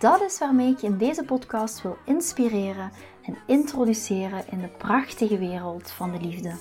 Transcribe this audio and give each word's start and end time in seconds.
Dat 0.00 0.20
is 0.20 0.38
waarmee 0.38 0.70
ik 0.70 0.78
je 0.78 0.86
in 0.86 0.96
deze 0.96 1.24
podcast 1.24 1.82
wil 1.82 1.96
inspireren 2.04 2.90
en 3.22 3.36
introduceren 3.46 4.44
in 4.50 4.60
de 4.60 4.68
prachtige 4.68 5.38
wereld 5.38 5.90
van 5.90 6.12
de 6.12 6.20
liefde. 6.20 6.52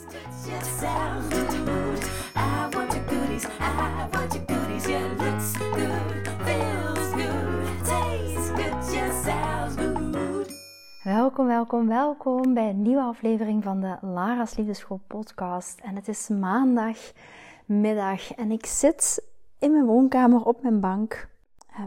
Welkom, 11.04 11.48
welkom, 11.48 11.88
welkom 11.88 12.54
bij 12.54 12.70
een 12.70 12.82
nieuwe 12.82 13.02
aflevering 13.02 13.64
van 13.64 13.80
de 13.80 13.98
Lara's 14.02 14.56
Liefdeschool 14.56 15.02
podcast. 15.08 15.80
En 15.80 15.96
het 15.96 16.08
is 16.08 16.28
maandagmiddag 16.28 18.34
en 18.36 18.52
ik 18.52 18.66
zit 18.66 19.28
in 19.60 19.72
mijn 19.72 19.86
woonkamer 19.86 20.46
op 20.46 20.62
mijn 20.62 20.80
bank 20.80 21.29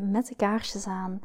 met 0.01 0.27
de 0.27 0.35
kaarsjes 0.37 0.87
aan. 0.87 1.21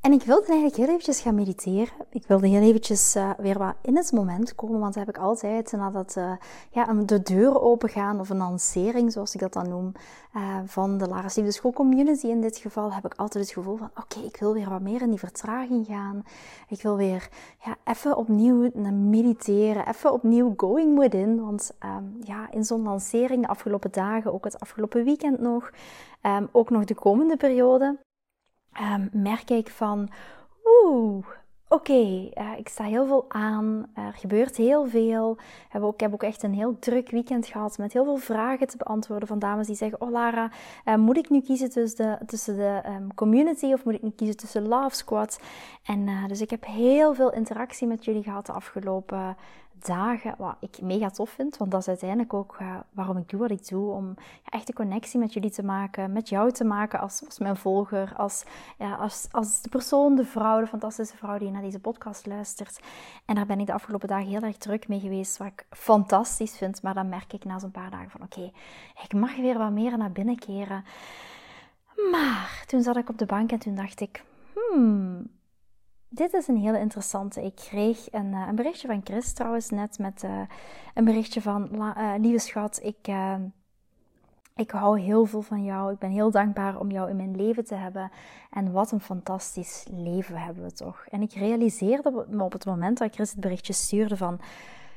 En 0.00 0.12
ik 0.12 0.22
wilde 0.22 0.46
eigenlijk 0.46 0.76
heel 0.76 0.88
eventjes 0.88 1.20
gaan 1.20 1.34
mediteren. 1.34 1.94
Ik 2.10 2.26
wilde 2.26 2.48
heel 2.48 2.62
eventjes 2.62 3.16
uh, 3.16 3.30
weer 3.38 3.58
wat 3.58 3.74
in 3.82 3.96
het 3.96 4.12
moment 4.12 4.54
komen, 4.54 4.80
want 4.80 4.94
dat 4.94 5.06
heb 5.06 5.16
ik 5.16 5.22
altijd 5.22 5.72
nadat 5.72 6.14
uh, 6.18 6.32
ja, 6.70 6.94
de 6.94 7.22
deuren 7.22 7.62
open 7.62 7.88
gaan 7.88 8.20
of 8.20 8.30
een 8.30 8.36
lancering, 8.36 9.12
zoals 9.12 9.34
ik 9.34 9.40
dat 9.40 9.52
dan 9.52 9.68
noem, 9.68 9.92
van 10.64 10.98
de 10.98 11.08
Lara's 11.08 11.34
Liefde 11.34 11.52
School 11.52 11.72
Community 11.72 12.26
in 12.26 12.40
dit 12.40 12.56
geval, 12.56 12.92
heb 12.92 13.04
ik 13.04 13.14
altijd 13.14 13.44
het 13.44 13.52
gevoel 13.52 13.76
van 13.76 13.90
oké, 13.94 14.18
ik 14.18 14.36
wil 14.36 14.52
weer 14.52 14.68
wat 14.68 14.80
meer 14.80 15.02
in 15.02 15.10
die 15.10 15.18
vertraging 15.18 15.86
gaan. 15.86 16.24
Ik 16.68 16.82
wil 16.82 16.96
weer 16.96 17.28
ja, 17.64 17.76
even 17.84 18.16
opnieuw 18.16 18.70
mediteren, 18.92 19.88
even 19.88 20.12
opnieuw 20.12 20.54
going 20.56 20.98
within, 20.98 21.40
want 21.40 21.72
um, 21.84 22.18
ja, 22.22 22.50
in 22.50 22.64
zo'n 22.64 22.82
lancering 22.82 23.42
de 23.42 23.48
afgelopen 23.48 23.92
dagen, 23.92 24.32
ook 24.32 24.44
het 24.44 24.60
afgelopen 24.60 25.04
weekend 25.04 25.40
nog, 25.40 25.70
um, 26.22 26.48
ook 26.52 26.70
nog 26.70 26.84
de 26.84 26.94
komende 26.94 27.36
periode, 27.36 27.98
um, 28.80 29.08
merk 29.12 29.50
ik 29.50 29.70
van, 29.70 30.08
oeh, 30.64 31.26
oké, 31.68 31.92
uh, 31.92 32.52
ik 32.56 32.68
sta 32.68 32.84
heel 32.84 33.06
veel 33.06 33.24
aan, 33.28 33.90
er 33.94 34.12
gebeurt 34.12 34.56
heel 34.56 34.86
veel. 34.86 35.36
Heb 35.68 35.82
ook, 35.82 35.94
ik 35.94 36.00
heb 36.00 36.12
ook 36.12 36.22
echt 36.22 36.42
een 36.42 36.54
heel 36.54 36.78
druk 36.78 37.10
weekend 37.10 37.46
gehad 37.46 37.78
met 37.78 37.92
heel 37.92 38.04
veel 38.04 38.16
vragen 38.16 38.66
te 38.66 38.76
beantwoorden 38.76 39.28
van 39.28 39.38
dames 39.38 39.66
die 39.66 39.76
zeggen, 39.76 40.00
oh 40.00 40.10
Lara, 40.10 40.50
uh, 40.84 40.94
moet 40.94 41.16
ik 41.16 41.30
nu 41.30 41.40
kiezen 41.40 41.70
tussen 41.70 42.18
de, 42.18 42.26
tussen 42.26 42.56
de 42.56 42.82
um, 42.86 43.14
community 43.14 43.72
of 43.72 43.84
moet 43.84 43.94
ik 43.94 44.02
nu 44.02 44.10
kiezen 44.10 44.36
tussen 44.36 44.68
Love 44.68 44.96
Squad? 44.96 45.40
En 45.84 46.06
uh, 46.06 46.26
dus 46.26 46.40
ik 46.40 46.50
heb 46.50 46.64
heel 46.64 47.14
veel 47.14 47.32
interactie 47.32 47.86
met 47.86 48.04
jullie 48.04 48.22
gehad 48.22 48.46
de 48.46 48.52
afgelopen 48.52 49.36
dagen, 49.86 50.34
wat 50.38 50.56
ik 50.60 50.80
mega 50.80 51.10
tof 51.10 51.30
vind, 51.30 51.56
want 51.56 51.70
dat 51.70 51.80
is 51.80 51.88
uiteindelijk 51.88 52.34
ook 52.34 52.56
uh, 52.60 52.76
waarom 52.90 53.16
ik 53.16 53.28
doe 53.28 53.40
wat 53.40 53.50
ik 53.50 53.68
doe, 53.68 53.92
om 53.92 54.14
echt 54.44 54.68
een 54.68 54.74
connectie 54.74 55.18
met 55.18 55.32
jullie 55.32 55.50
te 55.50 55.62
maken, 55.62 56.12
met 56.12 56.28
jou 56.28 56.52
te 56.52 56.64
maken 56.64 57.00
als, 57.00 57.22
als 57.24 57.38
mijn 57.38 57.56
volger, 57.56 58.12
als, 58.16 58.44
ja, 58.78 58.94
als, 58.94 59.28
als 59.30 59.62
de 59.62 59.68
persoon, 59.68 60.14
de 60.14 60.24
vrouw, 60.24 60.60
de 60.60 60.66
fantastische 60.66 61.16
vrouw 61.16 61.38
die 61.38 61.50
naar 61.50 61.62
deze 61.62 61.80
podcast 61.80 62.26
luistert. 62.26 62.80
En 63.24 63.34
daar 63.34 63.46
ben 63.46 63.60
ik 63.60 63.66
de 63.66 63.72
afgelopen 63.72 64.08
dagen 64.08 64.28
heel 64.28 64.42
erg 64.42 64.56
druk 64.56 64.88
mee 64.88 65.00
geweest, 65.00 65.36
wat 65.36 65.46
ik 65.46 65.66
fantastisch 65.70 66.56
vind, 66.56 66.82
maar 66.82 66.94
dan 66.94 67.08
merk 67.08 67.32
ik 67.32 67.44
na 67.44 67.58
zo'n 67.58 67.70
paar 67.70 67.90
dagen 67.90 68.10
van 68.10 68.22
oké, 68.22 68.50
ik 69.02 69.12
mag 69.12 69.36
weer 69.36 69.58
wat 69.58 69.70
meer 69.70 69.98
naar 69.98 70.12
binnen 70.12 70.38
keren. 70.38 70.84
Maar 72.10 72.64
toen 72.66 72.82
zat 72.82 72.96
ik 72.96 73.08
op 73.08 73.18
de 73.18 73.26
bank 73.26 73.52
en 73.52 73.58
toen 73.58 73.74
dacht 73.74 74.00
ik, 74.00 74.24
hmm, 74.54 75.30
dit 76.08 76.32
is 76.32 76.48
een 76.48 76.56
hele 76.56 76.78
interessante. 76.78 77.44
Ik 77.44 77.54
kreeg 77.54 78.12
een, 78.12 78.32
uh, 78.32 78.46
een 78.48 78.54
berichtje 78.54 78.88
van 78.88 79.00
Chris 79.04 79.32
trouwens 79.32 79.70
net 79.70 79.98
met 79.98 80.22
uh, 80.22 80.40
een 80.94 81.04
berichtje 81.04 81.40
van 81.40 81.68
uh, 81.72 82.14
lieve 82.18 82.38
schat, 82.38 82.80
ik, 82.82 83.08
ik 84.54 84.70
hou 84.70 85.00
heel 85.00 85.24
veel 85.24 85.42
van 85.42 85.64
jou. 85.64 85.92
Ik 85.92 85.98
ben 85.98 86.10
heel 86.10 86.30
dankbaar 86.30 86.78
om 86.78 86.90
jou 86.90 87.10
in 87.10 87.16
mijn 87.16 87.36
leven 87.36 87.64
te 87.64 87.74
hebben. 87.74 88.10
En 88.50 88.72
wat 88.72 88.92
een 88.92 89.00
fantastisch 89.00 89.86
leven 89.90 90.36
hebben 90.36 90.62
we 90.62 90.72
toch. 90.72 91.06
En 91.10 91.22
ik 91.22 91.32
realiseerde 91.32 92.26
me 92.28 92.42
op 92.42 92.52
het 92.52 92.64
moment 92.64 92.98
dat 92.98 93.14
Chris 93.14 93.30
het 93.30 93.40
berichtje 93.40 93.72
stuurde 93.72 94.16
van 94.16 94.40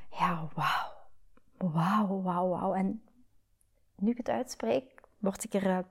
ja, 0.09 0.47
wauw. 0.53 1.71
Wauw, 1.71 2.21
wauw, 2.21 2.49
wauw. 2.49 2.73
En 2.73 3.01
nu 3.95 4.11
ik 4.11 4.17
het 4.17 4.29
uitspreek, 4.29 5.01
word 5.17 5.43
ik 5.43 5.53
er 5.53 5.85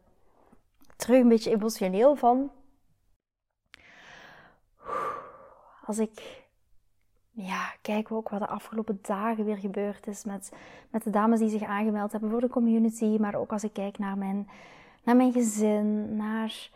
terug 0.96 1.20
een 1.20 1.28
beetje 1.28 1.50
emotioneel 1.50 2.14
van. 2.16 2.50
Als 5.90 5.98
ik 5.98 6.44
ja, 7.30 7.72
kijk 7.82 8.12
ook 8.12 8.28
wat 8.28 8.40
de 8.40 8.46
afgelopen 8.46 8.98
dagen 9.02 9.44
weer 9.44 9.56
gebeurd 9.56 10.06
is 10.06 10.24
met, 10.24 10.52
met 10.90 11.02
de 11.02 11.10
dames 11.10 11.38
die 11.38 11.48
zich 11.48 11.62
aangemeld 11.62 12.12
hebben 12.12 12.30
voor 12.30 12.40
de 12.40 12.48
community. 12.48 13.16
Maar 13.20 13.34
ook 13.34 13.52
als 13.52 13.64
ik 13.64 13.72
kijk 13.72 13.98
naar 13.98 14.18
mijn, 14.18 14.48
naar 15.04 15.16
mijn 15.16 15.32
gezin, 15.32 16.16
naar 16.16 16.70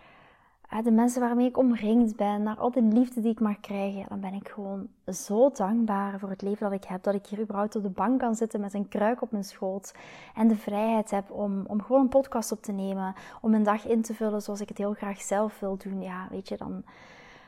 de 0.83 0.91
mensen 0.91 1.21
waarmee 1.21 1.47
ik 1.47 1.57
omringd 1.57 2.17
ben, 2.17 2.43
naar 2.43 2.57
al 2.57 2.71
de 2.71 2.83
liefde 2.83 3.21
die 3.21 3.31
ik 3.31 3.41
mag 3.41 3.61
krijgen. 3.61 4.05
Dan 4.09 4.21
ben 4.21 4.35
ik 4.35 4.49
gewoon 4.49 4.89
zo 5.07 5.51
dankbaar 5.51 6.19
voor 6.19 6.31
het 6.31 6.43
leven 6.43 6.71
dat 6.71 6.83
ik 6.83 6.89
heb. 6.89 7.03
Dat 7.03 7.15
ik 7.15 7.27
hier 7.27 7.41
überhaupt 7.41 7.77
op 7.77 7.83
de 7.83 7.89
bank 7.89 8.21
kan 8.21 8.35
zitten 8.35 8.61
met 8.61 8.75
een 8.75 8.89
kruik 8.89 9.23
op 9.23 9.31
mijn 9.31 9.45
schoot. 9.45 9.95
En 10.35 10.49
de 10.49 10.57
vrijheid 10.57 11.11
heb 11.11 11.31
om, 11.31 11.65
om 11.67 11.83
gewoon 11.83 12.01
een 12.01 12.09
podcast 12.09 12.53
op 12.53 12.63
te 12.63 12.73
nemen. 12.73 13.15
Om 13.41 13.51
mijn 13.51 13.65
dag 13.65 13.87
in 13.87 14.03
te 14.03 14.15
vullen 14.15 14.43
zoals 14.43 14.61
ik 14.61 14.69
het 14.69 14.79
heel 14.79 14.95
graag 14.95 15.23
zelf 15.23 15.61
wil 15.61 15.77
doen. 15.77 16.03
Ja, 16.03 16.27
weet 16.31 16.49
je, 16.49 16.57
dan 16.57 16.85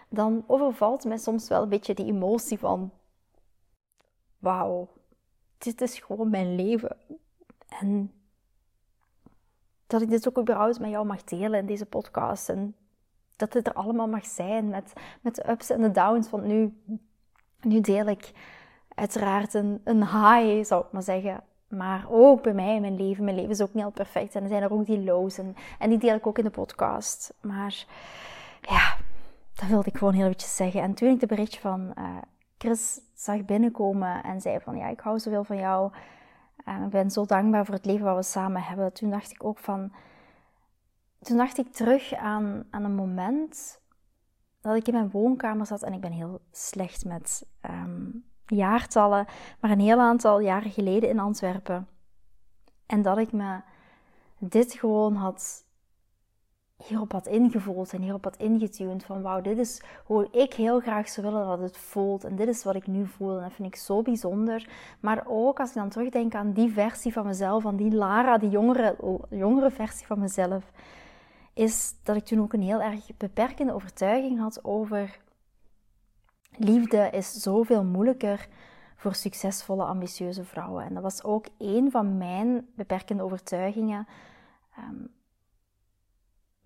dan 0.08 0.44
overvalt 0.46 1.04
mij 1.04 1.18
soms 1.18 1.48
wel 1.48 1.62
een 1.62 1.68
beetje 1.68 1.94
die 1.94 2.06
emotie 2.06 2.58
van: 2.58 2.90
wauw, 4.38 4.88
dit 5.58 5.80
is 5.80 5.98
gewoon 5.98 6.30
mijn 6.30 6.54
leven. 6.54 6.96
En 7.68 8.12
dat 9.86 10.02
ik 10.02 10.10
dit 10.10 10.28
ook 10.28 10.38
überhaupt 10.38 10.80
met 10.80 10.90
jou 10.90 11.06
mag 11.06 11.24
delen 11.24 11.60
in 11.60 11.66
deze 11.66 11.86
podcast. 11.86 12.48
En 12.48 12.74
dat 13.36 13.52
het 13.52 13.66
er 13.66 13.72
allemaal 13.72 14.08
mag 14.08 14.26
zijn 14.26 14.68
met, 14.68 14.92
met 15.20 15.34
de 15.34 15.50
ups 15.50 15.70
en 15.70 15.82
de 15.82 15.90
downs. 15.90 16.30
Want 16.30 16.44
nu, 16.44 16.80
nu 17.60 17.80
deel 17.80 18.06
ik 18.06 18.32
uiteraard 18.94 19.54
een, 19.54 19.80
een 19.84 20.02
high, 20.02 20.64
zou 20.64 20.84
ik 20.84 20.92
maar 20.92 21.02
zeggen. 21.02 21.44
Maar 21.68 22.06
ook 22.08 22.42
bij 22.42 22.54
mij 22.54 22.74
in 22.74 22.80
mijn 22.80 22.96
leven. 22.96 23.24
Mijn 23.24 23.36
leven 23.36 23.50
is 23.50 23.62
ook 23.62 23.74
niet 23.74 23.84
al 23.84 23.90
perfect. 23.90 24.34
En 24.34 24.42
er 24.42 24.48
zijn 24.48 24.62
er 24.62 24.72
ook 24.72 24.86
die 24.86 25.04
lows. 25.04 25.38
En 25.78 25.88
die 25.88 25.98
deel 25.98 26.14
ik 26.14 26.26
ook 26.26 26.38
in 26.38 26.44
de 26.44 26.50
podcast. 26.50 27.34
Maar 27.40 27.86
ja, 28.60 28.96
dat 29.56 29.68
wilde 29.68 29.88
ik 29.88 29.96
gewoon 29.96 30.14
heel 30.14 30.24
eventjes 30.24 30.56
zeggen. 30.56 30.82
En 30.82 30.94
toen 30.94 31.08
ik 31.08 31.20
de 31.20 31.26
berichtje 31.26 31.60
van 31.60 31.92
uh, 31.98 32.16
Chris 32.58 33.00
zag 33.14 33.44
binnenkomen 33.44 34.22
en 34.22 34.40
zei 34.40 34.60
van 34.60 34.76
ja, 34.76 34.88
ik 34.88 35.00
hou 35.00 35.18
zoveel 35.18 35.44
van 35.44 35.56
jou. 35.56 35.92
En 36.64 36.82
ik 36.82 36.90
ben 36.90 37.10
zo 37.10 37.24
dankbaar 37.24 37.64
voor 37.64 37.74
het 37.74 37.84
leven 37.84 38.04
wat 38.04 38.16
we 38.16 38.22
samen 38.22 38.62
hebben. 38.62 38.92
Toen 38.92 39.10
dacht 39.10 39.30
ik 39.30 39.44
ook 39.44 39.58
van. 39.58 39.92
Toen 41.20 41.36
dacht 41.36 41.58
ik 41.58 41.72
terug 41.72 42.14
aan, 42.14 42.64
aan 42.70 42.84
een 42.84 42.94
moment 42.94 43.80
dat 44.60 44.76
ik 44.76 44.86
in 44.86 44.94
mijn 44.94 45.10
woonkamer 45.10 45.66
zat 45.66 45.82
en 45.82 45.92
ik 45.92 46.00
ben 46.00 46.12
heel 46.12 46.40
slecht 46.50 47.04
met 47.04 47.46
um, 47.70 48.24
jaartallen, 48.46 49.26
maar 49.60 49.70
een 49.70 49.80
heel 49.80 50.00
aantal 50.00 50.40
jaren 50.40 50.70
geleden 50.70 51.08
in 51.08 51.18
Antwerpen. 51.18 51.88
En 52.86 53.02
dat 53.02 53.18
ik 53.18 53.32
me 53.32 53.60
dit 54.38 54.72
gewoon 54.72 55.14
had 55.14 55.65
hierop 56.84 57.12
had 57.12 57.26
ingevoeld 57.26 57.92
en 57.92 58.02
hierop 58.02 58.24
had 58.24 58.36
ingetuned 58.36 59.04
van 59.04 59.22
wauw, 59.22 59.40
dit 59.40 59.58
is 59.58 59.82
hoe 60.04 60.28
ik 60.30 60.54
heel 60.54 60.80
graag 60.80 61.08
zou 61.08 61.26
willen 61.26 61.46
dat 61.46 61.60
het 61.60 61.76
voelt 61.76 62.24
en 62.24 62.36
dit 62.36 62.48
is 62.48 62.64
wat 62.64 62.74
ik 62.74 62.86
nu 62.86 63.06
voel 63.06 63.36
en 63.36 63.42
dat 63.42 63.52
vind 63.52 63.68
ik 63.68 63.76
zo 63.76 64.02
bijzonder. 64.02 64.68
Maar 65.00 65.22
ook 65.26 65.60
als 65.60 65.68
ik 65.68 65.74
dan 65.74 65.88
terugdenk 65.88 66.34
aan 66.34 66.52
die 66.52 66.72
versie 66.72 67.12
van 67.12 67.26
mezelf, 67.26 67.66
aan 67.66 67.76
die 67.76 67.94
Lara, 67.94 68.38
die 68.38 68.50
jongere, 68.50 68.96
jongere 69.30 69.70
versie 69.70 70.06
van 70.06 70.18
mezelf, 70.18 70.72
is 71.54 71.94
dat 72.02 72.16
ik 72.16 72.24
toen 72.24 72.40
ook 72.40 72.52
een 72.52 72.62
heel 72.62 72.82
erg 72.82 73.16
beperkende 73.16 73.74
overtuiging 73.74 74.38
had 74.38 74.64
over 74.64 75.18
liefde 76.56 77.10
is 77.10 77.32
zoveel 77.32 77.84
moeilijker 77.84 78.48
voor 78.96 79.14
succesvolle, 79.14 79.84
ambitieuze 79.84 80.44
vrouwen. 80.44 80.84
En 80.84 80.94
dat 80.94 81.02
was 81.02 81.24
ook 81.24 81.46
een 81.58 81.90
van 81.90 82.16
mijn 82.16 82.66
beperkende 82.74 83.22
overtuigingen. 83.22 84.06
Um, 84.78 85.14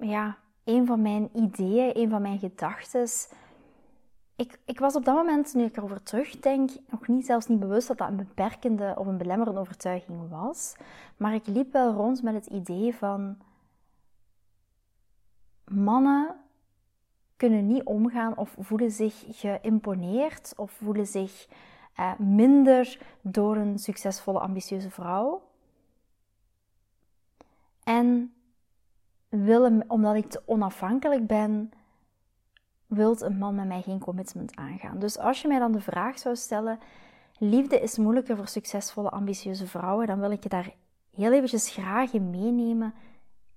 ja, 0.01 0.39
een 0.65 0.87
van 0.87 1.03
mijn 1.03 1.29
ideeën, 1.35 1.97
een 1.97 2.11
van 2.11 2.23
mijn 2.23 2.39
gedachten. 2.39 3.09
Ik, 4.37 4.59
ik 4.65 4.79
was 4.79 4.97
op 4.97 5.05
dat 5.05 5.15
moment, 5.15 5.55
nu 5.55 5.65
ik 5.65 5.77
erover 5.77 6.03
terugdenk, 6.03 6.71
nog 6.91 7.09
niet 7.09 7.27
zelfs 7.27 7.47
niet 7.47 7.61
bewust 7.61 7.89
dat 7.89 7.99
dat 7.99 8.09
een 8.09 8.17
beperkende 8.17 8.95
of 8.99 9.07
een 9.07 9.19
belemmerende 9.19 9.61
overtuiging 9.61 10.29
was. 10.29 10.75
Maar 11.17 11.35
ik 11.35 11.47
liep 11.47 11.73
wel 11.73 11.93
rond 11.93 12.23
met 12.23 12.35
het 12.35 12.47
idee 12.47 12.95
van 12.95 13.39
mannen 15.65 16.37
kunnen 17.37 17.67
niet 17.67 17.85
omgaan 17.85 18.37
of 18.37 18.55
voelen 18.59 18.91
zich 18.91 19.25
geïmponeerd 19.29 20.53
of 20.57 20.71
voelen 20.71 21.07
zich 21.07 21.49
uh, 21.99 22.19
minder 22.19 22.99
door 23.21 23.57
een 23.57 23.79
succesvolle, 23.79 24.39
ambitieuze 24.39 24.91
vrouw. 24.91 25.43
En 27.85 28.35
willen, 29.31 29.85
omdat 29.87 30.15
ik 30.15 30.31
te 30.31 30.43
onafhankelijk 30.45 31.27
ben, 31.27 31.73
wilt 32.87 33.21
een 33.21 33.39
man 33.39 33.55
met 33.55 33.67
mij 33.67 33.83
geen 33.83 33.99
commitment 33.99 34.57
aangaan. 34.57 34.99
Dus 34.99 35.19
als 35.19 35.43
je 35.43 35.49
mij 35.49 35.59
dan 35.59 35.73
de 35.73 35.81
vraag 35.81 36.19
zou 36.19 36.37
stellen, 36.37 36.79
liefde 37.39 37.81
is 37.81 37.99
moeilijker 37.99 38.37
voor 38.37 38.49
succesvolle, 38.49 39.11
ambitieuze 39.11 39.67
vrouwen, 39.67 40.07
dan 40.07 40.21
wil 40.21 40.31
ik 40.31 40.43
je 40.43 40.49
daar 40.49 40.75
heel 41.15 41.33
eventjes 41.33 41.69
graag 41.69 42.13
in 42.13 42.31
meenemen 42.31 42.95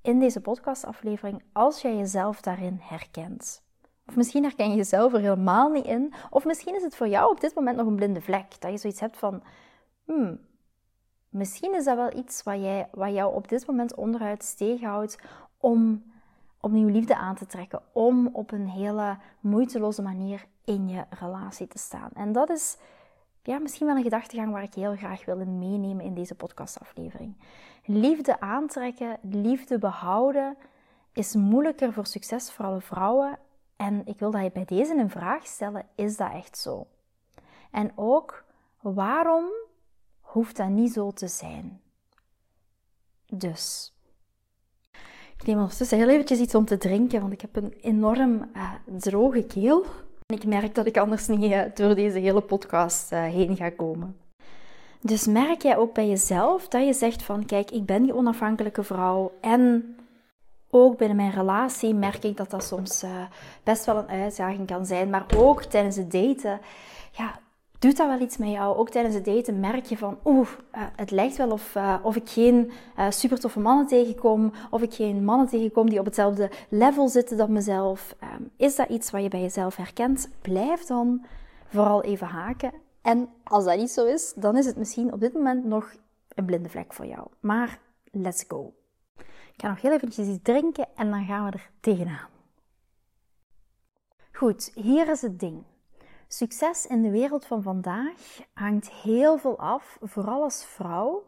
in 0.01 0.19
deze 0.19 0.41
podcastaflevering 0.41 1.43
als 1.53 1.81
jij 1.81 1.95
jezelf 1.95 2.41
daarin 2.41 2.79
herkent. 2.81 3.63
Of 4.07 4.15
misschien 4.15 4.43
herken 4.43 4.69
je 4.69 4.75
jezelf 4.75 5.13
er 5.13 5.19
helemaal 5.19 5.69
niet 5.69 5.85
in. 5.85 6.13
Of 6.29 6.45
misschien 6.45 6.75
is 6.75 6.83
het 6.83 6.95
voor 6.95 7.07
jou 7.07 7.31
op 7.31 7.41
dit 7.41 7.55
moment 7.55 7.77
nog 7.77 7.87
een 7.87 7.95
blinde 7.95 8.21
vlek. 8.21 8.61
Dat 8.61 8.71
je 8.71 8.77
zoiets 8.77 8.99
hebt 8.99 9.17
van, 9.17 9.43
hmm, 10.05 10.39
misschien 11.29 11.75
is 11.75 11.85
dat 11.85 11.95
wel 11.95 12.15
iets 12.15 12.43
wat, 12.43 12.55
jij, 12.55 12.87
wat 12.91 13.13
jou 13.13 13.35
op 13.35 13.47
dit 13.47 13.67
moment 13.67 13.95
onderuit 13.95 14.57
tegenhoudt 14.57 15.17
om 15.63 16.04
opnieuw 16.60 16.88
liefde 16.88 17.15
aan 17.15 17.36
te 17.36 17.45
trekken. 17.45 17.81
Om 17.92 18.27
op 18.27 18.51
een 18.51 18.68
hele 18.68 19.18
moeiteloze 19.39 20.01
manier 20.01 20.45
in 20.63 20.89
je 20.89 21.06
relatie 21.10 21.68
te 21.68 21.77
staan. 21.77 22.10
En 22.13 22.31
dat 22.31 22.50
is 22.50 22.77
ja, 23.42 23.60
misschien 23.60 23.88
wel 23.88 23.95
een 23.95 24.04
gedachtegang 24.04 24.51
waar 24.51 24.63
ik 24.63 24.74
heel 24.74 24.95
graag 24.95 25.25
wil 25.25 25.38
meenemen 25.38 26.06
in 26.06 26.13
deze 26.13 26.36
podcastaflevering. 26.36 27.38
Liefde 27.86 28.39
aantrekken, 28.39 29.18
liefde 29.21 29.77
behouden 29.77 30.57
is 31.13 31.36
moeilijker 31.36 31.94
voor 31.94 32.06
succesvolle 32.06 32.81
vrouwen. 32.81 33.39
En 33.75 34.06
ik 34.06 34.19
wil 34.19 34.31
dat 34.31 34.44
je 34.44 34.51
bij 34.51 34.66
deze 34.66 34.95
een 34.95 35.09
vraag 35.09 35.45
stellen: 35.45 35.86
is 35.95 36.18
dat 36.18 36.31
echt 36.31 36.57
zo? 36.57 36.88
En 37.71 37.92
ook, 37.95 38.44
waarom 38.81 39.45
hoeft 40.19 40.57
dat 40.57 40.69
niet 40.69 40.94
zo 40.94 41.12
te 41.12 41.27
zijn? 41.27 41.81
Dus, 43.25 43.93
ik 45.44 45.50
neem 45.50 45.60
ondertussen 45.60 45.98
heel 45.98 46.10
eventjes 46.10 46.40
iets 46.40 46.56
om 46.56 46.66
te 46.66 46.78
drinken, 46.78 47.22
want 47.22 47.34
ik 47.34 47.42
heb 47.42 47.56
een 47.56 47.74
enorm 47.81 48.50
uh, 48.56 48.72
droge 48.98 49.44
keel. 49.44 49.86
En 50.25 50.36
ik 50.36 50.45
merk 50.45 50.75
dat 50.75 50.86
ik 50.86 50.98
anders 50.98 51.28
niet 51.28 51.51
uh, 51.51 51.62
door 51.74 51.95
deze 51.95 52.19
hele 52.19 52.42
podcast 52.42 53.12
uh, 53.12 53.24
heen 53.24 53.56
ga 53.56 53.69
komen. 53.69 54.18
Dus 55.01 55.28
merk 55.28 55.62
jij 55.62 55.78
ook 55.78 55.94
bij 55.94 56.07
jezelf 56.07 56.68
dat 56.68 56.86
je 56.86 56.94
zegt 56.94 57.24
van 57.24 57.45
kijk, 57.45 57.72
ik 57.72 57.86
ben 57.86 58.04
die 58.04 58.16
onafhankelijke 58.16 58.84
vrouw 58.84 59.31
en 59.42 59.95
ook 60.69 60.98
binnen 60.98 61.18
mijn 61.18 61.31
relatie 61.31 61.94
merk 61.94 62.24
ik 62.24 62.38
dat 62.38 62.50
dat 62.50 62.63
soms 62.63 63.04
best 63.63 63.86
wel 63.86 63.98
een 63.98 64.07
uitdaging 64.07 64.68
kan 64.68 64.86
zijn, 64.86 65.10
maar 65.10 65.25
ook 65.38 65.63
tijdens 65.63 65.95
het 65.95 66.12
daten. 66.12 66.60
Ja, 67.12 67.40
doet 67.83 67.97
dat 67.97 68.07
wel 68.07 68.19
iets 68.19 68.38
met 68.38 68.50
jou? 68.50 68.77
Ook 68.77 68.89
tijdens 68.89 69.15
het 69.15 69.25
daten 69.25 69.59
merk 69.59 69.85
je 69.85 69.97
van, 69.97 70.18
oeh, 70.25 70.47
uh, 70.75 70.81
het 70.95 71.12
lijkt 71.12 71.38
wel 71.38 71.51
of, 71.51 71.75
uh, 71.75 71.95
of 72.01 72.15
ik 72.15 72.30
geen 72.30 72.71
uh, 72.97 73.09
super 73.09 73.39
toffe 73.39 73.59
mannen 73.59 73.88
tegenkom, 73.88 74.51
of 74.69 74.81
ik 74.81 74.94
geen 74.94 75.24
mannen 75.24 75.47
tegenkom 75.47 75.89
die 75.89 76.00
op 76.00 76.06
hetzelfde 76.06 76.51
level 76.69 77.07
zitten 77.07 77.38
dan 77.38 77.51
mezelf. 77.51 78.15
Um, 78.24 78.51
is 78.57 78.75
dat 78.75 78.89
iets 78.89 79.12
wat 79.12 79.21
je 79.21 79.27
bij 79.27 79.41
jezelf 79.41 79.75
herkent? 79.75 80.30
Blijf 80.41 80.83
dan 80.83 81.25
vooral 81.65 82.03
even 82.03 82.27
haken. 82.27 82.71
En 83.01 83.30
als 83.44 83.65
dat 83.65 83.77
niet 83.77 83.91
zo 83.91 84.06
is, 84.06 84.33
dan 84.35 84.57
is 84.57 84.65
het 84.65 84.77
misschien 84.77 85.13
op 85.13 85.19
dit 85.19 85.33
moment 85.33 85.65
nog 85.65 85.94
een 86.35 86.45
blinde 86.45 86.69
vlek 86.69 86.94
voor 86.94 87.06
jou. 87.06 87.27
Maar 87.39 87.80
let's 88.12 88.45
go. 88.47 88.74
Ik 89.53 89.62
ga 89.62 89.69
nog 89.69 89.81
heel 89.81 89.91
eventjes 89.91 90.27
iets 90.27 90.44
drinken 90.44 90.88
en 90.95 91.09
dan 91.09 91.25
gaan 91.25 91.45
we 91.45 91.51
er 91.51 91.69
tegenaan. 91.80 92.30
Goed, 94.31 94.71
hier 94.74 95.09
is 95.09 95.21
het 95.21 95.39
ding. 95.39 95.63
Succes 96.33 96.85
in 96.85 97.01
de 97.01 97.09
wereld 97.09 97.45
van 97.45 97.62
vandaag 97.62 98.39
hangt 98.53 98.91
heel 98.91 99.38
veel 99.38 99.59
af, 99.59 99.97
vooral 100.01 100.44
als 100.44 100.65
vrouw, 100.65 101.24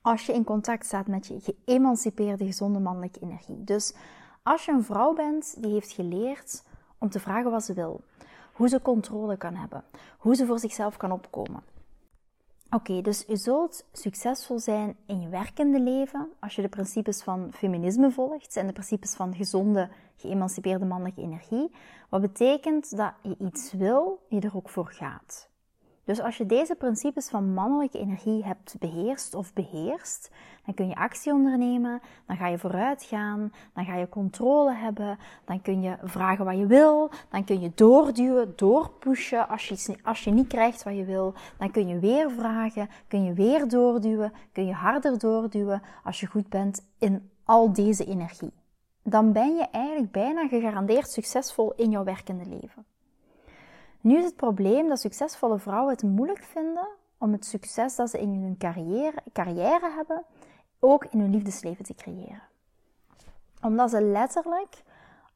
als 0.00 0.26
je 0.26 0.32
in 0.32 0.44
contact 0.44 0.86
staat 0.86 1.06
met 1.06 1.26
je 1.26 1.40
geëmancipeerde, 1.40 2.44
gezonde 2.44 2.78
mannelijke 2.78 3.20
energie. 3.20 3.64
Dus 3.64 3.94
als 4.42 4.64
je 4.64 4.72
een 4.72 4.84
vrouw 4.84 5.14
bent 5.14 5.62
die 5.62 5.72
heeft 5.72 5.92
geleerd 5.92 6.62
om 6.98 7.10
te 7.10 7.20
vragen 7.20 7.50
wat 7.50 7.64
ze 7.64 7.74
wil, 7.74 8.00
hoe 8.52 8.68
ze 8.68 8.82
controle 8.82 9.36
kan 9.36 9.54
hebben, 9.54 9.84
hoe 10.18 10.34
ze 10.34 10.46
voor 10.46 10.58
zichzelf 10.58 10.96
kan 10.96 11.12
opkomen. 11.12 11.62
Oké, 12.76 13.00
dus 13.00 13.24
je 13.26 13.36
zult 13.36 13.84
succesvol 13.92 14.58
zijn 14.58 14.96
in 15.06 15.20
je 15.20 15.28
werkende 15.28 15.80
leven 15.80 16.32
als 16.40 16.54
je 16.54 16.62
de 16.62 16.68
principes 16.68 17.22
van 17.22 17.52
feminisme 17.52 18.10
volgt 18.10 18.56
en 18.56 18.66
de 18.66 18.72
principes 18.72 19.14
van 19.14 19.34
gezonde 19.34 19.88
geëmancipeerde 20.16 20.84
mannelijke 20.84 21.20
energie. 21.20 21.70
Wat 22.08 22.20
betekent 22.20 22.96
dat 22.96 23.12
je 23.22 23.36
iets 23.38 23.72
wil, 23.72 24.26
je 24.28 24.40
er 24.40 24.56
ook 24.56 24.68
voor 24.68 24.86
gaat. 24.86 25.48
Dus 26.06 26.20
als 26.20 26.36
je 26.36 26.46
deze 26.46 26.74
principes 26.74 27.28
van 27.28 27.54
mannelijke 27.54 27.98
energie 27.98 28.44
hebt 28.44 28.76
beheerst 28.78 29.34
of 29.34 29.52
beheerst, 29.52 30.30
dan 30.64 30.74
kun 30.74 30.88
je 30.88 30.94
actie 30.94 31.32
ondernemen, 31.32 32.00
dan 32.26 32.36
ga 32.36 32.46
je 32.46 32.58
vooruit 32.58 33.02
gaan, 33.02 33.52
dan 33.74 33.84
ga 33.84 33.96
je 33.96 34.08
controle 34.08 34.74
hebben, 34.74 35.18
dan 35.44 35.62
kun 35.62 35.82
je 35.82 35.96
vragen 36.02 36.44
wat 36.44 36.58
je 36.58 36.66
wil, 36.66 37.10
dan 37.30 37.44
kun 37.44 37.60
je 37.60 37.72
doorduwen, 37.74 38.52
doorpushen. 38.56 39.48
Als 39.48 39.68
je, 39.68 39.96
als 40.02 40.24
je 40.24 40.30
niet 40.30 40.48
krijgt 40.48 40.82
wat 40.82 40.96
je 40.96 41.04
wil, 41.04 41.34
dan 41.58 41.70
kun 41.70 41.88
je 41.88 41.98
weer 41.98 42.30
vragen, 42.30 42.88
kun 43.08 43.24
je 43.24 43.32
weer 43.32 43.68
doorduwen, 43.68 44.32
kun 44.52 44.66
je 44.66 44.74
harder 44.74 45.18
doorduwen 45.18 45.82
als 46.04 46.20
je 46.20 46.26
goed 46.26 46.48
bent 46.48 46.86
in 46.98 47.30
al 47.44 47.72
deze 47.72 48.04
energie 48.04 48.52
dan 49.08 49.32
ben 49.32 49.56
je 49.56 49.66
eigenlijk 49.70 50.12
bijna 50.12 50.48
gegarandeerd 50.48 51.10
succesvol 51.10 51.72
in 51.74 51.90
jouw 51.90 52.04
werkende 52.04 52.46
leven. 52.46 52.84
Nu 54.06 54.18
is 54.18 54.24
het 54.24 54.36
probleem 54.36 54.88
dat 54.88 55.00
succesvolle 55.00 55.58
vrouwen 55.58 55.92
het 55.92 56.02
moeilijk 56.02 56.42
vinden 56.42 56.88
om 57.18 57.32
het 57.32 57.44
succes 57.44 57.96
dat 57.96 58.10
ze 58.10 58.20
in 58.20 58.42
hun 58.42 58.56
carrière, 58.56 59.22
carrière 59.32 59.90
hebben, 59.90 60.24
ook 60.80 61.04
in 61.04 61.20
hun 61.20 61.30
liefdesleven 61.30 61.84
te 61.84 61.94
creëren. 61.94 62.42
Omdat 63.62 63.90
ze 63.90 64.02
letterlijk 64.02 64.82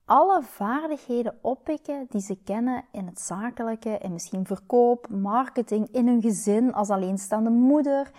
alle 0.05 0.43
vaardigheden 0.43 1.39
oppikken 1.41 2.07
die 2.09 2.21
ze 2.21 2.37
kennen 2.45 2.85
in 2.93 3.07
het 3.07 3.21
zakelijke, 3.21 3.99
en 3.99 4.13
misschien 4.13 4.47
verkoop, 4.47 5.09
marketing, 5.09 5.89
in 5.93 6.07
hun 6.07 6.23
gezin 6.23 6.73
als 6.73 6.91
alleenstaande 6.91 7.51
moeder, 7.51 8.11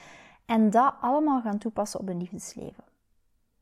en 0.46 0.70
dat 0.70 0.94
allemaal 1.02 1.42
gaan 1.42 1.58
toepassen 1.58 2.00
op 2.00 2.08
hun 2.08 2.18
liefdesleven. 2.18 2.84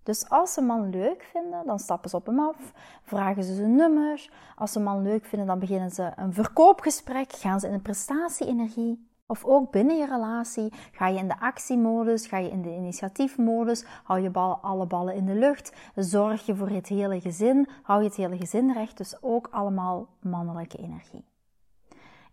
Dus 0.10 0.30
als 0.30 0.54
ze 0.54 0.60
een 0.60 0.66
man 0.66 0.90
leuk 0.90 1.24
vinden, 1.32 1.66
dan 1.66 1.80
stappen 1.80 2.10
ze 2.10 2.16
op 2.16 2.26
hem 2.26 2.40
af, 2.40 2.74
vragen 3.04 3.44
ze 3.44 3.56
zijn 3.56 3.76
nummer. 3.76 4.30
Als 4.56 4.72
ze 4.72 4.78
een 4.78 4.84
man 4.84 5.02
leuk 5.02 5.26
vinden, 5.26 5.48
dan 5.48 5.60
beginnen 5.60 5.92
ze 5.92 6.12
een 6.16 6.34
verkoopgesprek, 6.34 7.32
gaan 7.34 7.60
ze 7.60 7.68
in 7.68 7.74
de 7.74 7.80
prestatie-energie. 7.80 9.08
Of 9.26 9.46
ook 9.46 9.72
binnen 9.72 9.98
je 9.98 10.06
relatie 10.06 10.74
ga 10.92 11.08
je 11.08 11.18
in 11.18 11.28
de 11.28 11.40
actiemodus, 11.40 12.28
ga 12.28 12.38
je 12.38 12.50
in 12.50 12.62
de 12.62 12.76
initiatiefmodus, 12.76 13.86
hou 14.04 14.20
je 14.20 14.32
alle 14.62 14.86
ballen 14.86 15.16
in 15.16 15.26
de 15.26 15.36
lucht, 15.36 15.74
zorg 15.96 16.46
je 16.46 16.56
voor 16.56 16.70
het 16.70 16.88
hele 16.88 17.22
gezin, 17.22 17.68
hou 17.82 18.02
je 18.02 18.08
het 18.08 18.18
hele 18.18 18.38
gezin 18.38 18.72
recht, 18.74 18.98
dus 18.98 19.22
ook 19.22 19.48
allemaal 19.52 20.08
mannelijke 20.20 20.78
energie. 20.78 21.26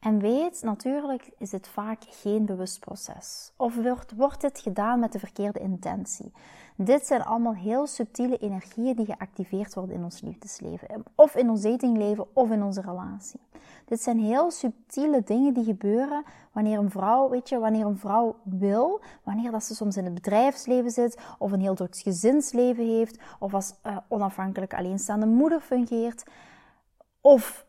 En 0.00 0.18
weet, 0.18 0.62
natuurlijk 0.62 1.30
is 1.38 1.52
het 1.52 1.68
vaak 1.68 2.02
geen 2.08 2.46
bewust 2.46 2.80
proces. 2.80 3.52
Of 3.56 3.74
wordt, 3.74 4.12
wordt 4.12 4.40
dit 4.40 4.60
gedaan 4.60 5.00
met 5.00 5.12
de 5.12 5.18
verkeerde 5.18 5.58
intentie. 5.58 6.32
Dit 6.76 7.06
zijn 7.06 7.23
allemaal 7.23 7.54
heel 7.54 7.87
subtiele 7.87 8.38
energieën 8.38 8.97
die 8.97 9.06
geactiveerd 9.06 9.75
worden 9.75 9.95
in 9.95 10.04
ons 10.04 10.21
liefdesleven. 10.21 11.04
Of 11.14 11.35
in 11.35 11.50
ons 11.50 11.62
datingleven 11.62 12.26
of 12.33 12.50
in 12.50 12.62
onze 12.62 12.80
relatie. 12.80 13.40
Dit 13.85 14.02
zijn 14.02 14.18
heel 14.18 14.50
subtiele 14.50 15.23
dingen 15.23 15.54
die 15.54 15.64
gebeuren 15.64 16.25
wanneer 16.52 16.78
een 16.78 16.90
vrouw, 16.90 17.28
weet 17.28 17.49
je, 17.49 17.59
wanneer 17.59 17.87
een 17.87 17.99
vrouw 17.99 18.37
wil, 18.42 19.00
wanneer 19.23 19.50
dat 19.50 19.64
ze 19.64 19.75
soms 19.75 19.97
in 19.97 20.04
het 20.04 20.14
bedrijfsleven 20.14 20.90
zit, 20.90 21.18
of 21.38 21.52
een 21.52 21.61
heel 21.61 21.75
druk 21.75 21.97
gezinsleven 21.97 22.87
heeft, 22.87 23.18
of 23.38 23.54
als 23.54 23.75
uh, 23.87 23.97
onafhankelijk 24.09 24.75
alleenstaande 24.75 25.26
moeder 25.26 25.61
fungeert, 25.61 26.25
of 27.21 27.66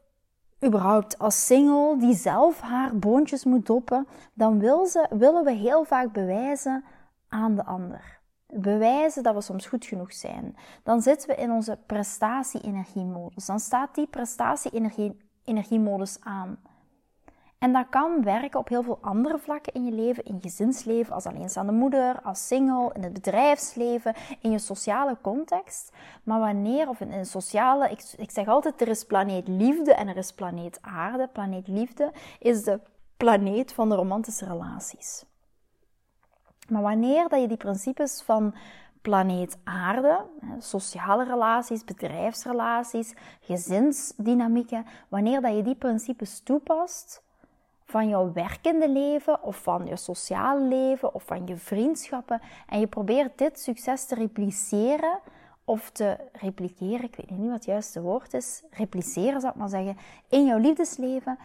überhaupt 0.66 1.20
als 1.20 1.46
single 1.46 1.98
die 1.98 2.16
zelf 2.16 2.62
haar 2.62 2.98
boontjes 2.98 3.46
moet 3.46 3.66
doppen, 3.66 4.08
dan 4.34 4.60
wil 4.60 4.86
ze, 4.86 5.08
willen 5.10 5.44
we 5.44 5.52
heel 5.52 5.84
vaak 5.84 6.12
bewijzen 6.12 6.84
aan 7.28 7.56
de 7.56 7.66
ander. 7.66 8.17
Bewijzen 8.54 9.24
dat 9.24 9.34
we 9.34 9.42
soms 9.42 9.66
goed 9.66 9.86
genoeg 9.86 10.14
zijn. 10.14 10.56
Dan 10.84 11.02
zitten 11.02 11.30
we 11.30 11.36
in 11.36 11.52
onze 11.52 11.78
prestatie-energiemodus. 11.86 13.46
Dan 13.46 13.60
staat 13.60 13.96
die 13.96 14.08
prestatie-energiemodus 14.08 16.18
aan. 16.20 16.60
En 17.58 17.74
dat 17.74 17.90
kan 17.90 18.24
werken 18.24 18.60
op 18.60 18.68
heel 18.68 18.84
veel 18.84 18.98
andere 19.02 19.38
vlakken 19.38 19.74
in 19.74 19.86
je 19.86 19.92
leven, 19.92 20.24
in 20.24 20.36
je 20.36 20.42
gezinsleven, 20.42 21.14
als 21.14 21.26
alleenstaande 21.26 21.72
moeder, 21.72 22.22
als 22.22 22.48
single, 22.48 22.92
in 22.94 23.04
het 23.04 23.14
bedrijfsleven, 23.14 24.14
in 24.42 24.52
je 24.52 24.60
sociale 24.60 25.18
context. 25.22 25.92
Maar 26.24 26.40
wanneer, 26.40 26.90
of 26.90 27.00
in 27.00 27.12
een 27.12 27.26
sociale, 27.26 27.90
ik, 27.90 28.14
ik 28.18 28.32
zeg 28.32 28.48
altijd, 28.48 28.82
er 28.82 28.88
is 28.88 29.04
planeet 29.04 29.48
liefde 29.48 29.94
en 29.94 30.08
er 30.08 30.18
is 30.18 30.32
planeet 30.32 30.80
aarde. 30.82 31.28
Planeet 31.28 31.68
liefde 31.68 32.12
is 32.40 32.64
de 32.64 32.80
planeet 33.18 33.74
van 33.74 33.90
de 33.90 33.96
romantische 33.96 34.46
relaties. 34.46 35.26
Maar 36.70 36.82
wanneer 36.82 37.30
dat 37.30 37.42
je 37.42 37.48
die 37.48 37.58
principes 37.58 38.22
van 38.22 38.54
planeet 39.02 39.58
Aarde, 39.64 40.26
sociale 40.60 41.24
relaties, 41.24 41.84
bedrijfsrelaties, 41.84 43.14
gezinsdynamieken, 43.42 44.86
wanneer 45.08 45.42
dat 45.42 45.56
je 45.56 45.62
die 45.62 45.76
principes 45.76 46.40
toepast 46.40 47.24
van 47.84 48.10
jouw 48.10 48.32
werkende 48.32 48.90
leven 48.90 49.44
of 49.44 49.58
van 49.58 49.86
je 49.86 49.96
sociale 49.96 50.62
leven 50.62 51.14
of 51.14 51.24
van 51.24 51.48
je 51.48 51.58
vriendschappen 51.58 52.42
en 52.70 52.80
je 52.80 52.88
probeert 52.88 53.38
dit 53.38 53.60
succes 53.60 54.06
te 54.06 54.16
repliceren 54.16 55.20
of 55.64 55.90
te 55.90 56.18
repliceren, 56.32 57.04
ik 57.04 57.16
weet 57.16 57.30
niet 57.30 57.50
wat 57.50 57.56
het 57.56 57.66
juiste 57.66 58.02
woord 58.02 58.34
is, 58.34 58.64
repliceren 58.70 59.42
zou 59.42 59.54
ik 59.54 59.60
maar 59.60 59.70
zeggen, 59.70 59.98
in 60.30 60.46
jouw 60.46 60.58
liefdesleven 60.58 61.38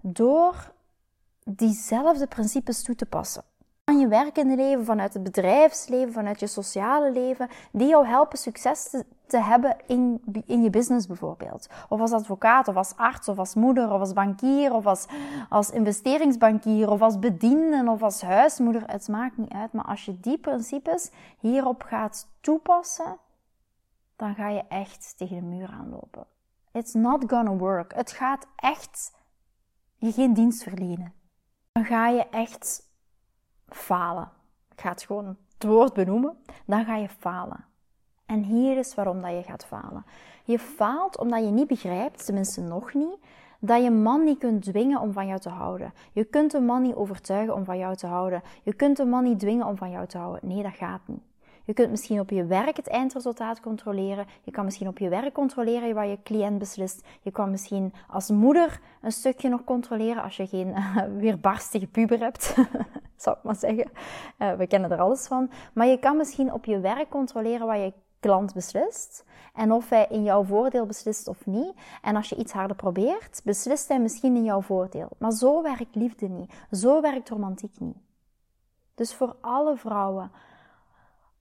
door 0.00 0.72
diezelfde 1.44 2.26
principes 2.26 2.82
toe 2.82 2.94
te 2.94 3.06
passen 3.06 3.44
van 3.90 3.98
je 3.98 4.08
werkende 4.08 4.56
leven, 4.56 4.84
vanuit 4.84 5.14
het 5.14 5.22
bedrijfsleven, 5.22 6.12
vanuit 6.12 6.40
je 6.40 6.46
sociale 6.46 7.12
leven, 7.12 7.48
die 7.72 7.88
jou 7.88 8.06
helpen 8.06 8.38
succes 8.38 8.90
te, 8.90 9.04
te, 9.26 9.38
hebben 9.38 9.76
in, 9.86 10.22
in 10.46 10.62
je 10.62 10.70
business 10.70 11.06
bijvoorbeeld. 11.06 11.68
Of 11.88 12.00
als 12.00 12.12
advocaat, 12.12 12.68
of 12.68 12.76
als 12.76 12.96
arts, 12.96 13.28
of 13.28 13.38
als 13.38 13.54
moeder, 13.54 13.92
of 13.92 14.00
als 14.00 14.12
bankier, 14.12 14.72
of 14.72 14.86
als, 14.86 15.06
als 15.48 15.70
investeringsbankier, 15.70 16.90
of 16.90 17.02
als 17.02 17.18
bediende, 17.18 17.90
of 17.90 18.02
als 18.02 18.22
huismoeder. 18.22 18.82
Het 18.86 19.08
maakt 19.08 19.36
niet 19.36 19.52
uit, 19.52 19.72
maar 19.72 19.84
als 19.84 20.04
je 20.04 20.20
die 20.20 20.38
principes 20.38 21.10
hierop 21.38 21.82
gaat 21.82 22.28
toepassen, 22.40 23.18
dan 24.16 24.34
ga 24.34 24.48
je 24.48 24.62
echt 24.68 25.14
tegen 25.16 25.36
de 25.36 25.42
muur 25.42 25.70
aanlopen. 25.70 26.26
It's 26.72 26.94
not 26.94 27.24
gonna 27.26 27.56
work. 27.56 27.94
Het 27.94 28.12
gaat 28.12 28.46
echt 28.56 29.14
je 29.96 30.12
geen 30.12 30.34
dienst 30.34 30.62
verlenen. 30.62 31.12
Dan 31.72 31.84
ga 31.84 32.08
je 32.08 32.28
echt 32.28 32.85
falen. 33.68 34.30
Ik 34.72 34.80
ga 34.80 34.90
het 34.90 35.02
gewoon 35.02 35.36
het 35.54 35.64
woord 35.64 35.92
benoemen. 35.92 36.36
Dan 36.66 36.84
ga 36.84 36.96
je 36.96 37.08
falen. 37.08 37.64
En 38.26 38.42
hier 38.42 38.78
is 38.78 38.94
waarom 38.94 39.22
dat 39.22 39.30
je 39.30 39.42
gaat 39.42 39.66
falen. 39.66 40.04
Je 40.44 40.58
faalt 40.58 41.18
omdat 41.18 41.44
je 41.44 41.50
niet 41.50 41.66
begrijpt, 41.66 42.24
tenminste 42.24 42.60
nog 42.60 42.94
niet, 42.94 43.18
dat 43.60 43.82
je 43.82 43.90
man 43.90 44.24
niet 44.24 44.38
kunt 44.38 44.62
dwingen 44.62 45.00
om 45.00 45.12
van 45.12 45.26
jou 45.26 45.40
te 45.40 45.48
houden. 45.48 45.92
Je 46.12 46.24
kunt 46.24 46.52
een 46.52 46.64
man 46.64 46.82
niet 46.82 46.94
overtuigen 46.94 47.54
om 47.54 47.64
van 47.64 47.78
jou 47.78 47.96
te 47.96 48.06
houden. 48.06 48.42
Je 48.62 48.74
kunt 48.74 48.98
een 48.98 49.08
man 49.08 49.24
niet 49.24 49.38
dwingen 49.38 49.66
om 49.66 49.76
van 49.76 49.90
jou 49.90 50.06
te 50.06 50.18
houden. 50.18 50.48
Nee, 50.48 50.62
dat 50.62 50.74
gaat 50.74 51.00
niet. 51.04 51.22
Je 51.66 51.72
kunt 51.74 51.90
misschien 51.90 52.20
op 52.20 52.30
je 52.30 52.44
werk 52.44 52.76
het 52.76 52.88
eindresultaat 52.88 53.60
controleren. 53.60 54.26
Je 54.42 54.50
kan 54.50 54.64
misschien 54.64 54.88
op 54.88 54.98
je 54.98 55.08
werk 55.08 55.32
controleren 55.32 55.94
wat 55.94 56.08
je 56.08 56.18
cliënt 56.22 56.58
beslist. 56.58 57.06
Je 57.20 57.30
kan 57.30 57.50
misschien 57.50 57.92
als 58.08 58.30
moeder 58.30 58.80
een 59.00 59.12
stukje 59.12 59.48
nog 59.48 59.64
controleren 59.64 60.22
als 60.22 60.36
je 60.36 60.46
geen 60.46 60.68
uh, 60.68 60.96
weerbarstige 61.22 61.86
puber 61.86 62.18
hebt. 62.18 62.54
zou 63.16 63.36
ik 63.36 63.42
maar 63.42 63.56
zeggen. 63.56 63.90
Uh, 64.38 64.52
we 64.52 64.66
kennen 64.66 64.90
er 64.90 64.98
alles 64.98 65.26
van. 65.26 65.50
Maar 65.74 65.86
je 65.86 65.98
kan 65.98 66.16
misschien 66.16 66.52
op 66.52 66.64
je 66.64 66.80
werk 66.80 67.08
controleren 67.08 67.66
wat 67.66 67.76
je 67.76 67.92
klant 68.20 68.54
beslist. 68.54 69.24
En 69.54 69.72
of 69.72 69.88
hij 69.88 70.06
in 70.10 70.22
jouw 70.22 70.44
voordeel 70.44 70.86
beslist 70.86 71.28
of 71.28 71.46
niet. 71.46 71.74
En 72.02 72.16
als 72.16 72.28
je 72.28 72.36
iets 72.36 72.52
harder 72.52 72.76
probeert, 72.76 73.40
beslist 73.44 73.88
hij 73.88 74.00
misschien 74.00 74.36
in 74.36 74.44
jouw 74.44 74.60
voordeel. 74.60 75.08
Maar 75.18 75.32
zo 75.32 75.62
werkt 75.62 75.94
liefde 75.94 76.28
niet. 76.28 76.52
Zo 76.70 77.00
werkt 77.00 77.28
romantiek 77.28 77.80
niet. 77.80 77.96
Dus 78.94 79.14
voor 79.14 79.36
alle 79.40 79.76
vrouwen, 79.76 80.30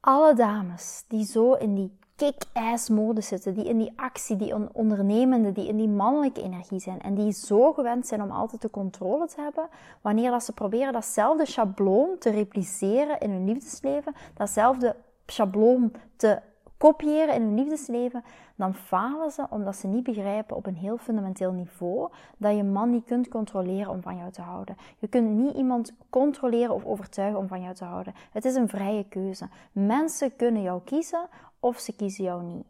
alle 0.05 0.33
dames 0.33 1.03
die 1.07 1.25
zo 1.25 1.53
in 1.53 1.75
die 1.75 1.97
kick-ass 2.15 2.89
mode 2.89 3.21
zitten, 3.21 3.53
die 3.53 3.65
in 3.65 3.77
die 3.77 3.93
actie, 3.95 4.35
die 4.35 4.53
ondernemende, 4.73 5.51
die 5.51 5.67
in 5.67 5.77
die 5.77 5.87
mannelijke 5.87 6.41
energie 6.41 6.79
zijn 6.79 7.01
en 7.01 7.15
die 7.15 7.31
zo 7.31 7.73
gewend 7.73 8.07
zijn 8.07 8.21
om 8.21 8.31
altijd 8.31 8.61
de 8.61 8.69
controle 8.69 9.27
te 9.27 9.41
hebben, 9.41 9.67
wanneer 10.01 10.31
dat 10.31 10.43
ze 10.43 10.53
proberen 10.53 10.93
datzelfde 10.93 11.45
schabloon 11.45 12.17
te 12.19 12.29
repliceren 12.29 13.19
in 13.19 13.29
hun 13.29 13.45
liefdesleven, 13.45 14.15
datzelfde 14.33 14.95
schabloon 15.25 15.91
te 16.15 16.41
kopiëren 16.77 17.35
in 17.35 17.41
hun 17.41 17.55
liefdesleven, 17.55 18.23
dan 18.55 18.73
falen 18.73 19.31
ze 19.31 19.45
omdat 19.49 19.75
ze 19.75 19.87
niet 19.87 20.03
begrijpen 20.03 20.55
op 20.55 20.65
een 20.65 20.75
heel 20.75 20.97
fundamenteel 20.97 21.51
niveau 21.51 22.11
dat 22.37 22.55
je 22.55 22.63
man 22.63 22.89
niet 22.89 23.05
kunt 23.05 23.27
controleren 23.27 23.91
om 23.91 24.01
van 24.01 24.17
jou 24.17 24.31
te 24.31 24.41
houden. 24.41 24.75
Je 24.97 25.07
kunt 25.07 25.29
niet 25.29 25.55
iemand 25.55 25.93
controleren 26.09 26.73
of 26.75 26.85
overtuigen 26.85 27.39
om 27.39 27.47
van 27.47 27.61
jou 27.61 27.73
te 27.75 27.83
houden. 27.83 28.13
Het 28.31 28.45
is 28.45 28.55
een 28.55 28.69
vrije 28.69 29.07
keuze. 29.07 29.49
Mensen 29.71 30.35
kunnen 30.35 30.61
jou 30.61 30.81
kiezen 30.83 31.27
of 31.59 31.79
ze 31.79 31.95
kiezen 31.95 32.23
jou 32.23 32.43
niet. 32.43 32.65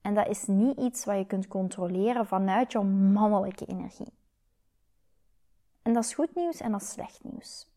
En 0.00 0.14
dat 0.14 0.28
is 0.28 0.46
niet 0.46 0.78
iets 0.78 1.04
wat 1.04 1.16
je 1.16 1.26
kunt 1.26 1.48
controleren 1.48 2.26
vanuit 2.26 2.72
jouw 2.72 2.82
mannelijke 2.82 3.66
energie. 3.66 4.12
En 5.82 5.92
dat 5.92 6.04
is 6.04 6.14
goed 6.14 6.34
nieuws 6.34 6.60
en 6.60 6.72
dat 6.72 6.80
is 6.80 6.90
slecht 6.90 7.24
nieuws. 7.24 7.68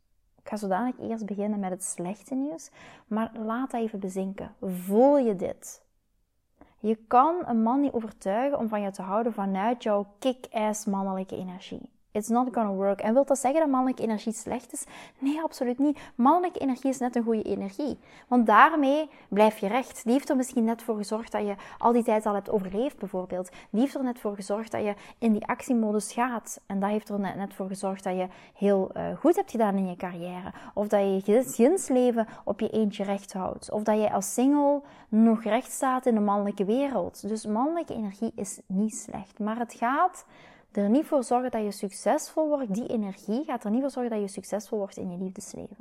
Ik 0.44 0.50
ga 0.50 0.56
zodanig 0.56 1.00
eerst 1.00 1.26
beginnen 1.26 1.60
met 1.60 1.72
het 1.72 1.84
slechte 1.84 2.36
nieuws, 2.36 2.70
maar 3.08 3.32
laat 3.38 3.72
dat 3.72 3.82
even 3.82 4.00
bezinken. 4.00 4.56
Voel 4.62 5.18
je 5.18 5.36
dit? 5.36 5.86
Je 6.80 6.96
kan 6.96 7.36
een 7.46 7.64
man 7.64 7.82
niet 7.82 7.92
overtuigen 7.94 8.58
om 8.58 8.68
van 8.68 8.82
je 8.82 8.92
te 8.92 9.02
houden 9.02 9.34
vanuit 9.34 9.84
jouw 9.84 10.14
kick-ass 10.20 10.86
mannelijke 10.86 11.36
energie. 11.36 11.90
It's 12.14 12.28
not 12.28 12.48
gonna 12.52 12.72
work. 12.72 13.02
En 13.02 13.14
wil 13.14 13.26
dat 13.26 13.40
zeggen 13.40 13.60
dat 13.60 13.70
mannelijke 13.70 14.04
energie 14.04 14.34
slecht 14.34 14.74
is? 14.74 14.84
Nee, 15.20 15.42
absoluut 15.42 15.80
niet. 15.80 16.00
Mannelijke 16.16 16.60
energie 16.60 16.90
is 16.90 17.00
net 17.00 17.16
een 17.16 17.24
goede 17.24 17.42
energie. 17.42 17.98
Want 18.28 18.46
daarmee 18.46 19.10
blijf 19.28 19.58
je 19.58 19.68
recht. 19.68 20.04
Die 20.04 20.14
heeft 20.14 20.30
er 20.30 20.36
misschien 20.36 20.64
net 20.64 20.84
voor 20.84 20.96
gezorgd 20.96 21.32
dat 21.32 21.46
je 21.46 21.56
al 21.78 21.92
die 21.92 22.04
tijd 22.04 22.26
al 22.26 22.34
hebt 22.34 22.50
overleefd, 22.50 22.98
bijvoorbeeld. 22.98 23.50
Die 23.70 23.82
heeft 23.82 23.96
er 23.96 24.04
net 24.04 24.20
voor 24.20 24.36
gezorgd 24.36 24.72
dat 24.72 24.84
je 24.84 24.94
in 25.18 25.32
die 25.32 25.46
actiemodus 25.46 26.14
gaat. 26.14 26.62
En 26.66 26.80
dat 26.80 26.90
heeft 26.90 27.10
er 27.10 27.20
net 27.20 27.54
voor 27.54 27.68
gezorgd 27.68 28.04
dat 28.04 28.16
je 28.16 28.28
heel 28.54 28.92
uh, 28.98 29.04
goed 29.20 29.36
hebt 29.36 29.52
gedaan 29.52 29.76
in 29.76 29.88
je 29.88 29.96
carrière. 29.96 30.54
Of 30.74 30.88
dat 30.88 31.00
je 31.00 31.14
je 31.14 31.44
gezinsleven 31.44 32.28
op 32.44 32.60
je 32.60 32.70
eentje 32.70 33.04
recht 33.04 33.34
houdt. 33.34 33.72
Of 33.72 33.84
dat 33.84 34.02
je 34.02 34.12
als 34.12 34.34
single 34.34 34.82
nog 35.10 35.44
recht 35.44 35.72
staat 35.72 36.06
in 36.06 36.14
de 36.14 36.22
mannelijke 36.22 36.66
wereld. 36.66 37.28
Dus 37.28 37.46
mannelijke 37.46 37.94
energie 37.94 38.32
is 38.36 38.60
niet 38.68 38.96
slecht. 38.96 39.40
Maar 39.40 39.58
het 39.58 39.74
gaat 39.74 40.26
er 40.78 40.90
niet 40.90 41.06
voor 41.06 41.24
zorgen 41.24 41.52
dat 41.52 41.64
je 41.64 41.72
succesvol 41.72 42.48
wordt, 42.48 42.74
die 42.74 42.88
energie 42.88 43.44
gaat 43.44 43.64
er 43.64 43.72
niet 43.72 43.82
voor 43.82 43.90
zorgen 43.90 44.12
dat 44.12 44.22
je 44.22 44.28
succesvol 44.28 44.78
wordt 44.78 44.98
in 44.98 45.12
je 45.12 45.18
liefdesleven. 45.18 45.78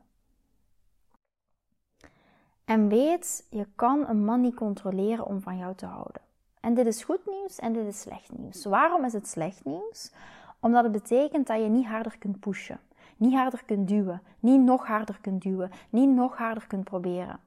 En 2.65 2.89
weet, 2.89 3.47
je 3.51 3.67
kan 3.75 4.09
een 4.09 4.25
man 4.25 4.41
niet 4.41 4.55
controleren 4.55 5.27
om 5.27 5.41
van 5.41 5.59
jou 5.59 5.75
te 5.75 5.87
houden. 5.87 6.23
En 6.61 6.75
dit 6.75 6.87
is 6.87 7.05
goed 7.05 7.27
nieuws 7.27 7.59
en 7.59 7.73
dit 7.73 7.87
is 7.87 8.01
slecht 8.01 8.39
nieuws. 8.39 8.65
Waarom 8.65 9.05
is 9.05 9.13
het 9.13 9.29
slecht 9.29 9.65
nieuws? 9.65 10.13
Omdat 10.61 10.83
het 10.83 10.93
betekent 10.93 11.47
dat 11.47 11.61
je 11.61 11.69
niet 11.69 11.87
harder 11.87 12.19
kunt 12.19 12.41
pushen, 12.41 12.81
niet 13.17 13.35
harder 13.35 13.65
kunt 13.65 13.89
duwen, 13.89 14.23
niet 14.41 14.61
nog 14.61 14.87
harder 14.87 15.19
kunt 15.21 15.43
duwen, 15.43 15.71
niet 15.91 16.09
nog 16.09 16.37
harder 16.37 16.67
kunt 16.67 16.85
proberen. 16.85 17.41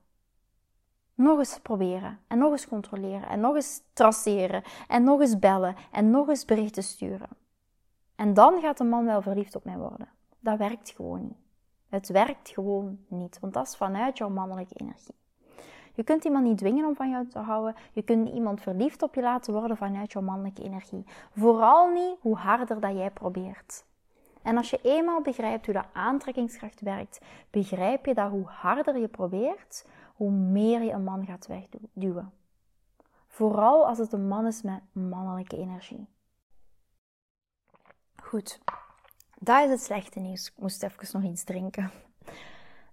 Nog 1.15 1.37
eens 1.37 1.59
proberen 1.59 2.19
en 2.27 2.37
nog 2.37 2.51
eens 2.51 2.67
controleren 2.67 3.29
en 3.29 3.39
nog 3.39 3.55
eens 3.55 3.81
traceren 3.93 4.63
en 4.87 5.03
nog 5.03 5.19
eens 5.19 5.39
bellen 5.39 5.75
en 5.91 6.09
nog 6.09 6.27
eens 6.27 6.45
berichten 6.45 6.83
sturen. 6.83 7.29
En 8.15 8.33
dan 8.33 8.59
gaat 8.61 8.77
de 8.77 8.83
man 8.83 9.05
wel 9.05 9.21
verliefd 9.21 9.55
op 9.55 9.63
mij 9.63 9.77
worden. 9.77 10.07
Dat 10.39 10.57
werkt 10.57 10.89
gewoon 10.89 11.21
niet. 11.21 11.37
Het 11.89 12.07
werkt 12.07 12.49
gewoon 12.49 12.99
niet, 13.07 13.39
want 13.39 13.53
dat 13.53 13.67
is 13.67 13.75
vanuit 13.75 14.17
jouw 14.17 14.29
mannelijke 14.29 14.75
energie. 14.75 15.15
Je 15.93 16.03
kunt 16.03 16.23
iemand 16.23 16.45
niet 16.45 16.57
dwingen 16.57 16.85
om 16.85 16.95
van 16.95 17.09
jou 17.09 17.27
te 17.27 17.39
houden. 17.39 17.75
Je 17.91 18.01
kunt 18.01 18.29
iemand 18.29 18.61
verliefd 18.61 19.01
op 19.01 19.15
je 19.15 19.21
laten 19.21 19.53
worden 19.53 19.77
vanuit 19.77 20.11
jouw 20.11 20.21
mannelijke 20.21 20.63
energie. 20.63 21.05
Vooral 21.35 21.91
niet 21.91 22.17
hoe 22.19 22.35
harder 22.35 22.79
dat 22.79 22.95
jij 22.95 23.11
probeert. 23.11 23.85
En 24.41 24.57
als 24.57 24.69
je 24.69 24.79
eenmaal 24.83 25.21
begrijpt 25.21 25.65
hoe 25.65 25.73
dat 25.73 25.85
aantrekkingskracht 25.93 26.81
werkt, 26.81 27.19
begrijp 27.49 28.05
je 28.05 28.13
dat 28.13 28.29
hoe 28.29 28.45
harder 28.45 28.97
je 28.97 29.07
probeert, 29.07 29.85
hoe 30.15 30.31
meer 30.31 30.83
je 30.83 30.91
een 30.91 31.03
man 31.03 31.25
gaat 31.25 31.47
wegduwen. 31.47 32.33
Vooral 33.27 33.87
als 33.87 33.97
het 33.97 34.13
een 34.13 34.27
man 34.27 34.45
is 34.45 34.61
met 34.61 34.81
mannelijke 34.91 35.57
energie. 35.57 36.07
Goed, 38.15 38.59
dat 39.39 39.63
is 39.63 39.69
het 39.69 39.81
slechte 39.81 40.19
nieuws. 40.19 40.47
Ik 40.47 40.57
moest 40.57 40.83
even 40.83 41.21
nog 41.21 41.31
iets 41.31 41.43
drinken. 41.43 41.91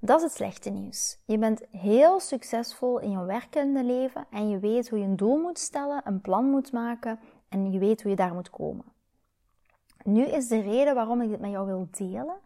Dat 0.00 0.16
is 0.16 0.22
het 0.22 0.32
slechte 0.32 0.70
nieuws. 0.70 1.18
Je 1.26 1.38
bent 1.38 1.62
heel 1.70 2.20
succesvol 2.20 2.98
in 2.98 3.10
je 3.10 3.24
werkende 3.24 3.84
leven 3.84 4.26
en 4.30 4.48
je 4.48 4.58
weet 4.58 4.88
hoe 4.88 4.98
je 4.98 5.04
een 5.04 5.16
doel 5.16 5.36
moet 5.36 5.58
stellen, 5.58 6.00
een 6.04 6.20
plan 6.20 6.44
moet 6.44 6.72
maken 6.72 7.20
en 7.48 7.72
je 7.72 7.78
weet 7.78 8.02
hoe 8.02 8.10
je 8.10 8.16
daar 8.16 8.34
moet 8.34 8.50
komen. 8.50 8.84
Nu 10.04 10.24
is 10.24 10.48
de 10.48 10.60
reden 10.60 10.94
waarom 10.94 11.20
ik 11.20 11.28
dit 11.28 11.40
met 11.40 11.50
jou 11.50 11.66
wil 11.66 11.88
delen, 11.90 12.36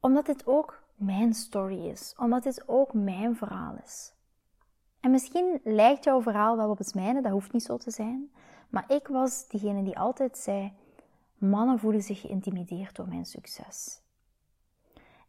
omdat 0.00 0.26
dit 0.26 0.46
ook 0.46 0.82
mijn 0.96 1.34
story 1.34 1.86
is, 1.86 2.14
omdat 2.18 2.42
dit 2.42 2.62
ook 2.66 2.92
mijn 2.92 3.36
verhaal 3.36 3.76
is. 3.84 4.12
En 5.00 5.10
misschien 5.10 5.60
lijkt 5.64 6.04
jouw 6.04 6.22
verhaal 6.22 6.56
wel 6.56 6.70
op 6.70 6.78
het 6.78 6.94
mijne, 6.94 7.22
dat 7.22 7.32
hoeft 7.32 7.52
niet 7.52 7.62
zo 7.62 7.76
te 7.76 7.90
zijn, 7.90 8.30
maar 8.68 8.84
ik 8.88 9.08
was 9.08 9.48
diegene 9.48 9.82
die 9.82 9.98
altijd 9.98 10.38
zei: 10.38 10.72
mannen 11.38 11.78
voelen 11.78 12.02
zich 12.02 12.20
geïntimideerd 12.20 12.96
door 12.96 13.08
mijn 13.08 13.24
succes. 13.24 14.00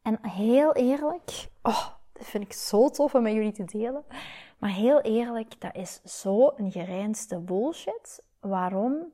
En 0.01 0.19
heel 0.21 0.73
eerlijk, 0.73 1.49
oh, 1.61 1.87
dat 2.13 2.25
vind 2.25 2.43
ik 2.43 2.53
zo 2.53 2.89
tof 2.89 3.15
om 3.15 3.21
met 3.21 3.33
jullie 3.33 3.51
te 3.51 3.63
delen. 3.63 4.03
Maar 4.57 4.69
heel 4.69 5.01
eerlijk, 5.01 5.61
dat 5.61 5.75
is 5.75 6.01
zo 6.03 6.51
een 6.55 6.71
gereinste 6.71 7.39
bullshit. 7.39 8.23
Waarom? 8.39 9.11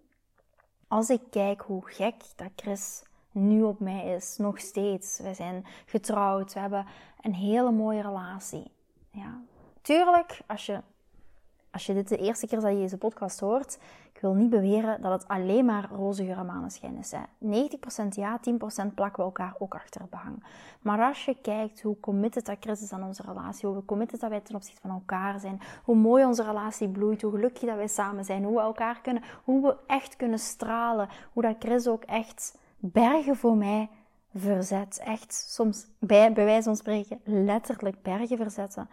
Als 0.88 1.10
ik 1.10 1.22
kijk 1.30 1.62
hoe 1.62 1.82
gek 1.86 2.24
dat 2.36 2.50
Chris 2.56 3.04
nu 3.34 3.64
op 3.64 3.80
mij 3.80 4.16
is, 4.16 4.38
nog 4.38 4.60
steeds. 4.60 5.20
We 5.20 5.34
zijn 5.34 5.66
getrouwd, 5.86 6.54
we 6.54 6.60
hebben 6.60 6.86
een 7.22 7.34
hele 7.34 7.72
mooie 7.72 8.02
relatie. 8.02 8.72
Ja. 9.10 9.42
Tuurlijk, 9.82 10.42
als 10.48 10.66
je, 10.66 10.82
als 11.72 11.86
je 11.86 11.94
dit 11.94 12.10
de 12.10 12.18
eerste 12.18 12.48
keer 12.48 12.60
dat 12.60 12.72
je 12.72 12.78
deze 12.78 12.98
podcast 12.98 13.40
hoort, 13.40 13.78
ik 14.14 14.22
wil 14.22 14.34
niet 14.34 14.50
beweren 14.50 15.02
dat 15.02 15.12
het 15.12 15.28
alleen 15.28 15.66
maar 15.66 15.90
roze 15.92 16.26
geur 16.26 16.46
maneschijn 16.46 16.98
is. 16.98 17.12
Hè. 17.12 17.20
90% 18.06 18.08
ja, 18.10 18.40
10% 18.40 18.94
plakken 18.96 19.18
we 19.18 19.24
elkaar 19.24 19.56
ook 19.58 19.74
achter 19.74 20.02
het 20.02 20.10
behang. 20.10 20.44
Maar 20.82 21.08
als 21.08 21.26
je 21.26 21.36
kijkt 21.42 21.82
hoe 21.82 22.00
committed 22.00 22.46
dat 22.46 22.58
Chris 22.60 22.82
is 22.82 22.92
aan 22.92 23.04
onze 23.04 23.24
relatie, 23.26 23.68
hoe 23.70 23.86
committed 23.86 24.20
dat 24.20 24.30
wij 24.30 24.40
ten 24.40 24.56
opzichte 24.56 24.82
van 24.82 24.90
elkaar 24.90 25.40
zijn, 25.40 25.62
hoe 25.84 25.96
mooi 25.96 26.26
onze 26.26 26.44
relatie 26.44 26.88
bloeit, 26.88 27.22
hoe 27.22 27.32
gelukkig 27.32 27.68
dat 27.70 27.76
wij 27.76 27.88
samen 27.88 28.26
zijn, 28.26 28.44
hoe 28.44 28.56
we 28.56 28.62
elkaar 28.62 29.02
kunnen, 29.02 29.24
hoe 29.44 29.62
we 29.62 29.76
echt 29.88 30.16
kunnen 30.16 30.40
stralen, 30.40 31.10
hoe 31.34 31.44
dat 31.44 31.56
Chris 31.60 31.88
ook 31.88 32.04
echt 32.04 32.58
bergen 32.92 33.36
voor 33.36 33.56
mij 33.56 33.90
verzet. 34.34 35.02
Echt 35.04 35.34
soms, 35.34 35.88
bij, 36.00 36.34
bij 36.34 36.46
wijze 36.46 36.64
van 36.64 36.76
spreken, 36.76 37.22
letterlijk 37.24 38.02
bergen 38.02 38.38
verzetten. 38.38 38.90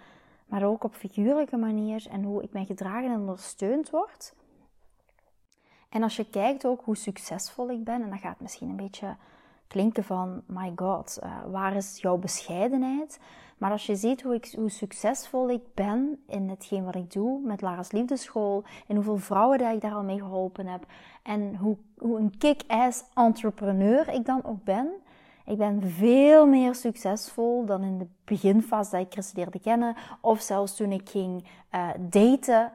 Maar 0.47 0.64
ook 0.64 0.85
op 0.85 0.94
figuurlijke 0.94 1.56
manier 1.56 2.06
en 2.11 2.23
hoe 2.23 2.42
ik 2.42 2.52
mij 2.52 2.64
gedragen 2.64 3.11
en 3.11 3.18
ondersteund 3.18 3.90
word. 3.90 4.35
En 5.88 6.02
als 6.02 6.16
je 6.16 6.30
kijkt 6.30 6.66
ook 6.66 6.85
hoe 6.85 6.97
succesvol 6.97 7.70
ik 7.70 7.85
ben, 7.85 8.02
en 8.02 8.11
dat 8.11 8.18
gaat 8.18 8.40
misschien 8.40 8.68
een 8.68 8.76
beetje 8.76 9.16
klinken 9.71 10.05
van, 10.05 10.43
my 10.47 10.73
god, 10.77 11.19
uh, 11.23 11.31
waar 11.50 11.77
is 11.77 11.99
jouw 12.00 12.17
bescheidenheid? 12.17 13.21
Maar 13.59 13.71
als 13.71 13.87
je 13.87 13.97
ziet 13.97 14.23
hoe, 14.23 14.35
ik, 14.35 14.53
hoe 14.57 14.71
succesvol 14.71 15.50
ik 15.50 15.62
ben 15.75 16.23
in 16.27 16.49
hetgeen 16.49 16.85
wat 16.85 16.95
ik 16.95 17.12
doe 17.12 17.41
met 17.41 17.61
Lara's 17.61 17.93
Liefdeschool, 17.93 18.65
en 18.87 18.95
hoeveel 18.95 19.17
vrouwen 19.17 19.59
dat 19.59 19.75
ik 19.75 19.81
daar 19.81 19.95
al 19.95 20.03
mee 20.03 20.19
geholpen 20.19 20.67
heb, 20.67 20.87
en 21.23 21.57
hoe, 21.57 21.77
hoe 21.99 22.19
een 22.19 22.39
kick-ass 22.39 23.05
entrepreneur 23.15 24.09
ik 24.09 24.27
dan 24.27 24.45
ook 24.45 24.65
ben, 24.65 24.89
ik 25.47 25.59
ben 25.59 25.83
veel 25.83 26.47
meer 26.47 26.75
succesvol 26.75 27.65
dan 27.65 27.83
in 27.83 27.99
de 27.99 28.07
beginfase 28.25 28.91
dat 28.91 29.00
ik 29.00 29.12
Chris 29.12 29.33
leerde 29.33 29.61
kennen. 29.61 29.97
Of 30.21 30.41
zelfs 30.41 30.77
toen 30.77 30.93
ik 30.93 31.09
ging 31.09 31.49
uh, 31.75 31.89
daten. 31.99 32.73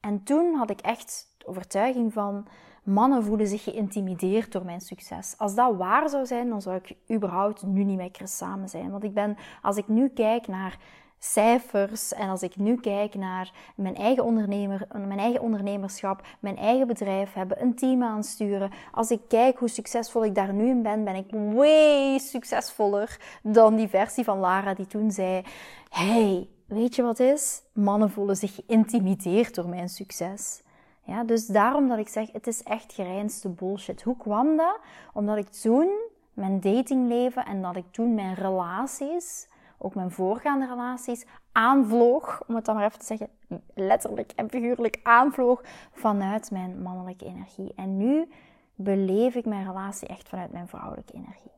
En 0.00 0.22
toen 0.22 0.54
had 0.54 0.70
ik 0.70 0.80
echt 0.80 1.34
de 1.38 1.46
overtuiging 1.46 2.12
van... 2.12 2.46
Mannen 2.88 3.24
voelen 3.24 3.46
zich 3.46 3.62
geïntimideerd 3.62 4.52
door 4.52 4.64
mijn 4.64 4.80
succes. 4.80 5.34
Als 5.38 5.54
dat 5.54 5.76
waar 5.76 6.08
zou 6.08 6.26
zijn, 6.26 6.48
dan 6.48 6.62
zou 6.62 6.76
ik 6.76 7.14
überhaupt 7.16 7.62
nu 7.62 7.84
niet 7.84 7.96
met 7.96 8.16
Chris 8.16 8.36
samen 8.36 8.68
zijn. 8.68 8.90
Want 8.90 9.04
ik 9.04 9.14
ben, 9.14 9.36
als 9.62 9.76
ik 9.76 9.88
nu 9.88 10.08
kijk 10.08 10.46
naar 10.46 10.78
cijfers 11.18 12.12
en 12.12 12.28
als 12.28 12.42
ik 12.42 12.56
nu 12.56 12.80
kijk 12.80 13.14
naar 13.14 13.52
mijn 13.76 13.96
eigen, 13.96 14.24
ondernemer, 14.24 14.86
mijn 14.92 15.18
eigen 15.18 15.40
ondernemerschap, 15.40 16.26
mijn 16.40 16.56
eigen 16.56 16.86
bedrijf 16.86 17.32
hebben, 17.32 17.62
een 17.62 17.74
team 17.74 18.02
aansturen. 18.02 18.70
Als 18.92 19.10
ik 19.10 19.20
kijk 19.28 19.58
hoe 19.58 19.68
succesvol 19.68 20.24
ik 20.24 20.34
daar 20.34 20.52
nu 20.52 20.68
in 20.68 20.82
ben, 20.82 21.04
ben 21.04 21.14
ik 21.14 21.30
way 21.30 22.18
succesvoller 22.18 23.20
dan 23.42 23.76
die 23.76 23.88
versie 23.88 24.24
van 24.24 24.38
Lara 24.38 24.74
die 24.74 24.86
toen 24.86 25.10
zei: 25.10 25.42
Hey, 25.88 26.48
weet 26.66 26.94
je 26.94 27.02
wat 27.02 27.20
is? 27.20 27.62
Mannen 27.72 28.10
voelen 28.10 28.36
zich 28.36 28.54
geïntimideerd 28.54 29.54
door 29.54 29.68
mijn 29.68 29.88
succes. 29.88 30.62
Ja, 31.08 31.24
dus 31.24 31.46
daarom 31.46 31.88
dat 31.88 31.98
ik 31.98 32.08
zeg, 32.08 32.32
het 32.32 32.46
is 32.46 32.62
echt 32.62 32.92
gereinste 32.92 33.48
bullshit. 33.48 34.02
Hoe 34.02 34.16
kwam 34.16 34.56
dat? 34.56 34.78
Omdat 35.12 35.36
ik 35.36 35.48
toen 35.48 35.88
mijn 36.32 36.60
datingleven 36.60 37.44
en 37.44 37.62
dat 37.62 37.76
ik 37.76 37.84
toen 37.90 38.14
mijn 38.14 38.34
relaties 38.34 39.48
ook 39.78 39.94
mijn 39.94 40.10
voorgaande 40.10 40.66
relaties, 40.66 41.26
aanvloog, 41.52 42.42
om 42.46 42.54
het 42.54 42.64
dan 42.64 42.74
maar 42.74 42.84
even 42.84 42.98
te 42.98 43.04
zeggen, 43.04 43.28
letterlijk 43.74 44.32
en 44.32 44.50
figuurlijk 44.50 45.00
aanvloog 45.02 45.62
vanuit 45.92 46.50
mijn 46.50 46.82
mannelijke 46.82 47.24
energie. 47.24 47.72
En 47.76 47.96
nu 47.96 48.28
beleef 48.74 49.34
ik 49.34 49.44
mijn 49.44 49.66
relatie 49.66 50.08
echt 50.08 50.28
vanuit 50.28 50.52
mijn 50.52 50.68
vrouwelijke 50.68 51.12
energie. 51.12 51.52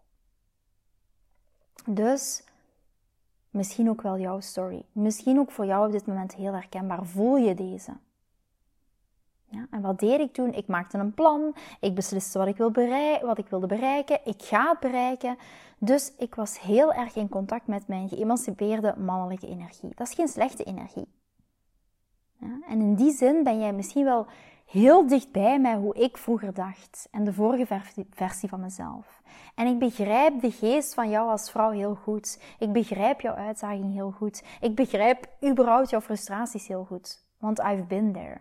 Dus 1.86 2.44
misschien 3.50 3.88
ook 3.88 4.02
wel 4.02 4.18
jouw 4.18 4.40
story. 4.40 4.82
Misschien 4.92 5.38
ook 5.38 5.50
voor 5.50 5.66
jou 5.66 5.86
op 5.86 5.92
dit 5.92 6.06
moment 6.06 6.34
heel 6.34 6.52
herkenbaar. 6.52 7.06
Voel 7.06 7.36
je 7.36 7.54
deze? 7.54 7.92
Ja, 9.50 9.66
en 9.70 9.80
wat 9.80 9.98
deed 9.98 10.20
ik 10.20 10.32
toen? 10.32 10.54
Ik 10.54 10.66
maakte 10.66 10.98
een 10.98 11.14
plan. 11.14 11.54
Ik 11.80 11.94
besliste 11.94 12.38
wat 12.38 12.46
ik, 12.46 12.56
wil 12.56 12.70
bereiken, 12.70 13.26
wat 13.26 13.38
ik 13.38 13.48
wilde 13.48 13.66
bereiken. 13.66 14.20
Ik 14.24 14.42
ga 14.42 14.70
het 14.70 14.80
bereiken. 14.80 15.36
Dus 15.78 16.12
ik 16.18 16.34
was 16.34 16.60
heel 16.60 16.92
erg 16.92 17.16
in 17.16 17.28
contact 17.28 17.66
met 17.66 17.88
mijn 17.88 18.08
geëmancipeerde 18.08 18.94
mannelijke 18.98 19.46
energie. 19.46 19.92
Dat 19.94 20.08
is 20.08 20.14
geen 20.14 20.28
slechte 20.28 20.64
energie. 20.64 21.08
Ja, 22.36 22.58
en 22.68 22.80
in 22.80 22.94
die 22.94 23.12
zin 23.12 23.42
ben 23.42 23.60
jij 23.60 23.72
misschien 23.72 24.04
wel 24.04 24.26
heel 24.66 25.06
dichtbij 25.06 25.60
met 25.60 25.76
hoe 25.76 25.94
ik 25.94 26.16
vroeger 26.16 26.54
dacht 26.54 27.08
en 27.10 27.24
de 27.24 27.32
vorige 27.32 27.80
versie 28.10 28.48
van 28.48 28.60
mezelf. 28.60 29.22
En 29.54 29.66
ik 29.66 29.78
begrijp 29.78 30.40
de 30.40 30.50
geest 30.50 30.94
van 30.94 31.10
jou 31.10 31.30
als 31.30 31.50
vrouw 31.50 31.70
heel 31.70 31.94
goed. 31.94 32.40
Ik 32.58 32.72
begrijp 32.72 33.20
jouw 33.20 33.34
uitdaging 33.34 33.92
heel 33.92 34.10
goed. 34.10 34.42
Ik 34.60 34.74
begrijp 34.74 35.26
überhaupt 35.44 35.90
jouw 35.90 36.00
frustraties 36.00 36.66
heel 36.66 36.84
goed. 36.84 37.24
Want 37.38 37.58
I've 37.58 37.84
been 37.88 38.12
there. 38.12 38.40